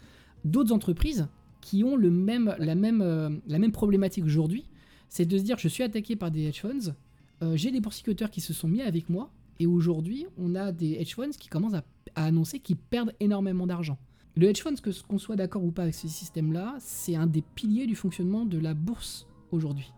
d'autres 0.45 0.73
entreprises 0.73 1.29
qui 1.61 1.83
ont 1.83 1.97
le 1.97 2.11
même, 2.11 2.55
la, 2.59 2.75
même, 2.75 3.01
euh, 3.01 3.31
la 3.47 3.59
même 3.59 3.73
problématique 3.73 4.25
aujourd'hui, 4.25 4.67
c'est 5.09 5.25
de 5.25 5.39
se 5.39 5.43
dire 5.43 5.59
je 5.59 5.69
suis 5.69 5.83
attaqué 5.83 6.17
par 6.17 6.31
des 6.31 6.45
hedge 6.45 6.61
funds, 6.61 6.95
euh, 7.43 7.57
j'ai 7.57 7.71
des 7.71 7.81
boursicoteurs 7.81 8.31
qui 8.31 8.41
se 8.41 8.53
sont 8.53 8.69
mis 8.69 8.83
avec 8.83 9.09
moi, 9.09 9.31
et 9.59 9.67
aujourd'hui 9.67 10.27
on 10.37 10.55
a 10.55 10.73
des 10.73 10.93
hedge 10.93 11.15
funds 11.15 11.31
qui 11.39 11.49
commencent 11.49 11.75
à, 11.75 11.85
annoncer 12.17 12.61
qu'ils 12.61 12.77
perdent 12.77 13.15
énormément 13.21 13.67
d'argent. 13.67 13.99
Le 14.37 14.49
hedge 14.49 14.63
fund, 14.63 14.75
que 14.81 14.91
qu'on 15.07 15.19
soit 15.19 15.37
d'accord 15.37 15.65
ou 15.65 15.71
pas 15.71 15.83
avec 15.83 15.95
ce 15.95 16.09
système-là, 16.09 16.77
c'est 16.81 17.15
un 17.15 17.27
des 17.27 17.43
piliers 17.43 17.87
du 17.87 17.95
fonctionnement 17.95 18.45
de 18.45 18.59
la 18.59 18.75
bourse 18.75 19.27
aujourd'hui. 19.53 19.93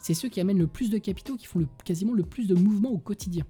C'est 0.00 0.14
ceux 0.14 0.28
qui 0.28 0.40
amènent 0.40 0.58
le 0.58 0.66
plus 0.66 0.90
de 0.90 0.98
capitaux, 0.98 1.36
qui 1.36 1.46
font 1.46 1.66
quasiment 1.84 2.12
le 2.12 2.24
plus 2.24 2.48
de 2.48 2.54
mouvements 2.54 2.90
au 2.90 2.98
quotidien 2.98 3.44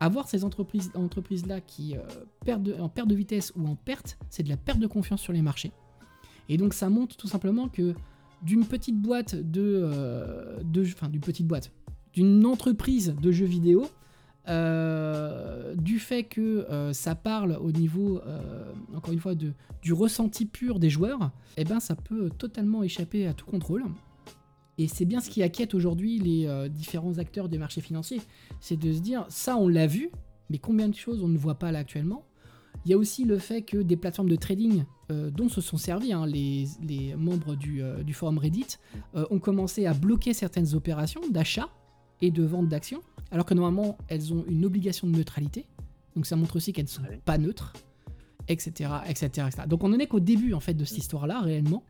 avoir 0.00 0.26
ces 0.28 0.44
entreprises, 0.44 0.90
entreprises-là 0.94 1.60
qui 1.60 1.94
euh, 1.94 2.00
perdent 2.44 2.74
en 2.80 2.88
perte 2.88 3.08
de 3.08 3.14
vitesse 3.14 3.52
ou 3.54 3.66
en 3.66 3.76
perte, 3.76 4.18
c'est 4.30 4.42
de 4.42 4.48
la 4.48 4.56
perte 4.56 4.80
de 4.80 4.86
confiance 4.86 5.20
sur 5.20 5.32
les 5.32 5.42
marchés. 5.42 5.72
Et 6.48 6.56
donc 6.56 6.74
ça 6.74 6.88
montre 6.88 7.16
tout 7.16 7.28
simplement 7.28 7.68
que 7.68 7.94
d'une 8.42 8.64
petite 8.64 8.96
boîte 8.96 9.34
de, 9.34 9.82
euh, 9.84 10.62
d'une 10.64 11.20
petite 11.20 11.46
boîte, 11.46 11.70
d'une 12.14 12.44
entreprise 12.46 13.14
de 13.20 13.30
jeux 13.30 13.46
vidéo, 13.46 13.86
euh, 14.48 15.74
du 15.76 15.98
fait 15.98 16.24
que 16.24 16.66
ça 16.92 17.14
parle 17.14 17.58
au 17.60 17.70
niveau, 17.70 18.20
encore 18.96 19.12
une 19.12 19.20
fois, 19.20 19.34
du 19.34 19.92
ressenti 19.92 20.46
pur 20.46 20.80
des 20.80 20.88
joueurs, 20.88 21.30
eh 21.58 21.64
ben 21.64 21.78
ça 21.78 21.94
peut 21.94 22.30
totalement 22.30 22.82
échapper 22.82 23.26
à 23.26 23.34
tout 23.34 23.46
contrôle. 23.46 23.84
Et 24.80 24.88
c'est 24.88 25.04
bien 25.04 25.20
ce 25.20 25.28
qui 25.28 25.42
inquiète 25.42 25.74
aujourd'hui 25.74 26.18
les 26.18 26.46
euh, 26.46 26.70
différents 26.70 27.18
acteurs 27.18 27.50
des 27.50 27.58
marchés 27.58 27.82
financiers. 27.82 28.22
C'est 28.60 28.78
de 28.78 28.94
se 28.94 29.00
dire, 29.00 29.26
ça 29.28 29.58
on 29.58 29.68
l'a 29.68 29.86
vu, 29.86 30.10
mais 30.48 30.56
combien 30.56 30.88
de 30.88 30.94
choses 30.94 31.22
on 31.22 31.28
ne 31.28 31.36
voit 31.36 31.56
pas 31.56 31.70
là 31.70 31.80
actuellement? 31.80 32.24
Il 32.86 32.90
y 32.90 32.94
a 32.94 32.96
aussi 32.96 33.24
le 33.24 33.36
fait 33.36 33.60
que 33.60 33.76
des 33.76 33.98
plateformes 33.98 34.30
de 34.30 34.36
trading 34.36 34.84
euh, 35.10 35.30
dont 35.30 35.50
se 35.50 35.60
sont 35.60 35.76
servis 35.76 36.14
hein, 36.14 36.24
les, 36.24 36.66
membres 37.18 37.56
du, 37.56 37.82
euh, 37.82 38.02
du, 38.02 38.14
forum 38.14 38.38
Reddit 38.38 38.78
ont 39.12 39.38
commencé 39.38 39.84
à 39.84 39.92
bloquer 39.92 40.32
certaines 40.32 40.74
opérations 40.74 41.20
d'achat 41.30 41.68
et 42.22 42.30
de 42.30 42.42
vente 42.42 42.68
d'actions, 42.68 43.02
alors 43.32 43.44
que 43.44 43.52
normalement 43.52 43.98
elles 44.08 44.32
ont 44.32 44.46
une 44.48 44.64
obligation 44.64 45.06
de 45.06 45.14
neutralité. 45.14 45.66
Donc 46.16 46.24
ça 46.24 46.36
montre 46.36 46.56
aussi 46.56 46.72
qu'elles 46.72 46.86
ne 46.86 46.88
sont 46.88 47.02
pas 47.26 47.36
neutres, 47.36 47.74
etc., 48.48 48.88
etc., 49.06 49.26
etc. 49.46 49.62
Donc 49.68 49.84
on 49.84 49.92
en 49.92 49.98
est 49.98 50.06
qu'au 50.06 50.20
début 50.20 50.54
en 50.54 50.60
fait 50.60 50.72
de 50.72 50.86
cette 50.86 50.96
histoire-là 50.96 51.40
réellement. 51.42 51.82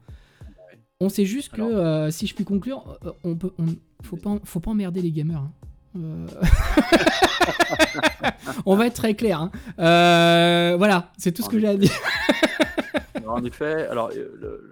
On 1.03 1.09
sait 1.09 1.25
juste 1.25 1.53
que, 1.53 1.63
euh, 1.63 2.11
si 2.11 2.27
je 2.27 2.35
puis 2.35 2.45
conclure, 2.45 2.99
euh, 3.07 3.13
on 3.25 3.35
peut, 3.35 3.53
on, 3.59 3.65
faut 4.03 4.19
pas, 4.19 4.39
faut 4.45 4.61
pas 4.61 4.71
emmerder 4.71 5.01
les 5.01 5.11
gamers. 5.11 5.41
Hein. 5.41 5.53
Euh, 5.97 6.27
on 8.67 8.77
va 8.77 8.87
être 8.87 8.97
très 8.97 9.15
clair. 9.15 9.41
Hein. 9.41 9.51
voilà, 10.77 11.11
c'est 11.17 11.33
tout 11.33 11.43
ce 11.43 11.49
que 11.49 11.59
j'ai 11.59 11.69
à 11.69 11.77
dire. 11.77 11.91
en 13.27 13.43
effet, 13.45 13.87
alors 13.87 14.11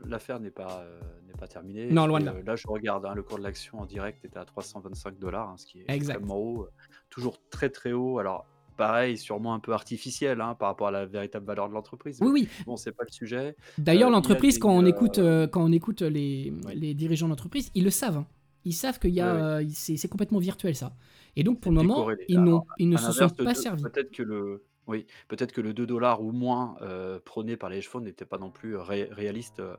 l'affaire 0.05 0.39
n'est 0.39 0.51
pas 0.51 0.85
n'est 1.27 1.33
pas 1.33 1.49
terminée. 1.49 1.91
Non, 1.91 2.07
loin 2.07 2.21
de 2.21 2.27
là. 2.27 2.35
là, 2.45 2.57
je 2.57 2.69
regarde, 2.69 3.07
hein, 3.07 3.15
le 3.15 3.23
cours 3.23 3.39
de 3.39 3.45
l'action 3.45 3.81
en 3.81 3.87
direct 3.87 4.23
était 4.23 4.39
à 4.39 4.45
325 4.45 5.19
dollars, 5.19 5.55
ce 5.57 5.65
qui 5.65 5.81
est 5.81 5.87
extrêmement 5.89 6.37
haut, 6.37 6.69
toujours 7.09 7.39
très 7.49 7.71
très 7.71 7.93
haut. 7.93 8.19
Alors 8.19 8.45
pareil, 8.79 9.19
sûrement 9.19 9.53
un 9.53 9.61
peu 9.61 9.73
artificiel 9.73 10.41
hein, 10.41 10.55
par 10.55 10.69
rapport 10.69 10.89
à 10.89 10.91
la 10.91 11.05
véritable 11.05 11.45
valeur 11.45 11.69
de 11.69 11.75
l'entreprise. 11.75 12.19
Oui, 12.23 12.31
oui. 12.33 12.49
Bon, 12.65 12.77
c'est 12.77 12.93
pas 12.93 13.05
le 13.05 13.13
sujet. 13.13 13.57
D'ailleurs, 13.77 14.09
euh, 14.09 14.13
l'entreprise, 14.13 14.59
quand, 14.59 14.71
on 14.71 14.87
écoute, 14.87 15.19
euh, 15.19 15.47
quand 15.47 15.63
on 15.63 15.73
écoute 15.73 16.01
les, 16.01 16.55
les 16.75 16.95
dirigeants 16.95 17.29
d'entreprise, 17.29 17.71
ils 17.75 17.85
le 17.85 17.91
savent. 17.91 18.19
Hein. 18.19 18.27
Ils 18.65 18.73
savent 18.73 18.99
a, 19.21 19.61
c'est 19.71 20.09
complètement 20.09 20.39
virtuel 20.39 20.75
ça. 20.75 20.95
Et 21.37 21.45
donc 21.45 21.61
pour 21.61 21.73
le 21.73 21.77
moment, 21.77 22.09
ils, 22.29 22.43
ils 22.79 22.89
ne 22.89 22.97
se 22.97 23.13
sont 23.13 23.29
pas 23.29 23.55
servis. 23.55 23.83
Peut-être 23.83 24.11
que 24.11 24.23
le, 24.23 24.65
oui, 24.89 25.07
peut-être 25.29 25.53
que 25.53 25.61
le 25.61 25.75
2 25.75 25.87
dollars 25.87 26.23
ou 26.23 26.33
moins 26.33 26.77
euh, 26.81 27.21
prôné 27.23 27.57
par 27.57 27.69
les 27.69 27.79
hedge 27.79 27.89
funds 27.89 28.01
n'était 28.01 28.25
pas 28.25 28.39
non 28.39 28.51
plus 28.51 28.75
réaliste 28.77 29.61
euh, 29.61 29.77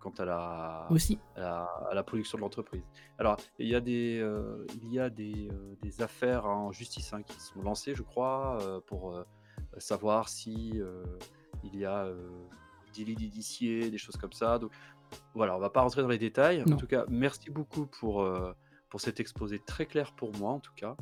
quant 0.00 0.12
à 0.18 0.24
la, 0.24 0.86
Aussi. 0.90 1.18
à 1.36 1.40
la, 1.40 1.62
à 1.90 1.94
la 1.94 2.02
production 2.02 2.38
de 2.38 2.42
l'entreprise. 2.42 2.82
Alors, 3.18 3.36
il 3.58 3.68
y 3.68 3.74
a 3.74 3.80
des, 3.80 4.18
euh, 4.20 4.66
il 4.82 4.92
y 4.92 4.98
a 4.98 5.10
des, 5.10 5.48
euh, 5.50 5.76
des 5.82 6.02
affaires 6.02 6.46
en 6.46 6.72
justice 6.72 7.12
hein, 7.12 7.22
qui 7.22 7.40
sont 7.40 7.62
lancées, 7.62 7.94
je 7.94 8.02
crois, 8.02 8.58
euh, 8.62 8.80
pour 8.80 9.14
euh, 9.14 9.24
savoir 9.78 10.28
si 10.28 10.72
euh, 10.80 11.04
il 11.62 11.76
y 11.76 11.84
a 11.84 12.04
euh, 12.04 12.28
délit 12.94 13.14
d'initié, 13.14 13.90
des 13.90 13.98
choses 13.98 14.16
comme 14.16 14.32
ça. 14.32 14.58
Donc, 14.58 14.70
voilà, 15.34 15.56
on 15.56 15.60
va 15.60 15.70
pas 15.70 15.80
rentrer 15.80 16.02
dans 16.02 16.08
les 16.08 16.18
détails. 16.18 16.62
En 16.62 16.76
tout 16.76 16.86
cas, 16.86 17.04
merci 17.08 17.50
beaucoup 17.50 17.86
pour, 17.86 18.22
euh, 18.22 18.52
pour 18.88 19.00
cet 19.00 19.20
exposé 19.20 19.58
très 19.58 19.86
clair 19.86 20.12
pour 20.14 20.32
moi, 20.36 20.52
en 20.52 20.60
tout 20.60 20.74
cas. 20.74 20.96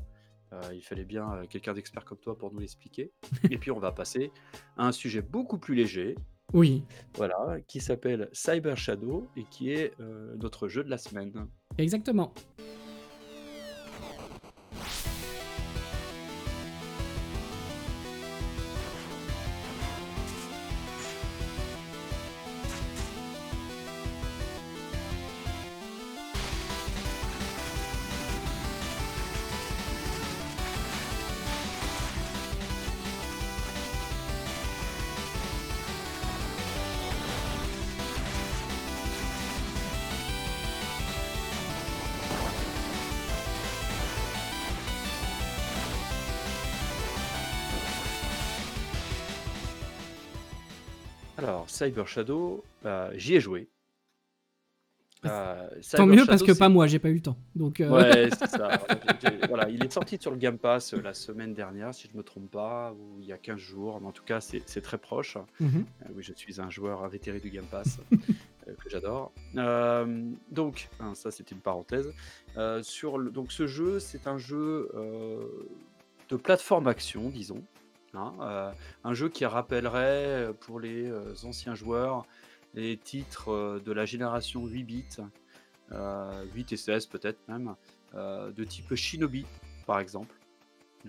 Euh, 0.52 0.60
il 0.74 0.82
fallait 0.82 1.06
bien 1.06 1.32
euh, 1.32 1.46
quelqu'un 1.46 1.72
d'expert 1.72 2.04
comme 2.04 2.18
toi 2.18 2.36
pour 2.36 2.52
nous 2.52 2.58
l'expliquer. 2.58 3.10
Et 3.50 3.58
puis, 3.58 3.70
on 3.70 3.78
va 3.78 3.92
passer 3.92 4.32
à 4.76 4.86
un 4.86 4.92
sujet 4.92 5.22
beaucoup 5.22 5.58
plus 5.58 5.74
léger, 5.74 6.14
Oui, 6.54 6.82
voilà, 7.16 7.60
qui 7.66 7.80
s'appelle 7.80 8.28
Cyber 8.32 8.76
Shadow 8.76 9.26
et 9.36 9.44
qui 9.44 9.72
est 9.72 9.92
euh, 10.00 10.34
notre 10.36 10.68
jeu 10.68 10.84
de 10.84 10.90
la 10.90 10.98
semaine. 10.98 11.46
exactement. 11.78 12.32
Alors, 51.42 51.68
Cyber 51.68 52.06
Shadow, 52.06 52.62
euh, 52.84 53.10
j'y 53.16 53.34
ai 53.34 53.40
joué. 53.40 53.68
Euh, 55.24 55.68
Tant 55.68 55.82
Cyber 55.82 56.06
mieux 56.06 56.26
parce 56.26 56.42
que 56.42 56.52
c'est- 56.52 56.58
pas 56.58 56.68
moi, 56.68 56.86
j'ai 56.88 56.98
pas 56.98 57.08
eu 57.08 57.14
le 57.14 57.20
temps. 57.20 57.36
Donc, 57.54 57.80
euh, 57.80 57.88
Ouais, 57.90 58.28
c'est 58.38 58.48
ça. 58.48 58.80
Voilà, 59.48 59.68
il 59.68 59.84
est 59.84 59.92
sorti 59.92 60.18
sur 60.20 60.32
le 60.32 60.36
Game 60.36 60.58
Pass 60.58 60.94
euh, 60.94 61.00
la 61.02 61.14
semaine 61.14 61.54
dernière, 61.54 61.94
si 61.94 62.08
je 62.12 62.16
me 62.16 62.22
trompe 62.24 62.50
pas, 62.50 62.92
ou 62.92 63.18
il 63.20 63.26
y 63.26 63.32
a 63.32 63.38
15 63.38 63.58
jours. 63.58 64.00
Mais 64.00 64.08
en 64.08 64.12
tout 64.12 64.24
cas, 64.24 64.40
c'est 64.40 64.62
c'est 64.66 64.80
très 64.80 64.98
proche. 64.98 65.36
mhm. 65.60 65.84
Euh, 66.02 66.08
oui, 66.16 66.22
je 66.24 66.32
suis 66.32 66.60
un 66.60 66.70
joueur 66.70 67.04
invétéré 67.04 67.38
du 67.38 67.50
Game 67.50 67.66
Pass 67.66 67.98
que 68.66 68.88
j'adore. 68.90 69.32
Donc, 70.50 70.88
hein, 71.00 71.14
ça 71.14 71.30
c'était 71.30 71.54
une 71.54 71.60
parenthèse. 71.60 72.12
Sur 72.82 73.18
le- 73.18 73.30
donc 73.30 73.52
ce 73.52 73.66
jeu, 73.68 74.00
c'est 74.00 74.26
un 74.26 74.38
jeu 74.38 74.90
de 76.28 76.36
plateforme 76.36 76.88
action, 76.88 77.30
disons. 77.30 77.62
Hein, 78.14 78.32
euh, 78.40 78.70
un 79.04 79.14
jeu 79.14 79.28
qui 79.28 79.44
rappellerait 79.44 80.26
euh, 80.26 80.52
pour 80.52 80.80
les 80.80 81.08
euh, 81.08 81.34
anciens 81.44 81.74
joueurs 81.74 82.26
les 82.74 82.96
titres 82.96 83.80
de 83.84 83.92
la 83.92 84.06
génération 84.06 84.66
8 84.66 84.82
bits, 84.84 85.04
euh, 85.92 86.44
8 86.54 86.72
et 86.72 86.76
16 86.78 87.04
peut-être 87.06 87.38
même, 87.46 87.74
de 88.14 88.64
type 88.64 88.94
Shinobi 88.94 89.44
par 89.86 90.00
exemple. 90.00 90.34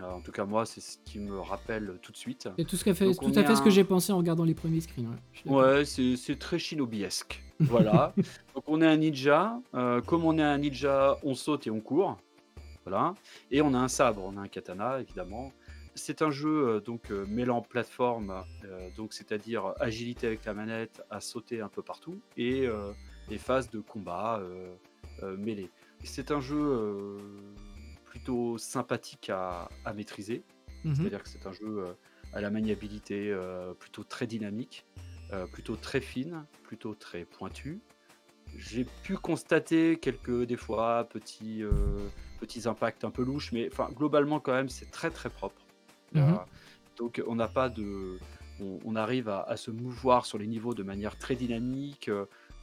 En 0.02 0.20
tout 0.20 0.34
cas, 0.34 0.44
moi, 0.44 0.66
c'est 0.66 0.82
ce 0.82 0.98
qui 1.06 1.20
me 1.20 1.40
rappelle 1.40 2.00
tout 2.02 2.12
de 2.12 2.18
suite. 2.18 2.50
C'est 2.58 2.66
tout, 2.66 2.76
ce 2.76 2.94
fait, 2.94 3.06
Donc, 3.06 3.20
tout 3.20 3.40
à 3.40 3.44
fait 3.46 3.56
ce 3.56 3.62
que 3.62 3.70
j'ai 3.70 3.86
pensé 3.86 4.12
en 4.12 4.18
regardant 4.18 4.44
les 4.44 4.56
premiers 4.56 4.82
screens. 4.82 5.16
ouais. 5.46 5.86
C'est 5.86 6.38
très 6.38 6.60
shinobiesque. 6.60 7.42
Voilà. 7.62 8.14
Donc 8.56 8.66
on 8.68 8.82
est 8.82 8.88
un 8.88 8.98
ninja. 8.98 9.58
comme 10.06 10.26
on 10.26 10.38
est 10.38 10.44
un 10.44 10.58
ninja, 10.58 11.18
on 11.24 11.34
saute 11.34 11.66
et 11.68 11.70
on 11.70 11.80
court. 11.80 12.18
Voilà. 12.86 13.14
Et 13.52 13.62
on 13.62 13.74
a 13.74 13.78
un 13.78 13.88
sabre, 13.88 14.22
on 14.26 14.36
a 14.36 14.42
un 14.42 14.48
katana, 14.50 15.00
évidemment. 15.00 15.54
C'est 15.96 16.22
un 16.22 16.32
jeu 16.32 16.68
euh, 16.68 16.80
donc 16.80 17.12
euh, 17.12 17.26
mêlant 17.28 17.62
plateforme, 17.62 18.44
euh, 18.64 18.90
donc 18.96 19.14
c'est-à-dire 19.14 19.74
agilité 19.80 20.28
avec 20.28 20.46
la 20.46 20.54
manette, 20.54 21.04
à 21.10 21.20
sauter 21.20 21.62
un 21.62 21.70
peu 21.70 21.82
partout, 21.82 22.20
et 22.38 22.68
les 23.30 23.38
phases 23.38 23.70
de 23.70 23.80
combat 23.80 24.42
mêlées. 25.38 25.70
C'est 26.04 26.32
un 26.32 26.42
jeu 26.42 27.18
plutôt 28.06 28.58
sympathique 28.58 29.30
à, 29.30 29.70
à 29.86 29.94
maîtriser. 29.94 30.44
Mhm. 30.84 30.96
C'est-à-dire 30.96 31.24
que 31.24 31.30
c'est 31.30 31.48
un 31.48 31.54
jeu 31.54 31.86
à 32.34 32.42
la 32.42 32.50
maniabilité 32.50 33.34
plutôt 33.80 34.04
très 34.04 34.28
dynamique, 34.28 34.86
plutôt 35.54 35.78
très 35.78 36.02
fine, 36.02 36.46
plutôt 36.64 36.96
très 36.96 37.24
pointue. 37.24 37.80
J'ai 38.58 38.86
pu 39.04 39.18
constater 39.18 39.98
quelques, 39.98 40.44
des 40.44 40.58
fois, 40.58 41.08
petits, 41.10 41.64
euh, 41.64 41.72
petits 42.40 42.68
impacts 42.68 43.04
un 43.04 43.10
peu 43.10 43.24
louches, 43.24 43.52
mais 43.52 43.70
enfin, 43.72 43.90
globalement, 43.92 44.40
quand 44.40 44.54
même, 44.54 44.70
c'est 44.70 44.92
très 44.92 45.10
très 45.10 45.30
propre. 45.30 45.60
Mhm. 46.20 46.40
Donc, 46.98 47.22
on 47.28 47.36
n'a 47.36 47.48
pas 47.48 47.70
de. 47.70 48.18
On, 48.62 48.80
on 48.86 48.96
arrive 48.96 49.30
à, 49.30 49.42
à 49.44 49.58
se 49.58 49.72
mouvoir 49.72 50.26
sur 50.28 50.38
les 50.38 50.46
niveaux 50.48 50.74
de 50.76 50.84
manière 50.84 51.18
très 51.18 51.36
dynamique. 51.36 52.10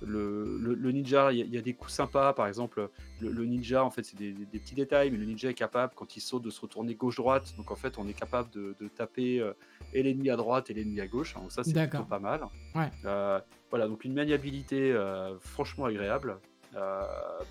Le, 0.02 0.56
le- 0.62 0.72
le 0.74 0.92
ninja, 0.92 1.30
il 1.30 1.38
y, 1.38 1.42
a- 1.42 1.44
il 1.44 1.52
y 1.54 1.58
a 1.58 1.60
des 1.60 1.74
coups 1.74 1.92
sympas. 1.92 2.32
Par 2.32 2.46
exemple, 2.46 2.88
le, 3.20 3.30
le 3.32 3.44
ninja, 3.44 3.84
en 3.84 3.90
fait, 3.90 4.02
c'est 4.02 4.16
des, 4.16 4.32
des 4.32 4.58
petits 4.58 4.74
détails, 4.74 5.10
mais 5.10 5.18
le 5.18 5.26
ninja 5.26 5.50
est 5.50 5.54
capable, 5.54 5.92
quand 5.94 6.16
il 6.16 6.20
saute, 6.20 6.42
de 6.42 6.48
se 6.48 6.60
retourner 6.60 6.94
gauche-droite. 6.94 7.52
Donc, 7.58 7.70
en 7.70 7.76
fait, 7.76 7.98
on 7.98 8.08
est 8.08 8.14
capable 8.14 8.48
de, 8.50 8.74
de 8.80 8.88
taper 8.88 9.40
euh, 9.40 9.52
et 9.92 10.02
l'ennemi 10.02 10.30
à 10.30 10.36
droite 10.36 10.70
et 10.70 10.74
l'ennemi 10.74 11.00
à 11.02 11.06
gauche. 11.06 11.34
Donc, 11.34 11.52
ça, 11.52 11.64
c'est 11.64 11.74
plutôt 11.98 12.08
pas 12.08 12.18
mal. 12.20 12.44
Ouais. 12.74 12.88
Euh, 13.04 13.40
voilà, 13.68 13.88
donc 13.88 14.04
une 14.04 14.14
maniabilité 14.14 14.90
euh, 14.92 15.38
franchement 15.40 15.84
agréable, 15.84 16.38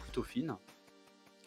plutôt 0.02 0.24
fine. 0.24 0.56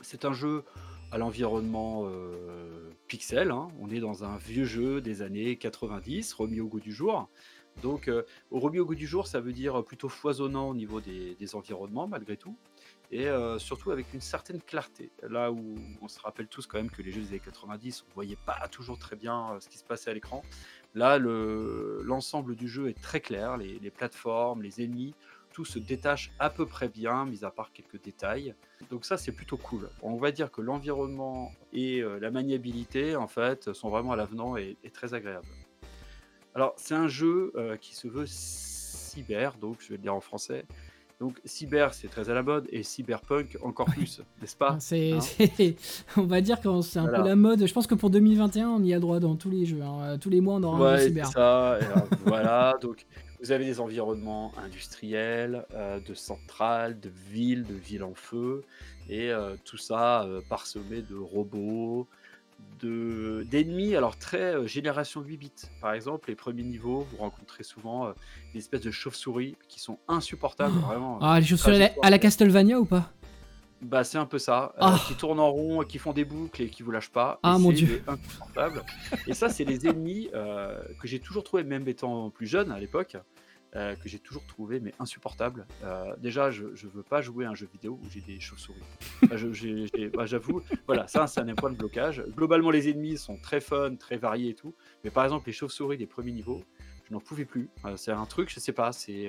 C'est 0.03 0.25
un 0.25 0.33
jeu 0.33 0.65
à 1.11 1.19
l'environnement 1.19 2.05
euh, 2.07 2.91
pixel. 3.07 3.51
hein. 3.51 3.69
On 3.81 3.89
est 3.91 4.01
dans 4.01 4.25
un 4.25 4.37
vieux 4.37 4.65
jeu 4.65 5.01
des 5.01 5.23
années 5.23 5.57
90, 5.57 6.33
remis 6.35 6.61
au 6.61 6.67
goût 6.67 6.81
du 6.81 6.93
jour. 6.93 7.29
Donc, 7.83 8.09
euh, 8.09 8.23
remis 8.51 8.81
au 8.81 8.85
goût 8.85 8.95
du 8.95 9.07
jour, 9.07 9.27
ça 9.27 9.41
veut 9.41 9.53
dire 9.53 9.83
plutôt 9.85 10.09
foisonnant 10.09 10.69
au 10.69 10.75
niveau 10.75 11.01
des, 11.01 11.55
environnements, 11.55 12.07
malgré 12.07 12.37
tout. 12.37 12.55
Et 13.11 13.29
euh, 13.29 13.59
surtout 13.59 13.91
avec 13.91 14.13
une 14.15 14.21
certaine 14.23 14.61
clarté. 14.61 15.11
Là 15.29 15.53
où 15.53 15.75
on 16.01 16.09
se 16.09 16.19
rappelle 16.21 16.49
tous 16.49 16.67
quand 16.67 16.79
même 16.79 16.91
que 16.91 17.03
les 17.03 17.13
jeux 17.13 17.21
des 17.23 17.29
années 17.29 17.41
90, 17.41 18.05
on 18.11 18.15
voyait 18.15 18.39
pas 18.47 18.67
toujours 18.69 18.99
très 18.99 19.17
bien 19.17 19.57
ce 19.61 19.69
qui 19.69 19.79
se 19.79 19.85
passait 19.85 20.11
à 20.11 20.15
l'écran. 20.15 20.43
Là, 20.95 21.19
le- 21.19 22.03
l'ensemble 22.05 22.57
du 22.57 22.69
jeu 22.69 22.89
est 22.89 23.01
très 23.01 23.21
clair. 23.21 23.57
Les, 23.59 23.79
les 23.79 23.91
plateformes, 23.91 24.63
les 24.63 24.83
ennemis, 24.83 25.15
tout 25.53 25.65
se 25.65 25.79
détache 25.79 26.33
à 26.39 26.51
peu 26.51 26.67
près 26.67 26.89
bien, 26.89 27.25
mis 27.27 27.45
à 27.45 27.51
part 27.51 27.73
quelques 27.73 28.03
détails. 28.03 28.55
Donc 28.91 29.05
ça, 29.05 29.17
c'est 29.17 29.33
plutôt 29.33 29.57
cool. 29.57 29.89
On 30.03 30.17
va 30.17 30.33
dire 30.33 30.51
que 30.51 30.61
l'environnement 30.63 31.51
et 31.73 32.01
euh, 32.01 32.19
la 32.21 32.31
maniabilité, 32.31 33.17
en 33.17 33.29
fait, 33.29 33.73
sont 33.73 33.91
vraiment 33.91 34.13
à 34.13 34.17
l'avenant 34.17 34.57
et, 34.57 34.77
et 34.83 34.91
très 34.91 35.15
agréables. 35.15 35.47
Alors, 36.55 36.75
c'est 36.77 36.95
un 36.95 37.09
jeu 37.09 37.53
euh, 37.57 37.77
qui 37.77 37.95
se 37.95 38.09
veut 38.09 38.27
cyber, 38.27 39.55
donc 39.61 39.77
je 39.81 39.89
vais 39.89 39.97
le 39.97 40.03
dire 40.03 40.15
en 40.15 40.21
français. 40.21 40.65
Donc, 41.21 41.41
cyber, 41.45 41.95
c'est 41.95 42.09
très 42.09 42.29
à 42.31 42.35
la 42.35 42.43
mode, 42.43 42.67
et 42.71 42.83
cyberpunk 42.83 43.57
encore 43.63 43.87
plus, 43.87 44.21
n'est-ce 44.41 44.57
pas? 44.57 44.73
Ah, 44.77 44.81
C'est, 44.81 45.13
hein? 45.13 45.73
on 46.17 46.25
va 46.25 46.41
dire 46.41 46.61
que 46.61 46.81
c'est 46.83 46.99
un 46.99 47.05
peu 47.05 47.11
Voilà. 47.11 47.25
la 47.29 47.37
mode. 47.37 47.65
Je 47.65 47.73
pense 47.73 47.87
que 47.87 47.95
pour 47.95 48.11
2021, 48.11 48.69
on 48.69 48.83
y 48.83 48.93
a 48.93 48.99
droit 48.99 49.21
dans 49.21 49.37
tous 49.37 49.49
les 49.51 49.65
jeux. 49.65 49.83
hein. 49.83 50.19
Tous 50.19 50.31
les 50.31 50.41
mois, 50.41 50.55
on 50.57 50.63
aura 50.65 50.95
un 50.95 50.97
jeu 50.97 51.07
cyber. 51.07 51.27
ça. 51.29 51.79
et 51.81 51.85
alors, 51.85 52.09
voilà, 52.27 52.75
donc 52.83 53.07
vous 53.43 53.51
avez 53.53 53.65
des 53.65 53.81
environnements 53.81 54.53
industriels, 54.57 55.67
euh, 55.75 55.99
de 56.01 56.15
centrales, 56.15 56.99
de 57.01 57.11
villes, 57.31 57.65
de 57.67 57.75
villes 57.75 58.05
en 58.05 58.15
feu, 58.15 58.63
et 59.09 59.31
euh, 59.31 59.57
tout 59.65 59.77
ça 59.77 60.23
euh, 60.23 60.41
parsemé 60.49 61.03
de 61.03 61.17
robots, 61.17 62.07
de 62.81 63.45
d'ennemis. 63.51 63.97
Alors 63.97 64.17
très 64.17 64.67
génération 64.69 65.21
8 65.23 65.37
bits. 65.37 65.51
Par 65.81 65.93
exemple, 65.93 66.29
les 66.29 66.37
premiers 66.37 66.63
niveaux, 66.63 67.07
vous 67.11 67.17
rencontrez 67.17 67.65
souvent 67.65 68.13
des 68.53 68.61
espèces 68.61 68.83
de 68.83 68.93
chauves-souris 68.93 69.57
qui 69.69 69.81
sont 69.81 69.99
insupportables, 70.07 70.79
vraiment. 70.79 71.19
Ah, 71.21 71.41
les 71.41 71.47
chaussures 71.47 71.75
à 71.75 71.79
la, 71.79 71.91
à 72.03 72.11
la 72.11 72.19
Castlevania 72.21 72.79
ou 72.79 72.85
pas? 72.85 73.11
Bah, 73.83 74.05
c'est 74.05 74.19
un 74.19 74.27
peu 74.27 74.39
ça, 74.39 74.73
euh, 74.77 74.81
Ah. 74.81 75.01
qui 75.09 75.15
tournent 75.17 75.41
en 75.41 75.51
rond, 75.51 75.83
qui 75.83 75.99
font 75.99 76.13
des 76.13 76.25
boucles 76.25 76.63
et 76.63 76.69
qui 76.71 76.85
vous 76.85 76.93
lâchent 76.93 77.11
pas. 77.11 77.41
Ah, 77.43 77.59
mon 77.59 77.73
Dieu. 77.73 78.03
et 79.27 79.35
ça, 79.35 79.49
c'est 79.49 79.65
les 79.65 79.89
ennemis 79.89 80.31
euh, 80.35 80.81
que 81.01 81.09
j'ai 81.09 81.19
toujours 81.19 81.43
trouvé, 81.43 81.65
même 81.65 81.87
étant 81.89 82.31
plus 82.31 82.47
jeune 82.47 82.71
à 82.71 82.79
l'époque, 82.79 83.17
euh, 83.75 83.95
que 83.97 84.07
j'ai 84.07 84.19
toujours 84.19 84.45
trouvé 84.47 84.81
mais 84.81 84.93
insupportables. 84.99 85.67
Euh, 85.83 86.15
déjà, 86.19 86.51
je, 86.51 86.75
je 86.75 86.87
veux 86.89 87.03
pas 87.03 87.23
jouer 87.23 87.47
à 87.47 87.51
un 87.51 87.55
jeu 87.55 87.67
vidéo 87.73 87.99
où 88.03 88.11
j'ai 88.11 88.21
des 88.21 88.39
chauves-souris. 88.39 88.83
Bah, 89.23 89.37
bah, 90.13 90.27
J'avoue, 90.27 90.63
voilà, 90.87 91.07
ça, 91.07 91.27
c'est 91.27 91.41
un 91.41 91.55
point 91.55 91.71
de 91.71 91.77
blocage. 91.77 92.23
Globalement, 92.37 92.71
les 92.71 92.91
ennemis 92.91 93.17
sont 93.17 93.39
très 93.39 93.61
fun, 93.61 93.97
très 93.97 94.19
variés 94.19 94.51
et 94.51 94.55
tout. 94.55 94.75
Mais 95.05 95.11
par 95.11 95.25
exemple, 95.25 95.47
les 95.47 95.53
chauves-souris 95.53 95.97
des 95.97 96.07
premiers 96.07 96.33
niveaux, 96.33 96.63
je 97.09 97.15
n'en 97.15 97.21
pouvais 97.21 97.47
plus. 97.47 97.71
Euh, 97.87 97.97
c'est 97.97 98.13
un 98.13 98.27
truc, 98.27 98.51
je 98.51 98.61
sais 98.61 98.73
pas, 98.73 98.93
c'est. 98.93 99.29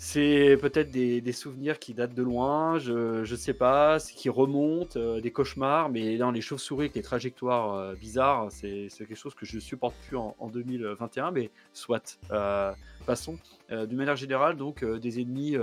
C'est 0.00 0.56
peut-être 0.60 0.90
des, 0.92 1.20
des 1.20 1.32
souvenirs 1.32 1.78
qui 1.80 1.92
datent 1.92 2.14
de 2.14 2.22
loin, 2.22 2.78
je, 2.78 3.24
je 3.24 3.34
sais 3.34 3.52
pas, 3.52 3.98
qui 3.98 4.28
remontent, 4.28 4.98
euh, 4.98 5.20
des 5.20 5.32
cauchemars, 5.32 5.88
mais 5.90 6.16
dans 6.18 6.30
les 6.30 6.40
chauves-souris 6.40 6.84
avec 6.84 6.94
les 6.94 7.02
trajectoires 7.02 7.74
euh, 7.74 7.94
bizarres, 7.94 8.46
c'est 8.50 8.88
quelque 8.96 9.16
chose 9.16 9.34
que 9.34 9.44
je 9.44 9.58
supporte 9.58 9.96
plus 10.06 10.16
en, 10.16 10.36
en 10.38 10.48
2021, 10.48 11.32
mais 11.32 11.50
soit. 11.72 12.18
Euh, 12.30 12.72
Passons. 13.06 13.38
D'une 13.70 13.96
manière 13.96 14.16
générale, 14.16 14.56
donc 14.56 14.84
des 14.84 15.20
ennemis, 15.20 15.56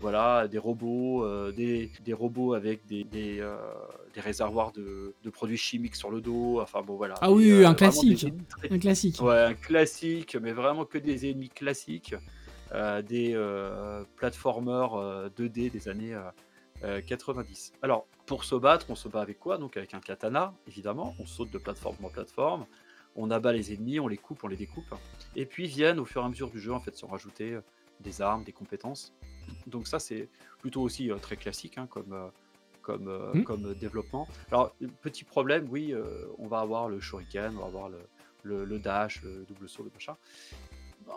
voilà, 0.00 0.48
des 0.48 0.56
robots, 0.56 1.26
des, 1.52 1.90
des 2.04 2.12
robots 2.14 2.54
avec 2.54 2.86
des, 2.86 3.04
des, 3.04 3.42
des 4.14 4.20
réservoirs 4.20 4.72
de, 4.72 5.12
de 5.22 5.30
produits 5.30 5.58
chimiques 5.58 5.94
sur 5.96 6.10
le 6.10 6.22
dos. 6.22 6.58
Enfin 6.60 6.80
bon, 6.82 6.96
voilà. 6.96 7.14
Ah 7.20 7.30
oui, 7.30 7.64
un 7.66 7.74
classique. 7.74 8.26
très- 8.48 8.72
Un 8.72 8.78
classique. 8.78 9.20
Ouais, 9.20 9.36
un 9.42 9.52
classique, 9.54 10.36
mais 10.40 10.52
vraiment 10.52 10.86
que 10.86 10.96
des 10.96 11.28
ennemis 11.30 11.50
classiques, 11.50 12.14
des 12.72 13.32
euh, 13.34 14.04
platformers 14.16 14.94
euh, 14.94 15.28
2D 15.38 15.70
des 15.70 15.88
années 15.88 16.14
euh, 16.14 16.22
euh, 16.84 17.00
90. 17.00 17.72
Alors, 17.82 18.06
pour 18.26 18.44
se 18.44 18.54
battre, 18.54 18.86
on 18.90 18.94
se 18.94 19.08
bat 19.08 19.20
avec 19.20 19.38
quoi? 19.38 19.56
Donc 19.58 19.76
avec 19.76 19.94
un 19.94 20.00
katana, 20.00 20.52
évidemment, 20.66 21.14
on 21.18 21.26
saute 21.26 21.50
de 21.50 21.58
plateforme 21.58 21.96
en 22.04 22.08
plateforme, 22.10 22.66
on 23.14 23.30
abat 23.30 23.52
les 23.52 23.72
ennemis, 23.72 23.98
on 24.00 24.08
les 24.08 24.16
coupe, 24.18 24.44
on 24.44 24.48
les 24.48 24.56
découpe, 24.56 24.94
et 25.36 25.46
puis 25.46 25.66
viennent 25.66 25.98
au 25.98 26.04
fur 26.04 26.22
et 26.22 26.24
à 26.24 26.28
mesure 26.28 26.50
du 26.50 26.60
jeu, 26.60 26.72
en 26.72 26.80
fait, 26.80 26.94
se 26.96 27.06
rajouter 27.06 27.52
euh, 27.54 27.60
des 28.00 28.20
armes, 28.20 28.44
des 28.44 28.52
compétences. 28.52 29.14
Donc 29.66 29.86
ça, 29.86 29.98
c'est 29.98 30.28
plutôt 30.58 30.82
aussi 30.82 31.10
euh, 31.10 31.16
très 31.16 31.36
classique 31.36 31.78
hein, 31.78 31.86
comme, 31.88 32.12
euh, 32.12 32.28
comme, 32.82 33.08
euh, 33.08 33.32
Hmm. 33.32 33.44
comme 33.44 33.74
développement. 33.74 34.28
Alors, 34.50 34.74
petit 35.02 35.24
problème, 35.24 35.66
oui, 35.70 35.94
euh, 35.94 36.26
on 36.38 36.46
va 36.46 36.60
avoir 36.60 36.88
le 36.88 37.00
shuriken, 37.00 37.56
on 37.56 37.60
va 37.60 37.66
avoir 37.66 37.88
le, 37.88 38.00
le, 38.42 38.64
le 38.64 38.78
dash, 38.78 39.22
le 39.22 39.44
double 39.48 39.68
saut, 39.68 39.82
le 39.82 39.90
machin. 39.94 40.16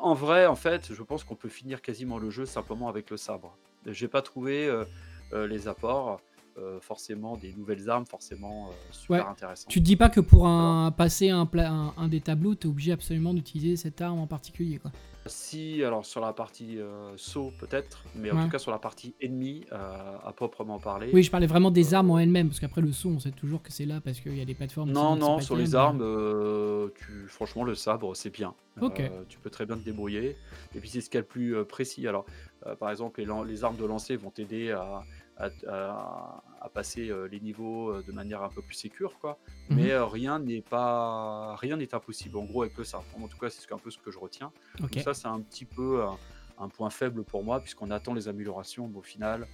En 0.01 0.13
vrai, 0.13 0.45
en 0.45 0.55
fait, 0.55 0.93
je 0.93 1.03
pense 1.03 1.23
qu'on 1.23 1.35
peut 1.35 1.49
finir 1.49 1.81
quasiment 1.81 2.17
le 2.19 2.29
jeu 2.29 2.45
simplement 2.45 2.87
avec 2.89 3.09
le 3.09 3.17
sabre. 3.17 3.57
J'ai 3.85 4.07
pas 4.07 4.21
trouvé 4.21 4.67
euh, 4.67 4.85
euh, 5.33 5.47
les 5.47 5.67
apports, 5.67 6.21
euh, 6.57 6.79
forcément 6.81 7.37
des 7.37 7.53
nouvelles 7.53 7.89
armes, 7.89 8.05
forcément 8.05 8.69
super 8.91 9.25
Ouais. 9.25 9.31
intéressantes. 9.31 9.69
Tu 9.71 9.79
te 9.79 9.85
dis 9.85 9.95
pas 9.95 10.09
que 10.09 10.19
pour 10.19 10.47
un, 10.47 10.91
passer 10.91 11.29
un, 11.29 11.45
pla- 11.45 11.71
un, 11.71 11.93
un 11.97 12.07
des 12.07 12.21
tableaux, 12.21 12.55
tu 12.55 12.67
es 12.67 12.69
obligé 12.69 12.91
absolument 12.91 13.33
d'utiliser 13.33 13.75
cette 13.77 13.99
arme 14.01 14.19
en 14.19 14.27
particulier. 14.27 14.77
Quoi. 14.79 14.91
Si, 15.29 15.83
alors 15.83 16.05
sur 16.05 16.21
la 16.21 16.33
partie 16.33 16.79
euh, 16.79 17.13
saut 17.15 17.51
peut-être, 17.59 18.03
mais 18.15 18.31
en 18.31 18.37
Ouais. 18.37 18.43
tout 18.45 18.49
cas 18.49 18.59
sur 18.59 18.71
la 18.71 18.79
partie 18.79 19.13
ennemie, 19.21 19.65
euh, 19.71 20.17
à 20.25 20.31
proprement 20.33 20.79
parler. 20.79 21.09
Oui, 21.13 21.23
je 21.23 21.31
parlais 21.31 21.47
vraiment 21.47 21.71
des 21.71 21.93
armes 21.93 22.11
en 22.11 22.17
euh, 22.17 22.19
elles-mêmes, 22.19 22.47
parce 22.49 22.59
qu'après 22.59 22.81
le 22.81 22.91
saut, 22.91 23.09
on 23.09 23.19
sait 23.19 23.31
toujours 23.31 23.61
que 23.61 23.71
c'est 23.71 23.85
là 23.85 24.01
parce 24.03 24.19
qu'il 24.19 24.37
y 24.37 24.41
a 24.41 24.45
des 24.45 24.53
plateformes. 24.55 24.91
Non, 24.91 25.13
c'est 25.13 25.19
non, 25.21 25.35
pas 25.37 25.41
sur 25.41 25.55
terrible, 25.55 25.71
les 25.71 25.77
mais- 25.77 25.83
armes, 25.83 26.01
euh, 26.01 26.87
tu, 26.97 27.27
franchement, 27.27 27.63
le 27.63 27.75
sabre, 27.75 28.15
c'est 28.15 28.29
bien. 28.31 28.53
Ok. 28.81 28.99
Euh, 29.01 29.09
tu 29.27 29.37
peux 29.39 29.49
très 29.49 29.65
bien 29.65 29.77
te 29.77 29.83
débrouiller. 29.83 30.35
Et 30.75 30.79
puis, 30.79 30.89
c'est 30.89 31.01
ce 31.01 31.09
qu'il 31.09 31.17
y 31.17 31.19
a 31.19 31.23
de 31.23 31.27
plus 31.27 31.55
euh, 31.55 31.63
précis. 31.65 32.07
Alors, 32.07 32.25
euh, 32.65 32.75
par 32.75 32.89
exemple, 32.91 33.19
les, 33.19 33.25
lan- 33.25 33.43
les 33.43 33.63
armes 33.63 33.75
de 33.77 33.85
lancer 33.85 34.15
vont 34.15 34.29
t'aider 34.31 34.71
à, 34.71 35.03
à- 35.39 35.49
à- 35.67 36.43
à 36.61 36.69
passer 36.69 37.09
euh, 37.09 37.27
les 37.27 37.39
niveaux 37.39 37.89
euh, 37.91 38.03
de 38.05 38.11
manière 38.11 38.43
un 38.43 38.49
peu 38.49 38.61
plus 38.61 38.75
sécure, 38.75 39.17
quoi. 39.19 39.37
Mhm. 39.69 39.77
Mais 39.77 39.91
euh, 39.91 40.05
rien 40.05 40.39
n'est 40.39 40.61
pas, 40.61 41.55
rien 41.55 41.77
n'est 41.77 41.93
impossible. 41.95 42.37
En 42.37 42.43
gros, 42.45 42.63
avec 42.63 42.77
le 42.77 42.83
sabre. 42.83 43.05
En 43.21 43.27
tout 43.27 43.37
cas, 43.37 43.49
c'est 43.49 43.61
ce- 43.67 43.73
un 43.73 43.77
peu 43.77 43.89
ce 43.91 43.97
que 43.97 44.11
je 44.11 44.19
retiens. 44.19 44.51
Donc 44.79 44.89
ça, 45.03 45.13
c'est 45.13 45.27
un 45.27 45.39
petit 45.41 45.65
peu 45.65 46.03
un, 46.03 46.17
un 46.59 46.67
point 46.69 46.89
faible 46.89 47.23
pour 47.23 47.43
moi, 47.43 47.61
puisqu'on 47.61 47.89
attend 47.91 48.13
les 48.13 48.27
améliorations, 48.27 48.87
mais 48.89 48.97
au 48.97 49.01
final, 49.01 49.47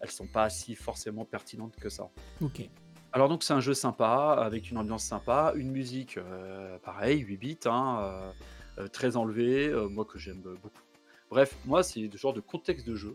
elles 0.00 0.10
sont 0.10 0.26
pas 0.26 0.50
si 0.50 0.74
forcément 0.74 1.24
pertinentes 1.24 1.76
que 1.76 1.88
ça. 1.88 2.08
Ok. 2.40 2.68
Alors 3.12 3.28
donc 3.28 3.42
c'est 3.44 3.52
un 3.52 3.60
jeu 3.60 3.74
sympa, 3.74 4.34
avec 4.40 4.70
une 4.70 4.78
ambiance 4.78 5.04
sympa, 5.04 5.52
une 5.54 5.70
musique 5.70 6.16
euh, 6.16 6.78
pareil, 6.78 7.18
8 7.20 7.36
bits, 7.36 7.58
hein, 7.66 8.32
euh, 8.78 8.88
très 8.88 9.16
enlevée, 9.18 9.68
euh, 9.68 9.86
moi 9.86 10.06
que 10.06 10.18
j'aime 10.18 10.40
beaucoup. 10.40 10.82
Bref, 11.30 11.56
moi 11.66 11.82
c'est 11.82 12.00
le 12.00 12.16
genre 12.16 12.32
de 12.32 12.40
contexte 12.40 12.86
de 12.86 12.94
jeu, 12.96 13.14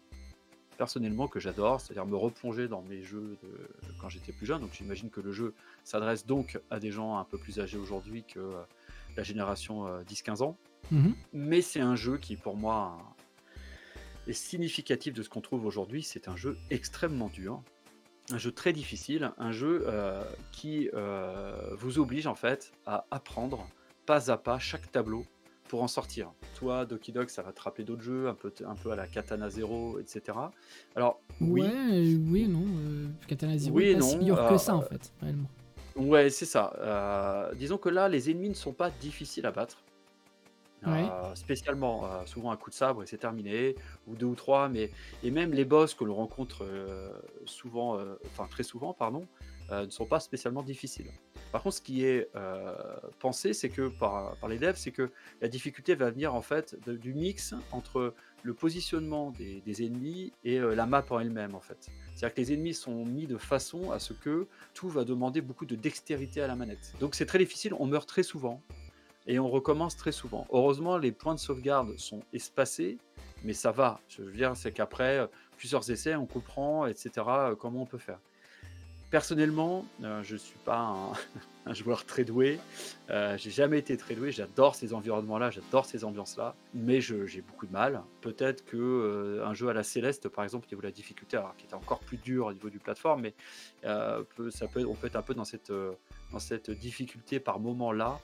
personnellement, 0.77 1.27
que 1.27 1.39
j'adore, 1.39 1.81
c'est-à-dire 1.81 2.05
me 2.05 2.15
replonger 2.15 2.67
dans 2.67 2.81
mes 2.81 3.01
jeux 3.01 3.37
de 3.43 3.49
quand 3.99 4.09
j'étais 4.09 4.31
plus 4.31 4.45
jeune. 4.45 4.61
Donc 4.61 4.73
j'imagine 4.73 5.09
que 5.09 5.21
le 5.21 5.31
jeu 5.31 5.53
s'adresse 5.83 6.25
donc 6.25 6.59
à 6.69 6.79
des 6.79 6.91
gens 6.91 7.17
un 7.17 7.23
peu 7.23 7.37
plus 7.37 7.59
âgés 7.59 7.77
aujourd'hui 7.77 8.23
que 8.23 8.39
euh, 8.39 8.61
la 9.17 9.23
génération 9.23 9.87
euh, 9.87 10.03
10-15 10.03 10.43
ans. 10.43 10.57
Mhm. 10.91 11.15
Mais 11.33 11.61
c'est 11.61 11.81
un 11.81 11.95
jeu 11.95 12.17
qui 12.17 12.37
pour 12.37 12.55
moi 12.55 12.97
est 14.27 14.33
significatif 14.33 15.13
de 15.13 15.23
ce 15.23 15.29
qu'on 15.29 15.41
trouve 15.41 15.65
aujourd'hui. 15.65 16.03
C'est 16.03 16.27
un 16.27 16.35
jeu 16.35 16.57
extrêmement 16.69 17.29
dur, 17.29 17.61
un 18.31 18.37
jeu 18.37 18.51
très 18.51 18.73
difficile, 18.73 19.31
un 19.37 19.51
jeu 19.51 19.83
euh, 19.87 20.23
qui 20.51 20.89
euh, 20.93 21.75
vous 21.77 21.99
oblige 21.99 22.27
en 22.27 22.35
fait 22.35 22.71
à 22.85 23.05
apprendre 23.11 23.67
pas 24.05 24.31
à 24.31 24.37
pas 24.37 24.59
chaque 24.59 24.91
tableau 24.91 25.25
pour 25.67 25.83
en 25.83 25.87
sortir. 25.87 26.31
Toi, 26.55 26.85
Doki 26.85 27.11
Dog, 27.11 27.29
ça 27.29 27.41
va 27.41 27.51
te 27.51 27.61
rappeler 27.61 27.83
d'autres 27.83 28.01
jeux, 28.01 28.27
un 28.27 28.33
peu, 28.33 28.51
un 28.65 28.75
peu 28.75 28.91
à 28.91 28.95
la 28.95 29.07
Katana 29.07 29.49
Zero, 29.49 29.99
etc. 29.99 30.37
Alors, 30.95 31.19
oui, 31.41 31.61
Ouais, 31.61 32.15
oui, 32.29 32.47
non. 32.47 32.65
Euh, 32.65 33.07
Katana 33.27 33.57
Zero 33.57 33.75
Oui 33.75 33.85
est 33.85 34.01
si 34.01 34.17
dur 34.17 34.35
que 34.35 34.53
euh, 34.53 34.57
ça, 34.57 34.75
en 34.75 34.81
fait, 34.81 35.13
réellement. 35.21 35.49
Ouais, 35.95 36.29
c'est 36.29 36.45
ça. 36.45 36.73
Euh, 36.79 37.53
disons 37.55 37.77
que 37.77 37.89
là, 37.89 38.07
les 38.09 38.29
ennemis 38.31 38.49
ne 38.49 38.55
sont 38.55 38.73
pas 38.73 38.89
difficiles 38.89 39.45
à 39.45 39.51
battre. 39.51 39.83
Ouais. 40.85 41.09
Spécialement, 41.33 42.07
souvent 42.27 42.51
un 42.51 42.55
coup 42.55 42.69
de 42.69 42.75
sabre 42.75 43.01
et 43.03 43.07
c'est 43.07 43.17
terminé, 43.17 43.75
ou 44.05 44.15
deux 44.15 44.27
ou 44.27 44.35
trois, 44.35 44.69
mais 44.69 44.91
et 45.23 45.31
même 45.31 45.51
les 45.51 45.65
boss 45.65 45.95
que 45.95 46.05
l'on 46.05 46.13
rencontre 46.13 46.65
souvent, 47.45 47.99
enfin 48.27 48.47
très 48.47 48.61
souvent, 48.61 48.93
pardon, 48.93 49.25
ne 49.71 49.89
sont 49.89 50.05
pas 50.05 50.19
spécialement 50.19 50.61
difficiles. 50.61 51.11
Par 51.51 51.63
contre, 51.63 51.77
ce 51.77 51.81
qui 51.81 52.05
est 52.05 52.29
euh, 52.35 52.75
pensé, 53.19 53.53
c'est 53.53 53.69
que 53.69 53.87
par, 53.87 54.35
par 54.37 54.49
les 54.49 54.57
devs, 54.57 54.75
c'est 54.75 54.91
que 54.91 55.11
la 55.41 55.47
difficulté 55.47 55.95
va 55.95 56.11
venir 56.11 56.35
en 56.35 56.41
fait 56.41 56.77
du 56.87 57.13
mix 57.13 57.53
entre 57.71 58.13
le 58.43 58.53
positionnement 58.53 59.31
des, 59.31 59.85
ennemis 59.85 60.31
et 60.43 60.59
euh, 60.59 60.75
la 60.75 60.85
map 60.85 61.05
en 61.09 61.19
elle-même 61.19 61.55
en 61.55 61.59
fait. 61.59 61.89
C'est-à-dire 62.13 62.33
que 62.33 62.41
les 62.41 62.53
ennemis 62.53 62.73
sont 62.73 63.05
mis 63.05 63.27
de 63.27 63.37
façon 63.37 63.91
à 63.91 63.99
ce 63.99 64.13
que 64.13 64.47
tout 64.73 64.89
va 64.89 65.03
demander 65.03 65.41
beaucoup 65.41 65.65
de 65.65 65.75
dextérité 65.75 66.41
à 66.41 66.47
la 66.47 66.55
manette. 66.55 66.93
Donc 66.99 67.15
c'est 67.15 67.25
très 67.25 67.39
difficile, 67.39 67.73
on 67.73 67.85
meurt 67.85 68.07
très 68.07 68.23
souvent 68.23 68.61
et 69.27 69.39
on 69.39 69.49
recommence 69.49 69.97
très 69.97 70.11
souvent. 70.13 70.47
Heureusement, 70.51 70.97
les 70.97 71.11
points 71.11 71.35
de 71.35 71.39
sauvegarde 71.39 71.97
sont 71.97 72.21
espacés, 72.31 72.97
mais 73.43 73.53
ça 73.53 73.71
va. 73.71 73.99
Je 74.07 74.21
veux 74.21 74.31
dire, 74.31 74.55
c'est 74.55 74.71
qu'après 74.71 75.19
euh, 75.19 75.27
plusieurs 75.57 75.89
essais, 75.91 76.15
on 76.15 76.25
comprend, 76.25 76.87
etc., 76.87 77.11
comment 77.59 77.81
on 77.81 77.85
peut 77.85 77.97
faire. 77.97 78.19
Personnellement, 79.09 79.85
euh, 80.03 80.21
je 80.21 80.33
ne 80.33 80.37
suis 80.37 80.57
pas 80.65 81.13
un, 81.65 81.73
joueur 81.73 82.05
très 82.05 82.25
doué. 82.25 82.59
Euh, 83.09 83.37
j'ai 83.37 83.51
jamais 83.51 83.79
été 83.79 83.95
très 83.95 84.15
doué. 84.15 84.33
J'adore 84.33 84.75
ces 84.75 84.93
environnements-là, 84.93 85.49
j'adore 85.49 85.85
ces 85.85 86.03
ambiances-là, 86.03 86.55
mais 86.73 86.99
j'ai 86.99 87.41
beaucoup 87.41 87.67
de 87.67 87.71
mal. 87.71 88.03
Peut-être 88.19 88.65
que 88.65 88.75
euh, 88.75 89.45
un 89.45 89.53
jeu 89.53 89.69
à 89.69 89.73
la 89.73 89.83
Céleste, 89.83 90.27
par 90.27 90.43
exemple, 90.43 90.65
au 90.67 90.71
niveau 90.71 90.81
de 90.81 90.87
la 90.87 90.91
difficulté, 90.91 91.37
alors 91.37 91.55
qui 91.55 91.65
était 91.65 91.75
encore 91.75 91.99
plus 91.99 92.17
dur 92.17 92.47
au 92.47 92.53
niveau 92.53 92.69
du 92.69 92.79
plateforme, 92.79 93.21
mais 93.21 93.33
euh, 93.85 94.23
ça 94.49 94.67
peut, 94.67 94.85
on 94.85 94.95
peut 94.95 95.07
être 95.07 95.15
un 95.15 95.21
peu 95.21 95.33
dans 95.33 95.45
cette, 95.45 96.71
difficulté 96.71 97.39
par 97.39 97.61
moment-là. 97.61 98.19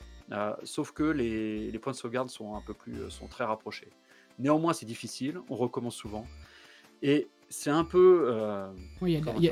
Sauf 0.63 0.91
que 0.91 1.03
les, 1.03 1.71
les 1.71 1.79
points 1.79 1.93
de 1.93 1.97
sauvegarde 1.97 2.29
sont 2.29 2.55
un 2.55 2.61
peu 2.61 2.73
plus, 2.73 3.09
sont 3.09 3.27
très 3.27 3.45
rapprochés. 3.45 3.89
Néanmoins, 4.37 4.73
c'est 4.73 4.85
difficile. 4.85 5.39
On 5.49 5.55
recommence 5.55 5.95
souvent, 5.95 6.25
et 7.03 7.27
c'est 7.53 7.69
un 7.69 7.83
peu. 7.85 8.25
euh, 8.29 8.67
Il 9.03 9.09
y 9.09 9.17
a 9.17 9.21
de 9.21 9.25
la- 9.27 9.33
y 9.37 9.43
y 9.43 9.49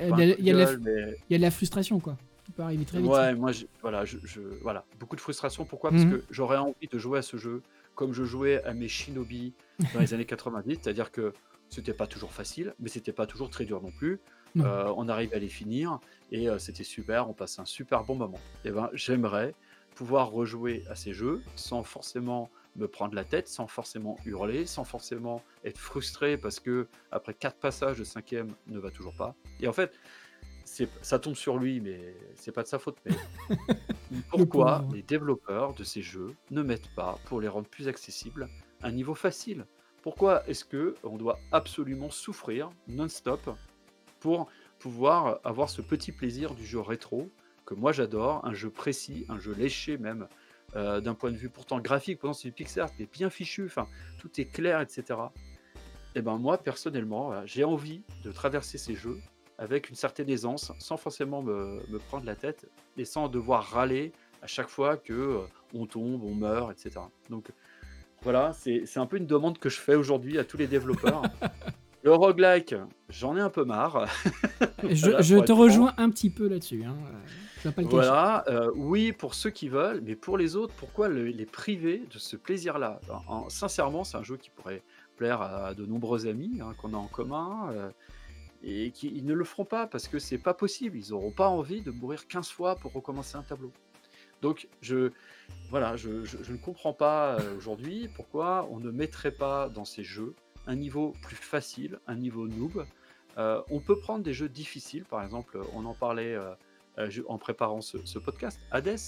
mais 0.82 1.18
y 1.30 1.36
a 1.36 1.50
de 1.50 1.54
frustration, 1.54 2.00
quoi. 2.00 2.18
Ça 2.48 2.54
peut 2.56 2.64
arriver 2.64 2.84
très 2.86 3.00
vite. 3.00 3.10
Ouais, 3.12 3.36
moi, 3.36 3.52
voilà, 3.82 4.06
je, 4.06 4.18
je- 4.24 4.42
voilà, 4.62 4.84
beaucoup 5.00 5.16
de 5.16 5.22
frustration. 5.22 5.66
Pourquoi? 5.66 5.92
Parce 5.92 6.06
Mhm. 6.06 6.12
que 6.18 6.24
j'aurais 6.32 6.58
envie 6.58 6.88
de 6.92 6.98
jouer 6.98 7.20
à 7.20 7.22
ce 7.22 7.38
jeu 7.38 7.62
comme 7.94 8.14
je 8.14 8.24
jouais 8.24 8.64
à 8.64 8.74
mes 8.74 8.88
Shinobi 8.88 9.54
dans 9.94 10.00
les 10.00 10.14
années 10.16 10.26
90, 10.26 10.80
c'est-à-dire 10.82 11.12
que 11.12 11.34
c'était 11.70 11.94
pas 11.94 12.08
toujours 12.08 12.34
facile, 12.34 12.74
mais 12.80 12.90
c'était 12.90 13.14
pas 13.14 13.28
toujours 13.28 13.50
très 13.50 13.66
dur 13.66 13.82
non 13.84 13.92
plus. 13.92 14.20
Euh, 14.58 14.92
on 14.98 15.08
arrivait 15.08 15.36
à 15.36 15.40
les 15.40 15.48
finir 15.48 16.00
et 16.32 16.50
euh, 16.50 16.58
c'était 16.58 16.84
super, 16.84 17.30
on 17.30 17.34
passait 17.34 17.62
un 17.62 17.66
super 17.66 18.04
bon 18.04 18.16
moment. 18.16 18.40
Et 18.66 18.72
ben, 18.72 18.90
j'aimerais 18.94 19.54
pouvoir 19.96 20.32
rejouer 20.32 20.84
à 20.90 20.96
ces 20.96 21.14
jeux 21.14 21.42
sans 21.56 21.84
forcément 21.84 22.50
me 22.76 22.88
prendre 22.88 23.16
la 23.16 23.24
tête, 23.24 23.48
sans 23.48 23.68
forcément 23.68 24.18
hurler, 24.26 24.66
sans 24.66 24.84
forcément 24.84 25.44
être 25.64 25.78
frustré 25.78 26.38
parce 26.38 26.60
que 26.60 26.88
après 27.12 27.34
quatre 27.34 27.58
passages 27.58 28.00
de 28.00 28.04
cinquième 28.04 28.54
ne 28.68 28.80
va 28.80 28.92
toujours 28.92 29.16
pas. 29.16 29.36
Et 29.60 29.68
en 29.68 29.74
fait, 29.74 29.94
ça 31.02 31.20
tombe 31.20 31.36
sur 31.36 31.58
lui, 31.58 31.82
mais 31.82 32.16
c'est 32.36 32.52
pas 32.52 32.64
de 32.64 32.68
sa 32.68 32.80
faute. 32.80 32.98
Mais 33.06 33.16
pourquoi 34.30 34.86
les 34.94 35.02
développeurs 35.02 35.74
de 35.74 35.84
ces 35.84 36.02
jeux 36.02 36.34
ne 36.50 36.62
mettent 36.62 36.94
pas, 36.96 37.20
pour 37.26 37.42
les 37.42 37.48
rendre 37.48 37.68
plus 37.68 37.88
accessibles, 37.88 38.50
un 38.82 38.92
niveau 38.92 39.16
facile? 39.16 39.66
Pourquoi 40.02 40.48
est-ce 40.48 40.66
que 40.66 40.96
on 41.04 41.18
doit 41.18 41.40
absolument 41.52 42.10
souffrir 42.10 42.72
non-stop 42.88 43.52
pour 44.20 44.50
pouvoir 44.80 45.40
avoir 45.44 45.70
ce 45.70 45.82
petit 45.82 46.12
plaisir 46.12 46.56
du 46.56 46.66
jeu 46.66 46.80
rétro 46.80 47.30
que 47.66 47.76
moi 47.76 47.92
j'adore, 47.92 48.44
un 48.46 48.54
jeu 48.54 48.70
précis, 48.70 49.26
un 49.30 49.40
jeu 49.40 49.54
léché 49.54 49.98
même, 49.98 50.28
euh, 50.76 51.02
d'un 51.02 51.14
point 51.14 51.32
de 51.32 51.38
vue 51.38 51.50
pourtant 51.50 51.80
graphique, 51.80 52.20
pourtant 52.20 52.34
c'est 52.34 52.48
du 52.48 52.54
pixel 52.54 52.84
art, 52.84 52.90
est 53.00 53.12
bien 53.12 53.30
fichu, 53.30 53.66
enfin 53.66 53.88
tout 54.20 54.30
est 54.40 54.46
clair, 54.46 54.82
etc. 54.82 55.20
Et 56.16 56.22
ben 56.22 56.38
moi 56.38 56.58
personnellement, 56.58 57.46
j'ai 57.46 57.64
envie 57.64 58.02
de 58.24 58.32
traverser 58.32 58.78
ces 58.78 58.96
jeux 58.96 59.20
avec 59.58 59.90
une 59.90 59.96
certaine 59.96 60.30
aisance, 60.30 60.72
sans 60.80 60.98
forcément 60.98 61.42
me, 61.44 61.82
me 61.90 62.00
prendre 62.00 62.26
la 62.26 62.36
tête 62.36 62.68
et 62.98 63.06
sans 63.06 63.28
devoir 63.28 63.64
râler 63.72 64.12
à 64.42 64.48
chaque 64.48 64.70
fois 64.70 64.98
que 64.98 65.14
euh, 65.14 65.38
on 65.74 65.86
tombe, 65.86 66.24
on 66.24 66.34
meurt, 66.34 66.72
etc. 66.72 67.00
Donc 67.30 67.52
voilà, 68.24 68.54
c'est 68.54 68.86
c'est 68.86 69.00
un 69.00 69.06
peu 69.06 69.18
une 69.18 69.28
demande 69.28 69.58
que 69.60 69.70
je 69.70 69.80
fais 69.80 69.96
aujourd'hui 69.96 70.38
à 70.40 70.44
tous 70.44 70.58
les 70.58 70.68
développeurs. 70.68 71.22
Le 72.04 72.14
roguelike, 72.16 72.74
j'en 73.10 73.38
ai 73.38 73.42
un 73.42 73.52
peu 73.52 73.64
marre. 73.64 74.08
Je, 74.84 74.88
Voilà, 75.06 75.22
je 75.22 75.36
pour 75.36 75.46
te 75.46 75.52
rejoins 75.52 75.94
un 75.98 76.10
petit 76.10 76.32
peu 76.32 76.48
là-dessus. 76.48 76.84
hein. 76.84 76.96
Voilà, 77.92 78.44
euh, 78.48 78.72
oui, 78.76 79.12
pour 79.12 79.34
ceux 79.34 79.50
qui 79.50 79.70
veulent, 79.70 80.02
mais 80.02 80.16
pour 80.16 80.38
les 80.38 80.56
autres, 80.56 80.74
pourquoi 80.76 81.08
le- 81.10 81.26
les 81.26 81.46
priver 81.46 82.04
de 82.12 82.18
ce 82.18 82.36
plaisir-là? 82.36 83.00
En- 83.28 83.34
en- 83.34 83.50
sincèrement, 83.50 84.04
c'est 84.04 84.18
un 84.18 84.24
jeu 84.24 84.38
qui 84.38 84.50
pourrait 84.50 84.82
plaire 85.18 85.42
à 85.42 85.74
de 85.76 85.86
nombreux 85.86 86.26
amis 86.28 86.60
hein, 86.62 86.74
qu'on 86.82 86.94
a 86.94 86.98
en 86.98 87.08
commun 87.08 87.70
euh, 87.72 87.90
et 88.64 88.92
qui 88.92 89.10
ils 89.10 89.26
ne 89.26 89.34
le 89.34 89.44
feront 89.44 89.66
pas 89.66 89.86
parce 89.86 90.08
que 90.08 90.18
c'est 90.18 90.38
pas 90.40 90.54
possible. 90.56 90.98
Ils 90.98 91.12
n'auront 91.12 91.32
pas 91.32 91.48
envie 91.50 91.82
de 91.82 91.92
mourir 91.92 92.28
15 92.28 92.50
fois 92.50 92.76
pour 92.76 92.94
recommencer 92.94 93.36
un 93.36 93.44
tableau. 93.44 93.72
Donc, 94.42 94.68
je, 94.82 95.12
voilà, 95.70 95.96
je, 95.98 96.10
ne 96.10 96.58
comprends 96.58 96.94
pas 96.94 97.40
euh, 97.40 97.58
aujourd'hui 97.58 98.10
pourquoi 98.16 98.68
on 98.72 98.80
ne 98.80 98.90
mettrait 98.90 99.32
pas 99.32 99.70
dans 99.70 99.86
ces 99.86 100.04
jeux 100.04 100.34
un 100.66 100.76
niveau 100.76 101.14
plus 101.22 101.36
facile, 101.36 102.00
un 102.08 102.16
niveau 102.16 102.48
noob. 102.48 102.86
On 103.38 103.80
peut 103.80 103.98
prendre 103.98 104.24
des 104.24 104.34
jeux 104.34 104.50
difficiles, 104.50 105.06
par 105.06 105.24
exemple, 105.24 105.60
on 105.74 105.86
en 105.86 105.94
parlait 105.94 106.36
en 107.28 107.38
préparant 107.38 107.82
ce, 107.82 107.98
ce 108.06 108.20
podcast, 108.20 108.60
Hades. 108.72 109.00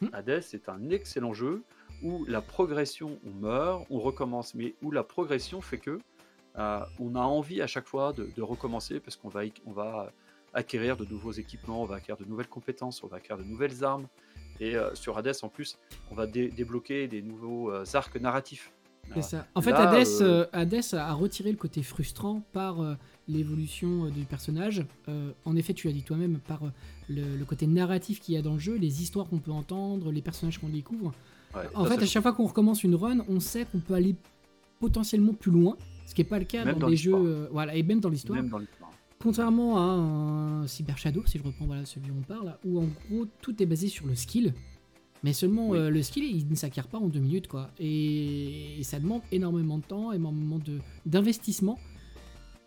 Hmm. 0.00 0.08
Hades 0.12 0.44
est 0.52 0.68
un 0.68 0.90
excellent 0.90 1.32
jeu 1.34 1.62
où 2.02 2.24
la 2.26 2.40
progression, 2.40 3.18
on 3.26 3.30
meurt, 3.30 3.86
on 3.90 3.98
recommence, 4.00 4.54
mais 4.54 4.74
où 4.82 4.90
la 4.90 5.02
progression 5.04 5.60
fait 5.60 5.78
que 5.78 5.98
euh, 6.58 6.80
on 7.00 7.14
a 7.16 7.20
envie 7.20 7.60
à 7.62 7.66
chaque 7.66 7.86
fois 7.86 8.12
de, 8.12 8.28
de 8.36 8.42
recommencer 8.42 9.00
parce 9.00 9.16
qu'on 9.16 9.28
va, 9.28 9.44
y- 9.44 9.52
on 9.66 9.72
va 9.72 10.12
acquérir 10.52 10.96
de 10.96 11.04
nouveaux 11.04 11.32
équipements, 11.32 11.82
on 11.82 11.86
va 11.86 11.96
acquérir 11.96 12.16
de 12.22 12.28
nouvelles 12.28 12.48
compétences, 12.48 13.02
on 13.02 13.08
va 13.08 13.16
acquérir 13.16 13.42
de 13.42 13.48
nouvelles 13.48 13.84
armes. 13.84 14.06
Et 14.60 14.76
euh, 14.76 14.94
sur 14.94 15.18
Hades, 15.18 15.34
en 15.42 15.48
plus, 15.48 15.78
on 16.10 16.14
va 16.14 16.26
dé- 16.26 16.48
débloquer 16.48 17.08
des 17.08 17.22
nouveaux 17.22 17.72
euh, 17.72 17.84
arcs 17.94 18.14
narratifs. 18.20 18.70
C'est 19.14 19.22
ça. 19.22 19.46
En 19.54 19.60
fait, 19.60 19.70
Là, 19.70 19.90
Hades, 19.90 20.06
euh, 20.20 20.44
euh, 20.44 20.46
Hades 20.52 20.82
a 20.94 21.12
retiré 21.12 21.50
le 21.50 21.56
côté 21.56 21.82
frustrant 21.82 22.42
par 22.52 22.80
euh, 22.80 22.94
l'évolution 23.28 24.06
euh, 24.06 24.10
du 24.10 24.24
personnage. 24.24 24.84
En 25.44 25.56
effet, 25.56 25.74
tu 25.74 25.86
l'as 25.86 25.92
dit 25.92 26.02
toi-même, 26.02 26.38
par 26.46 26.60
le, 27.08 27.36
le 27.36 27.44
côté 27.44 27.66
narratif 27.66 28.20
qu'il 28.20 28.34
y 28.34 28.38
a 28.38 28.42
dans 28.42 28.54
le 28.54 28.58
jeu, 28.58 28.76
les 28.76 29.02
histoires 29.02 29.26
qu'on 29.28 29.38
peut 29.38 29.52
entendre, 29.52 30.10
les 30.10 30.22
personnages 30.22 30.58
qu'on 30.58 30.68
découvre. 30.68 31.12
ouais, 31.54 31.62
En 31.74 31.84
ça, 31.84 31.90
fait, 31.96 32.02
à 32.02 32.06
chaque 32.06 32.22
fois 32.22 32.32
qu'on 32.32 32.46
recommence 32.46 32.82
une 32.84 32.94
run, 32.94 33.18
on 33.28 33.40
sait 33.40 33.64
qu'on 33.66 33.80
peut 33.80 33.94
aller 33.94 34.16
potentiellement 34.80 35.32
plus 35.34 35.52
loin, 35.52 35.76
ce 36.06 36.14
qui 36.14 36.20
n'est 36.22 36.28
pas 36.28 36.38
le 36.38 36.44
cas 36.44 36.64
dans, 36.64 36.78
dans 36.78 36.88
des 36.90 36.96
jeux. 36.96 37.48
voilà, 37.52 37.74
et 37.74 37.82
même 37.82 38.00
dans 38.00 38.08
l'histoire. 38.10 38.36
Même 38.40 38.48
dans 38.50 38.58
l'histoire. 38.58 38.90
Contrairement 39.22 39.78
à 39.78 39.80
un 39.80 40.66
Cyber 40.66 40.98
Shadow, 40.98 41.22
si 41.24 41.38
je 41.38 41.42
reprends 41.44 41.64
voilà, 41.64 41.86
celui 41.86 42.08
dont 42.08 42.14
on 42.18 42.22
parle, 42.22 42.58
où 42.64 42.78
en 42.80 42.88
gros 43.08 43.26
tout 43.40 43.62
est 43.62 43.66
basé 43.66 43.88
sur 43.88 44.06
le 44.06 44.14
skill, 44.14 44.52
mais 45.24 45.32
seulement 45.32 45.70
Oui. 45.70 45.78
euh, 45.78 45.90
le 45.90 46.02
skill 46.02 46.22
il 46.24 46.48
ne 46.48 46.54
s'acquiert 46.54 46.86
pas 46.86 46.98
en 46.98 47.08
deux 47.08 47.18
minutes 47.18 47.48
quoi. 47.48 47.70
Et, 47.80 48.78
ça 48.82 49.00
demande 49.00 49.22
énormément 49.32 49.78
de 49.78 49.82
temps, 49.82 50.12
énormément 50.12 50.60
d'investissement. 51.06 51.78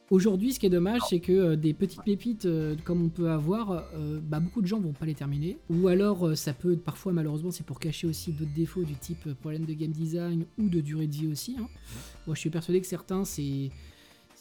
Aujourd'hui, 0.10 0.54
ce 0.54 0.60
qui 0.60 0.65
est 0.65 0.70
dommage, 0.70 1.02
c'est 1.10 1.20
que 1.20 1.34
euh, 1.34 1.56
des 1.58 1.74
petites 1.74 2.02
pépites 2.02 2.46
euh, 2.46 2.76
comme 2.86 3.04
on 3.04 3.10
peut 3.10 3.30
avoir, 3.30 3.84
euh, 3.93 4.20
bah, 4.24 4.39
beaucoup 4.39 4.62
de 4.62 4.67
gens 4.67 4.80
vont 4.80 4.93
pas 4.93 5.06
les 5.06 5.13
terminer. 5.13 5.58
Ou 5.70 5.89
alors, 5.89 6.36
ça 6.38 6.54
peut 6.54 6.78
parfois, 6.78 7.12
malheureusement, 7.12 7.52
c'est 7.52 7.65
pour 7.65 7.78
cacher 7.78 8.08
aussi 8.08 8.32
d'autres 8.32 8.54
défauts 8.56 8.84
du 8.84 8.96
type 8.96 9.34
problème 9.41 9.65
de 9.65 9.74
game 9.74 9.91
design 9.91 10.46
ou 10.58 10.70
de 10.70 10.80
durée 10.80 11.08
de 11.08 11.13
vie 11.13 11.28
aussi. 11.28 11.58
hein. 11.60 11.67
Moi, 12.26 12.36
je 12.36 12.39
suis 12.39 12.50
persuadé 12.50 12.80
que 12.80 12.88
certains, 12.88 13.26
c'est 13.26 13.70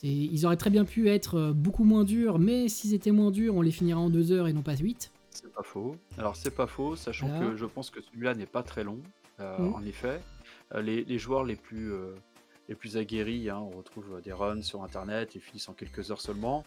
Ils 0.04 0.46
auraient 0.46 0.56
très 0.56 0.70
bien 0.70 0.84
pu 0.84 1.08
être 1.08 1.52
beaucoup 1.52 1.82
moins 1.84 2.04
durs, 2.04 2.38
mais 2.38 2.68
s'ils 2.68 2.94
étaient 2.94 3.10
moins 3.10 3.32
durs, 3.32 3.56
on 3.56 3.60
les 3.60 3.72
finira 3.72 3.98
en 4.00 4.08
deux 4.08 4.30
heures 4.30 4.46
et 4.46 4.52
non 4.52 4.62
pas 4.62 4.76
huit. 4.76 5.10
C'est 5.42 5.52
pas 5.52 5.62
faux. 5.62 5.96
Alors 6.18 6.36
c'est 6.36 6.50
pas 6.54 6.66
faux, 6.66 6.96
sachant 6.96 7.28
Voilà. 7.28 7.50
que 7.50 7.56
je 7.56 7.66
pense 7.66 7.90
que 7.90 8.00
celui-là 8.00 8.34
n'est 8.34 8.46
pas 8.46 8.62
très 8.62 8.84
long. 8.84 9.00
euh. 9.40 9.58
En 9.72 9.84
effet, 9.84 10.20
Euh, 10.74 10.82
les, 10.82 11.04
les 11.04 11.18
joueurs 11.18 11.44
les 11.44 11.56
plus 11.56 11.92
euh, 11.92 12.14
les 12.68 12.74
plus 12.74 12.96
aguerris, 12.96 13.48
hein, 13.50 13.58
on 13.58 13.70
retrouve 13.70 14.20
des 14.22 14.32
runs 14.32 14.62
sur 14.62 14.82
internet 14.82 15.36
et 15.36 15.40
finissent 15.40 15.68
en 15.68 15.74
quelques 15.74 16.10
heures 16.10 16.20
seulement. 16.20 16.64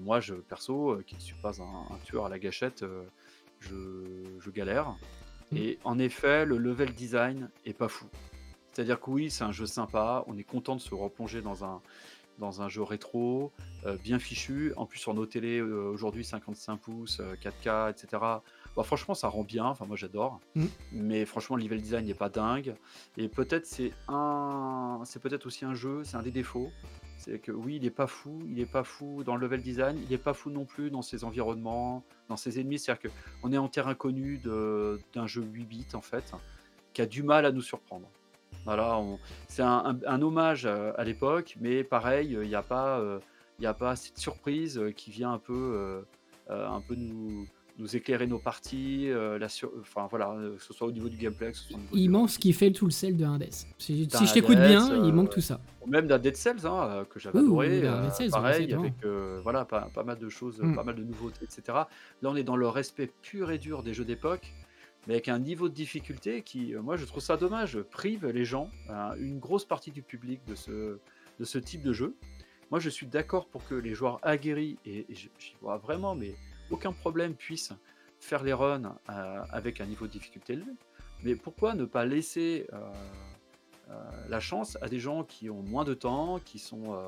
Moi, 0.00 0.18
je 0.18 0.34
perso, 0.34 0.98
qui 1.06 1.14
ne 1.14 1.20
suis 1.20 1.36
pas 1.40 1.60
un, 1.62 1.94
un 1.94 1.98
tueur 2.04 2.26
à 2.26 2.28
la 2.28 2.40
gâchette, 2.40 2.84
je, 3.60 3.76
je 4.40 4.50
galère. 4.50 4.88
Mhm. 5.52 5.58
Et 5.58 5.78
en 5.84 5.98
effet, 5.98 6.44
le 6.44 6.56
level 6.58 6.92
design 6.94 7.50
est 7.66 7.72
pas 7.74 7.86
fou. 7.88 8.06
C'est-à-dire 8.72 8.98
que 9.00 9.10
oui, 9.10 9.30
c'est 9.30 9.44
un 9.44 9.52
jeu 9.52 9.66
sympa, 9.66 10.24
on 10.26 10.36
est 10.38 10.42
content 10.44 10.74
de 10.74 10.80
se 10.80 10.92
replonger 10.94 11.40
dans 11.42 11.64
un 11.64 11.80
dans 12.40 12.62
un 12.62 12.68
jeu 12.68 12.82
rétro, 12.82 13.52
euh, 13.86 13.96
bien 14.02 14.18
fichu. 14.18 14.72
En 14.76 14.86
plus, 14.86 14.98
sur 14.98 15.14
nos 15.14 15.26
télés, 15.26 15.58
euh, 15.60 15.90
aujourd'hui, 15.92 16.24
55 16.24 16.76
pouces, 16.80 17.20
euh, 17.20 17.36
4K, 17.36 17.90
etc. 17.90 18.22
Bon, 18.74 18.82
franchement, 18.82 19.14
ça 19.14 19.28
rend 19.28 19.44
bien. 19.44 19.66
Enfin, 19.66 19.84
moi, 19.86 19.96
j'adore. 19.96 20.40
Mhm. 20.56 20.68
Mais 20.92 21.24
franchement, 21.26 21.56
le 21.56 21.62
level 21.62 21.80
design 21.80 22.06
n'est 22.06 22.14
pas 22.14 22.28
dingue. 22.28 22.74
Et 23.16 23.28
peut-être, 23.28 23.66
c'est 23.66 23.92
un, 24.08 25.00
c'est 25.04 25.20
peut-être 25.22 25.46
aussi 25.46 25.64
un 25.64 25.74
jeu, 25.74 26.02
c'est 26.04 26.16
un 26.16 26.22
des 26.22 26.30
défauts. 26.32 26.70
C'est 27.18 27.38
que 27.38 27.52
oui, 27.52 27.76
il 27.76 27.82
n'est 27.82 27.90
pas 27.90 28.06
fou, 28.06 28.40
il 28.46 28.54
n'est 28.54 28.64
pas 28.66 28.82
fou 28.82 29.22
dans 29.24 29.36
le 29.36 29.42
level 29.42 29.60
design, 29.62 29.98
il 30.02 30.08
n'est 30.08 30.16
pas 30.18 30.32
fou 30.32 30.48
non 30.50 30.64
plus 30.64 30.90
dans 30.90 31.02
ses 31.02 31.22
environnements, 31.22 32.02
dans 32.30 32.36
ses 32.38 32.58
ennemis. 32.58 32.78
C'est-à-dire 32.78 33.10
qu'on 33.40 33.52
est 33.52 33.58
en 33.58 33.68
terrain 33.68 33.94
connu 33.94 34.38
de- 34.38 34.98
d'un 35.12 35.26
jeu 35.26 35.42
8 35.42 35.64
bits, 35.66 35.86
en 35.92 36.00
fait, 36.00 36.32
qui 36.94 37.02
a 37.02 37.06
du 37.06 37.22
mal 37.22 37.44
à 37.44 37.52
nous 37.52 37.60
surprendre. 37.60 38.08
Voilà, 38.64 38.98
on- 38.98 39.18
c'est 39.48 39.62
un, 39.62 39.84
un- 39.84 39.98
un 40.06 40.22
hommage 40.22 40.66
à, 40.66 40.90
à 40.90 41.04
l'époque, 41.04 41.56
mais 41.60 41.82
pareil, 41.84 42.36
il 42.42 42.48
n'y 42.48 42.54
a 42.54 42.62
pas, 42.62 42.98
euh, 43.00 43.18
il 43.58 43.64
y 43.64 43.66
a 43.66 43.74
pas 43.74 43.96
cette 43.96 44.18
surprise 44.18 44.78
euh, 44.78 44.90
qui 44.90 45.10
vient 45.10 45.32
un 45.32 45.38
peu, 45.38 45.52
euh, 45.54 46.00
euh, 46.50 46.68
un 46.68 46.80
peu 46.80 46.94
nous, 46.94 47.46
nous 47.78 47.96
éclairer 47.96 48.26
nos 48.26 48.38
parties, 48.38 49.08
euh, 49.08 49.38
la 49.38 49.48
sur- 49.48 49.70
enfin 49.80 50.06
voilà, 50.10 50.32
euh, 50.32 50.56
que 50.56 50.62
ce 50.62 50.74
soit 50.74 50.86
au 50.86 50.92
niveau 50.92 51.08
du 51.08 51.16
gameplay, 51.16 51.50
que 51.52 51.56
ce 51.56 51.64
soit 51.68 51.76
au 51.76 51.80
niveau 51.80 51.94
Il 51.94 52.10
manque 52.10 52.28
ce 52.28 52.38
qui 52.38 52.52
fait 52.52 52.70
tout 52.72 52.84
le 52.84 52.90
sel 52.90 53.16
de 53.16 53.24
Hades. 53.24 53.48
Si, 53.78 54.06
je 54.06 54.32
t'écoute 54.34 54.56
Hades, 54.56 54.68
bien, 54.68 54.92
euh, 54.92 55.06
il 55.06 55.14
manque 55.14 55.30
tout 55.30 55.40
ça. 55.40 55.58
ou 55.80 55.86
même 55.88 56.06
d'un 56.06 56.18
Dead 56.18 56.36
Cells 56.36 56.66
hein, 56.66 56.88
euh, 56.90 57.04
que 57.04 57.18
j'avais 57.18 57.38
Oui, 57.38 57.46
ou 57.46 57.60
adoré, 57.62 57.80
d'un 57.80 57.94
euh, 57.94 58.02
Dead 58.02 58.12
Cells, 58.12 58.24
oui, 58.26 58.30
pareil 58.32 58.64
exactement. 58.64 58.82
avec 58.82 59.04
euh, 59.06 59.40
voilà 59.42 59.64
pas, 59.64 59.88
pas 59.94 60.04
mal 60.04 60.18
de 60.18 60.28
choses, 60.28 60.60
Mm. 60.60 60.74
pas 60.74 60.84
mal 60.84 60.94
de 60.96 61.04
nouveautés, 61.04 61.42
etc. 61.44 61.62
Là, 61.68 61.86
on 62.24 62.36
est 62.36 62.42
dans 62.44 62.56
le 62.56 62.68
respect 62.68 63.10
pur 63.22 63.50
et 63.50 63.56
dur 63.58 63.82
des 63.82 63.94
jeux 63.94 64.04
d'époque, 64.04 64.52
mais 65.06 65.14
avec 65.14 65.28
un 65.28 65.38
niveau 65.38 65.68
de 65.68 65.74
difficulté 65.74 66.42
qui, 66.42 66.74
euh, 66.74 66.82
moi, 66.82 66.96
je 66.96 67.04
trouve 67.04 67.22
ça 67.22 67.36
dommage, 67.36 67.80
prive 67.82 68.26
les 68.26 68.44
gens, 68.44 68.70
euh, 68.90 69.14
une 69.18 69.38
grosse 69.38 69.64
partie 69.64 69.90
du 69.90 70.02
public 70.02 70.40
de 70.46 70.54
ce 70.54 71.58
type 71.58 71.82
de 71.82 71.92
jeu. 71.92 72.14
Moi, 72.70 72.80
je 72.80 72.90
suis 72.90 73.06
d'accord 73.06 73.46
pour 73.46 73.66
que 73.66 73.74
les 73.74 73.94
joueurs 73.94 74.20
aguerris 74.22 74.78
et, 74.84 75.06
j'y 75.10 75.54
vois 75.60 75.78
vraiment, 75.78 76.14
mais 76.14 76.34
aucun 76.70 76.92
problème 76.92 77.34
puissent 77.34 77.72
faire 78.20 78.44
les 78.44 78.52
runs 78.52 78.94
euh, 79.08 79.42
avec 79.50 79.80
un 79.80 79.86
niveau 79.86 80.06
de 80.06 80.12
difficulté 80.12 80.52
élevé. 80.52 80.72
Mais 81.22 81.34
pourquoi 81.34 81.74
ne 81.74 81.84
pas 81.84 82.06
laisser 82.06 82.66
la 84.30 84.40
chance 84.40 84.78
à 84.80 84.88
des 84.88 84.98
gens 84.98 85.22
qui 85.22 85.50
ont 85.50 85.62
moins 85.62 85.84
de 85.84 85.92
temps, 85.92 86.38
qui 86.38 86.58
sont 86.58 86.98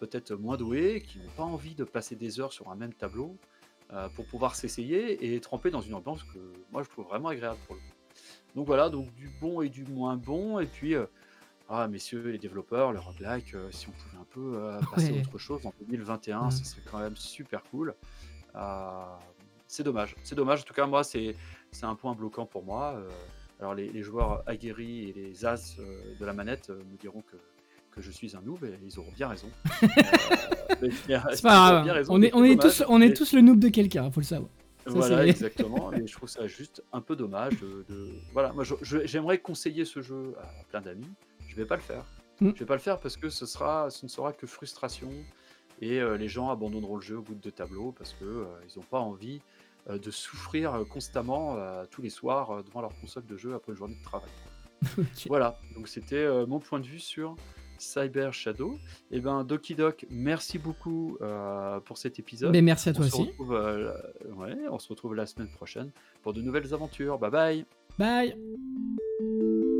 peut-être 0.00 0.34
moins 0.34 0.56
doués, 0.56 1.00
qui 1.00 1.18
n'ont 1.18 1.30
pas 1.36 1.44
envie 1.44 1.76
de 1.76 1.84
passer 1.84 2.16
des 2.16 2.40
heures 2.40 2.52
sur 2.52 2.72
un 2.72 2.74
même 2.74 2.92
tableau 2.92 3.36
euh, 3.92 4.08
pour 4.10 4.24
pouvoir 4.26 4.54
s'essayer 4.54 5.34
et 5.34 5.40
tremper 5.40 5.70
dans 5.70 5.80
une 5.80 5.94
ambiance 5.94 6.22
que 6.24 6.38
moi 6.72 6.82
je 6.82 6.88
trouve 6.88 7.06
vraiment 7.06 7.28
agréable 7.28 7.58
pour 7.66 7.74
le 7.76 7.80
coup. 7.80 7.86
Donc 8.56 8.66
voilà, 8.66 8.88
donc 8.88 9.12
du 9.14 9.28
bon 9.40 9.60
et 9.62 9.68
du 9.68 9.84
moins 9.84 10.16
bon, 10.16 10.58
et 10.60 10.66
puis 10.66 10.94
euh, 10.94 11.06
ah 11.68 11.86
messieurs 11.88 12.20
les 12.30 12.38
développeurs, 12.38 12.92
le 12.92 12.98
roguelike, 12.98 13.54
euh, 13.54 13.70
si 13.70 13.88
on 13.88 13.92
pouvait 13.92 14.20
un 14.20 14.26
peu 14.30 14.56
euh, 14.58 14.80
passer 14.94 15.10
à 15.10 15.12
Ouais. 15.12 15.20
autre 15.20 15.38
chose 15.38 15.64
en 15.66 15.72
2021, 15.80 16.46
Mm. 16.46 16.50
ce 16.50 16.64
serait 16.64 16.82
quand 16.90 16.98
même 16.98 17.16
super 17.16 17.62
cool. 17.70 17.94
C'est 19.66 19.84
dommage, 19.84 20.16
c'est 20.24 20.34
dommage. 20.34 20.60
En 20.62 20.64
tout 20.64 20.74
cas, 20.74 20.86
moi, 20.86 21.04
c'est 21.04 21.36
c'est 21.70 21.86
un 21.86 21.94
point 21.94 22.12
bloquant 22.14 22.44
pour 22.44 22.64
moi. 22.64 23.00
Alors, 23.60 23.74
les, 23.74 23.88
les 23.88 24.02
joueurs 24.02 24.42
aguerris 24.48 25.10
et 25.10 25.12
les 25.12 25.44
as 25.44 25.76
de 26.18 26.24
la 26.24 26.32
manette 26.32 26.70
me 26.70 26.96
diront 26.96 27.22
que, 27.22 27.36
que 27.92 28.00
je 28.00 28.10
suis 28.10 28.34
un 28.36 28.40
noob 28.40 28.64
et 28.64 28.72
ils 28.84 28.98
auront 28.98 29.12
bien 29.12 29.28
raison. 29.28 29.48
C'est 31.06 31.42
pas 31.42 31.82
grave. 31.82 32.06
On 32.08 32.22
est, 32.22 32.32
on 32.34 32.56
tous, 32.56 32.82
on 32.88 33.00
est 33.00 33.14
tous 33.16 33.32
le 33.32 33.40
noob 33.40 33.58
de 33.58 33.68
quelqu'un, 33.68 34.10
faut 34.10 34.20
le 34.20 34.26
savoir. 34.26 34.50
Ça, 34.86 34.92
voilà, 34.92 35.26
exactement. 35.26 35.92
Et 35.92 36.06
je 36.06 36.12
trouve 36.16 36.28
ça 36.28 36.46
juste 36.46 36.82
un 36.92 37.00
peu 37.00 37.16
dommage 37.16 37.58
de. 37.60 37.84
de- 37.88 38.10
Voilà, 38.32 38.52
moi, 38.52 38.64
j'aimerais 38.82 39.38
conseiller 39.38 39.84
ce 39.84 40.00
jeu 40.02 40.34
à 40.40 40.64
plein 40.70 40.80
d'amis. 40.80 41.10
Je 41.48 41.56
vais 41.56 41.66
pas 41.66 41.76
le 41.76 41.82
faire. 41.82 42.04
Mm. 42.40 42.50
Je 42.54 42.60
vais 42.60 42.66
pas 42.66 42.74
le 42.74 42.80
faire 42.80 42.98
parce 42.98 43.16
que 43.16 43.28
ce 43.28 43.46
sera, 43.46 43.90
ce 43.90 44.04
ne 44.06 44.10
sera 44.10 44.32
que 44.32 44.46
frustration 44.46 45.10
et 45.82 46.00
euh, 46.00 46.16
les 46.16 46.28
gens 46.28 46.50
abandonneront 46.50 46.96
le 46.96 47.02
jeu 47.02 47.18
au 47.18 47.22
bout 47.22 47.34
de 47.34 47.40
deux 47.40 47.50
tableaux 47.50 47.92
parce 47.96 48.12
que 48.14 48.24
euh, 48.24 48.44
ils 48.68 48.78
n'ont 48.78 48.84
pas 48.84 49.00
envie 49.00 49.40
euh, 49.88 49.98
de 49.98 50.10
souffrir 50.10 50.74
euh, 50.74 50.84
constamment 50.84 51.56
tous 51.90 52.02
les 52.02 52.10
soirs 52.10 52.62
devant 52.64 52.80
leur 52.80 52.98
console 53.00 53.26
de 53.26 53.36
jeu 53.36 53.54
après 53.54 53.72
une 53.72 53.78
journée 53.78 53.96
de 53.96 54.02
travail. 54.04 54.30
Voilà, 55.26 55.58
donc 55.74 55.88
c'était 55.88 56.26
mon 56.46 56.58
point 56.58 56.80
de 56.80 56.86
vue 56.86 57.00
sur 57.00 57.36
Cyber 57.80 58.32
Shadow. 58.32 58.78
Et 59.10 59.20
ben 59.20 59.44
Doki 59.44 59.74
Doc, 59.74 60.06
merci 60.10 60.58
beaucoup 60.58 61.16
euh, 61.20 61.80
pour 61.80 61.98
cet 61.98 62.18
épisode. 62.18 62.52
Ben, 62.52 62.64
merci 62.64 62.88
à 62.88 62.92
On 62.92 62.96
toi 62.96 63.08
se, 63.08 63.14
aussi. 63.16 63.28
retrouve, 63.28 63.54
euh, 63.54 63.92
ouais, 64.36 64.56
on 64.70 64.78
se 64.78 64.88
retrouve 64.88 65.14
la 65.14 65.26
semaine 65.26 65.48
prochaine 65.50 65.90
pour 66.22 66.32
de 66.32 66.42
nouvelles 66.42 66.72
aventures. 66.74 67.18
Bye 67.18 67.30
bye 67.30 67.66
Bye. 67.98 69.79